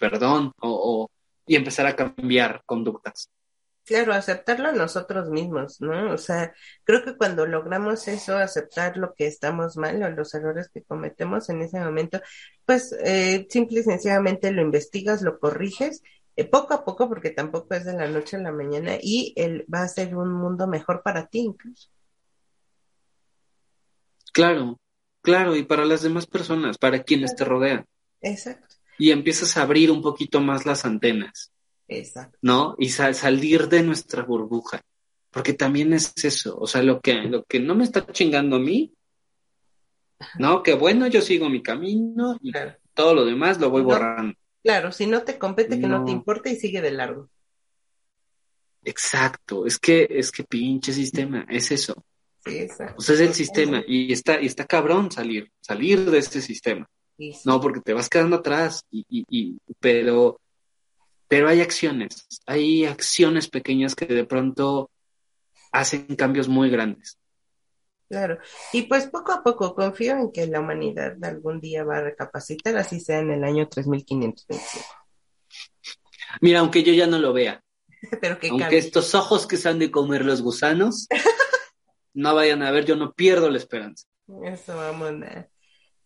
Perdón, 0.01 0.53
o, 0.63 0.71
o- 0.71 1.11
y 1.47 1.57
empezar 1.57 1.87
a 1.87 1.97
cambiar 1.97 2.63
conductas. 2.67 3.31
Claro, 3.85 4.13
aceptarlo 4.13 4.69
a 4.69 4.73
nosotros 4.73 5.29
mismos, 5.29 5.81
¿no? 5.81 6.13
O 6.13 6.19
sea, 6.19 6.55
creo 6.85 7.05
que 7.05 7.17
cuando 7.17 7.47
logramos 7.47 8.07
eso, 8.07 8.37
aceptar 8.37 8.97
lo 8.97 9.13
que 9.15 9.27
estamos 9.27 9.77
mal 9.77 10.01
o 10.05 10.11
los 10.11 10.33
errores 10.35 10.71
que 10.73 10.85
cometemos 10.85 11.49
en 11.51 11.63
ese 11.63 11.81
momento, 11.81 12.21
pues 12.65 12.97
eh, 13.05 13.47
simple 13.51 13.81
y 13.81 13.83
sencillamente 13.83 14.53
lo 14.53 14.63
investigas, 14.63 15.23
lo 15.23 15.41
corriges, 15.41 16.03
eh, 16.37 16.45
poco 16.45 16.75
a 16.75 16.85
poco, 16.85 17.09
porque 17.09 17.31
tampoco 17.31 17.75
es 17.75 17.85
de 17.85 17.95
la 17.95 18.07
noche 18.07 18.37
a 18.37 18.41
la 18.41 18.53
mañana, 18.53 18.99
y 19.01 19.35
el, 19.37 19.67
va 19.73 19.83
a 19.83 19.89
ser 19.89 20.17
un 20.17 20.33
mundo 20.33 20.69
mejor 20.69 21.03
para 21.03 21.27
ti 21.27 21.41
incluso. 21.41 21.91
Claro, 24.33 24.79
claro, 25.23 25.57
y 25.57 25.65
para 25.65 25.85
las 25.85 26.03
demás 26.03 26.27
personas, 26.27 26.79
para 26.79 27.03
quienes 27.03 27.35
te 27.35 27.45
rodean. 27.45 27.85
Exacto, 28.21 28.72
Y 29.03 29.11
empiezas 29.11 29.57
a 29.57 29.63
abrir 29.63 29.91
un 29.91 30.01
poquito 30.01 30.41
más 30.41 30.65
las 30.65 30.85
antenas, 30.85 31.51
exacto. 31.89 32.39
¿no? 32.43 32.77
Y 32.79 32.91
sa- 32.91 33.13
salir 33.15 33.69
de 33.69 33.83
nuestra 33.83 34.23
burbuja. 34.23 34.81
Porque 35.31 35.55
también 35.55 35.93
es 35.93 36.13
eso, 36.23 36.57
o 36.57 36.67
sea, 36.69 36.83
lo 36.83 37.01
que, 37.01 37.15
lo 37.23 37.43
que 37.45 37.59
no 37.59 37.75
me 37.75 37.83
está 37.85 38.07
chingando 38.13 38.57
a 38.57 38.61
mí, 38.61 38.95
¿no? 40.39 40.63
Que 40.63 40.75
bueno, 40.75 41.09
yo 41.09 41.21
sigo 41.21 41.49
mi 41.49 41.63
camino 41.63 42.39
y 42.41 42.53
Claro, 42.53 42.77
todo 42.95 43.15
lo 43.15 43.25
demás 43.25 43.59
lo 43.59 43.71
voy 43.71 43.83
No. 43.83 43.89
borrando. 43.89 44.35
claro, 44.63 44.93
si 44.93 45.07
no 45.07 45.23
te 45.23 45.37
compete, 45.37 45.81
que 45.81 45.89
no, 45.89 45.99
No. 46.01 46.05
te 46.05 46.13
importa 46.13 46.49
y 46.51 46.55
sigue 46.57 46.81
de 46.81 46.93
largo. 46.93 47.29
Exacto, 48.85 49.67
es 49.67 49.79
que, 49.79 50.07
es 50.11 50.31
que 50.33 50.45
pinche 50.45 50.93
sistema, 50.93 51.47
es 51.49 51.71
eso. 51.71 52.05
Sí, 52.45 52.59
exacto. 52.59 52.95
O 52.99 53.01
sea, 53.01 53.15
es 53.15 53.21
el 53.21 53.35
sistema 53.35 53.83
y 53.87 54.13
está, 54.13 54.41
y 54.41 54.47
está 54.47 54.65
cabrón 54.67 55.11
salir, 55.11 55.51
salir 55.61 56.11
de 56.11 56.19
este 56.19 56.41
sistema. 56.41 56.89
Sí, 57.17 57.33
No, 57.45 57.61
porque 57.61 57.81
te 57.81 57.93
vas 57.95 58.09
quedando 58.09 58.37
atrás, 58.37 58.85
y, 58.91 59.05
y, 59.09 59.25
y- 59.29 59.59
pero, 59.81 60.41
pero 61.29 61.49
hay 61.49 61.61
acciones, 61.61 62.27
hay 62.47 62.85
acciones 62.85 63.49
pequeñas 63.49 63.95
que 63.95 64.07
de 64.07 64.25
pronto 64.25 64.91
hacen 65.73 66.07
cambios 66.17 66.49
muy 66.49 66.71
grandes. 66.71 67.19
Claro, 68.09 68.39
y 68.75 68.83
pues 68.83 69.07
poco 69.07 69.33
a 69.33 69.43
poco 69.43 69.75
confío 69.75 70.13
en 70.19 70.33
que 70.33 70.47
la 70.47 70.61
humanidad 70.61 71.17
algún 71.25 71.61
día 71.61 71.83
va 71.83 71.97
a 71.99 72.03
recapacitar, 72.03 72.77
así 72.77 73.01
sea 73.01 73.21
en 73.21 73.31
el 73.31 73.43
año 73.43 73.69
3525. 73.69 74.85
Mira, 76.41 76.61
aunque 76.61 76.83
yo 76.83 76.93
ya 76.93 77.07
no 77.07 77.19
lo 77.19 77.33
vea, 77.33 77.63
Pero 78.21 78.39
que 78.39 78.49
aunque 78.51 78.65
cambie. 78.65 78.79
estos 78.81 79.15
ojos 79.15 79.47
que 79.47 79.57
se 79.57 79.69
han 79.69 79.79
de 79.79 79.91
comer 79.91 80.25
los 80.25 80.43
gusanos 80.43 81.09
no 82.15 82.35
vayan 82.35 82.63
a 82.63 82.71
ver, 82.71 82.85
yo 82.85 82.97
no 82.97 83.13
pierdo 83.13 83.51
la 83.51 83.59
esperanza. 83.59 84.07
Eso 84.45 84.77
vamos 84.77 85.23
a... 85.23 85.49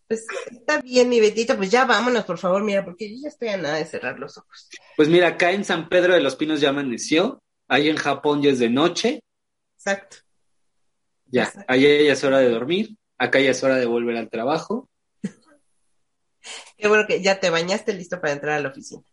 Pues 0.07 0.25
está 0.51 0.81
bien, 0.81 1.09
mi 1.09 1.19
Betito, 1.19 1.57
pues 1.57 1.69
ya 1.69 1.85
vámonos, 1.85 2.23
por 2.23 2.37
favor, 2.37 2.63
mira, 2.63 2.85
porque 2.85 3.09
yo 3.09 3.17
ya 3.23 3.27
estoy 3.27 3.49
a 3.49 3.57
nada 3.57 3.75
de 3.75 3.85
cerrar 3.85 4.17
los 4.17 4.37
ojos. 4.37 4.69
Pues 4.95 5.09
mira, 5.09 5.27
acá 5.27 5.51
en 5.51 5.65
San 5.65 5.89
Pedro 5.89 6.13
de 6.13 6.21
los 6.21 6.37
Pinos 6.37 6.61
ya 6.61 6.69
amaneció, 6.69 7.43
ahí 7.67 7.89
en 7.89 7.97
Japón 7.97 8.41
ya 8.41 8.51
es 8.51 8.59
de 8.59 8.69
noche, 8.69 9.21
Exacto. 9.75 10.17
ya, 11.25 11.43
Exacto. 11.43 11.73
allá 11.73 11.87
ya 12.03 12.13
es 12.13 12.23
hora 12.23 12.39
de 12.39 12.49
dormir, 12.49 12.95
acá 13.17 13.39
ya 13.41 13.51
es 13.51 13.61
hora 13.63 13.75
de 13.75 13.85
volver 13.85 14.15
al 14.15 14.29
trabajo. 14.29 14.89
Qué 16.77 16.87
bueno 16.87 17.05
que 17.05 17.21
ya 17.21 17.39
te 17.39 17.49
bañaste 17.49 17.93
listo 17.93 18.21
para 18.21 18.33
entrar 18.33 18.53
a 18.53 18.61
la 18.61 18.69
oficina. 18.69 19.03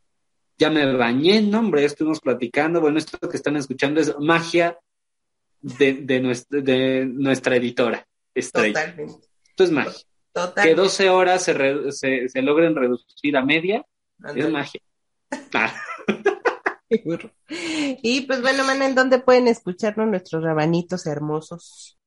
Ya 0.56 0.70
me 0.70 0.94
bañé, 0.94 1.42
no, 1.42 1.58
hombre, 1.58 1.80
ya 1.80 1.88
estuvimos 1.88 2.20
platicando. 2.20 2.80
Bueno, 2.80 2.98
esto 2.98 3.18
que 3.28 3.36
están 3.36 3.56
escuchando 3.56 4.00
es 4.00 4.14
magia 4.20 4.78
de, 5.60 5.94
de, 5.94 6.20
nuestra, 6.20 6.60
de 6.60 7.06
nuestra 7.06 7.56
editora. 7.56 8.06
Estrella. 8.32 8.80
Totalmente. 8.80 9.26
Esto 9.48 9.64
es 9.64 9.70
magia. 9.72 10.04
Que 10.62 10.74
12 10.74 11.10
horas 11.10 11.42
se, 11.42 11.52
re- 11.52 11.92
se, 11.92 12.28
se 12.28 12.42
logren 12.42 12.74
reducir 12.74 13.36
a 13.36 13.44
media 13.44 13.84
es 14.34 14.50
magia. 14.50 14.80
Ah, 15.52 15.74
Y 18.02 18.20
pues 18.22 18.40
bueno, 18.40 18.64
man, 18.64 18.82
¿en 18.82 18.94
dónde 18.94 19.18
pueden 19.18 19.48
escucharnos 19.48 20.06
nuestros 20.08 20.42
rabanitos 20.42 21.06
hermosos? 21.06 21.98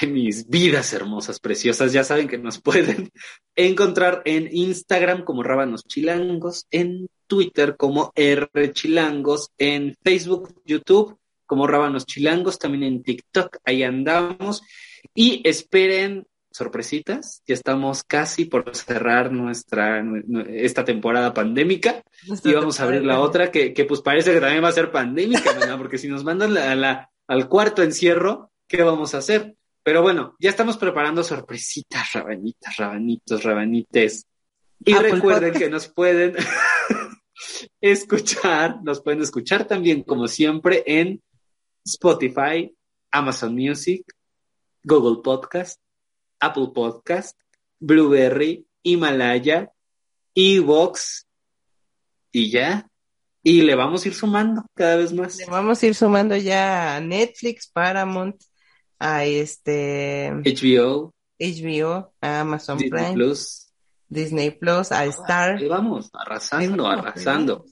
Ay, 0.00 0.08
mis 0.08 0.48
vidas 0.48 0.92
hermosas, 0.92 1.38
preciosas, 1.38 1.92
ya 1.92 2.04
saben 2.04 2.28
que 2.28 2.38
nos 2.38 2.60
pueden 2.62 3.10
encontrar 3.54 4.22
en 4.24 4.48
Instagram 4.50 5.24
como 5.24 5.42
Rábanos 5.42 5.84
Chilangos, 5.84 6.66
en 6.70 7.08
Twitter 7.26 7.76
como 7.76 8.12
R 8.14 8.48
Chilangos, 8.72 9.50
en 9.58 9.96
Facebook, 10.02 10.54
YouTube 10.64 11.18
como 11.46 11.66
Rábanos 11.66 12.06
Chilangos, 12.06 12.58
también 12.58 12.84
en 12.84 13.02
TikTok, 13.02 13.58
ahí 13.64 13.82
andamos. 13.82 14.62
Y 15.14 15.46
esperen 15.46 16.26
sorpresitas, 16.52 17.42
ya 17.46 17.54
estamos 17.54 18.04
casi 18.04 18.44
por 18.44 18.74
cerrar 18.76 19.32
nuestra 19.32 20.02
nu- 20.02 20.22
nu- 20.26 20.44
esta 20.48 20.84
temporada 20.84 21.32
pandémica 21.34 22.02
y 22.44 22.52
vamos 22.52 22.78
a 22.80 22.84
abrir 22.84 23.02
la 23.04 23.20
otra 23.20 23.50
que, 23.50 23.72
que 23.74 23.84
pues 23.84 24.00
parece 24.00 24.32
que 24.32 24.40
también 24.40 24.62
va 24.64 24.68
a 24.68 24.72
ser 24.72 24.90
pandémica, 24.92 25.52
¿verdad? 25.52 25.78
Porque 25.78 25.98
si 25.98 26.08
nos 26.08 26.24
mandan 26.24 26.54
la- 26.54 26.74
la- 26.74 27.10
al 27.28 27.48
cuarto 27.48 27.82
encierro, 27.82 28.50
¿qué 28.68 28.82
vamos 28.82 29.14
a 29.14 29.18
hacer? 29.18 29.54
Pero 29.84 30.02
bueno, 30.02 30.36
ya 30.38 30.50
estamos 30.50 30.76
preparando 30.76 31.24
sorpresitas, 31.24 32.12
rabanitas, 32.12 32.76
rabanitos, 32.76 33.42
rabanites. 33.42 34.26
Y 34.84 34.92
Apple 34.92 35.10
recuerden 35.12 35.52
Podcast. 35.52 35.64
que 35.64 35.70
nos 35.70 35.88
pueden 35.88 36.36
escuchar, 37.80 38.82
nos 38.82 39.00
pueden 39.02 39.22
escuchar 39.22 39.66
también, 39.66 40.02
como 40.02 40.28
siempre, 40.28 40.82
en 40.86 41.20
Spotify, 41.84 42.72
Amazon 43.10 43.54
Music, 43.54 44.04
Google 44.84 45.22
Podcast, 45.22 45.80
Apple 46.42 46.70
Podcast, 46.74 47.38
Blueberry, 47.78 48.66
Himalaya, 48.82 49.70
Evox, 50.34 51.26
y 52.32 52.50
ya. 52.50 52.88
Y 53.44 53.62
le 53.62 53.74
vamos 53.74 54.04
a 54.04 54.08
ir 54.08 54.14
sumando 54.14 54.64
cada 54.74 54.96
vez 54.96 55.12
más. 55.12 55.36
Le 55.36 55.46
vamos 55.46 55.82
a 55.82 55.86
ir 55.86 55.94
sumando 55.94 56.36
ya 56.36 56.96
a 56.96 57.00
Netflix, 57.00 57.68
Paramount, 57.68 58.36
a 58.98 59.24
este 59.24 60.30
HBO, 60.32 61.12
HBO, 61.38 62.12
a 62.20 62.40
Amazon 62.40 62.78
Disney 62.78 62.90
Prime, 62.90 63.14
Plus. 63.14 63.68
Disney 64.08 64.50
Plus, 64.50 64.92
a 64.92 65.04
Star. 65.06 65.56
Ahí 65.56 65.68
vamos, 65.68 66.10
arrasando, 66.12 66.86
arrasando. 66.88 67.64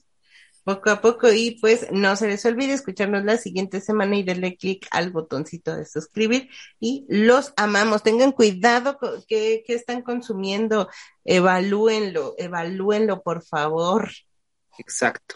Poco 0.63 0.91
a 0.91 1.01
poco 1.01 1.31
y 1.31 1.57
pues 1.59 1.87
no 1.91 2.15
se 2.15 2.27
les 2.27 2.45
olvide 2.45 2.73
escucharnos 2.73 3.23
la 3.23 3.37
siguiente 3.37 3.81
semana 3.81 4.15
y 4.15 4.23
darle 4.23 4.57
clic 4.57 4.87
al 4.91 5.11
botoncito 5.11 5.75
de 5.75 5.85
suscribir 5.85 6.49
y 6.79 7.05
los 7.09 7.53
amamos. 7.57 8.03
Tengan 8.03 8.31
cuidado 8.31 8.97
con 8.97 9.23
que, 9.27 9.63
que 9.65 9.73
están 9.73 10.03
consumiendo, 10.03 10.89
evalúenlo, 11.25 12.35
evalúenlo 12.37 13.21
por 13.23 13.43
favor. 13.43 14.11
Exacto. 14.77 15.35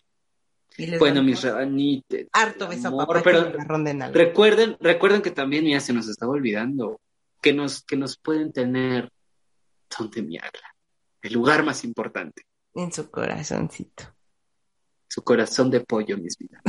Y 0.78 0.98
Bueno, 0.98 1.24
mis 1.24 1.42
rabanites. 1.42 2.28
harto 2.34 2.68
beso 2.68 2.90
amor, 2.90 3.08
papá 3.08 3.22
pero-. 3.24 4.12
Recuerden, 4.12 4.78
recuerden 4.80 5.22
que 5.22 5.32
también 5.32 5.66
ya 5.66 5.80
se 5.80 5.94
nos 5.94 6.08
estaba 6.08 6.34
olvidando 6.34 7.00
que 7.42 7.54
nos, 7.54 7.84
que 7.84 7.96
nos 7.96 8.18
pueden 8.18 8.52
tener 8.52 9.12
donde 9.98 10.22
mi 10.24 10.38
el 11.22 11.34
lugar 11.34 11.64
más 11.64 11.84
importante, 11.84 12.46
en 12.74 12.92
su 12.92 13.10
corazoncito. 13.10 14.15
Su 15.08 15.24
corazón 15.24 15.70
de 15.70 15.82
pollo, 15.82 16.18
mis 16.18 16.38
vidas. 16.38 16.62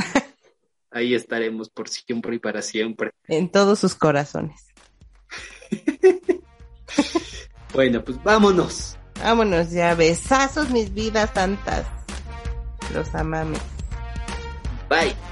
Ahí 0.91 1.13
estaremos 1.13 1.69
por 1.69 1.89
siempre 1.89 2.35
y 2.35 2.39
para 2.39 2.61
siempre. 2.61 3.11
En 3.27 3.49
todos 3.51 3.79
sus 3.79 3.95
corazones. 3.95 4.67
Bueno, 7.73 8.03
pues 8.03 8.21
vámonos. 8.23 8.97
Vámonos 9.19 9.71
ya, 9.71 9.93
besazos 9.93 10.69
mis 10.69 10.93
vidas 10.93 11.33
tantas. 11.33 11.85
Los 12.93 13.13
amamos. 13.13 13.59
Bye. 14.89 15.26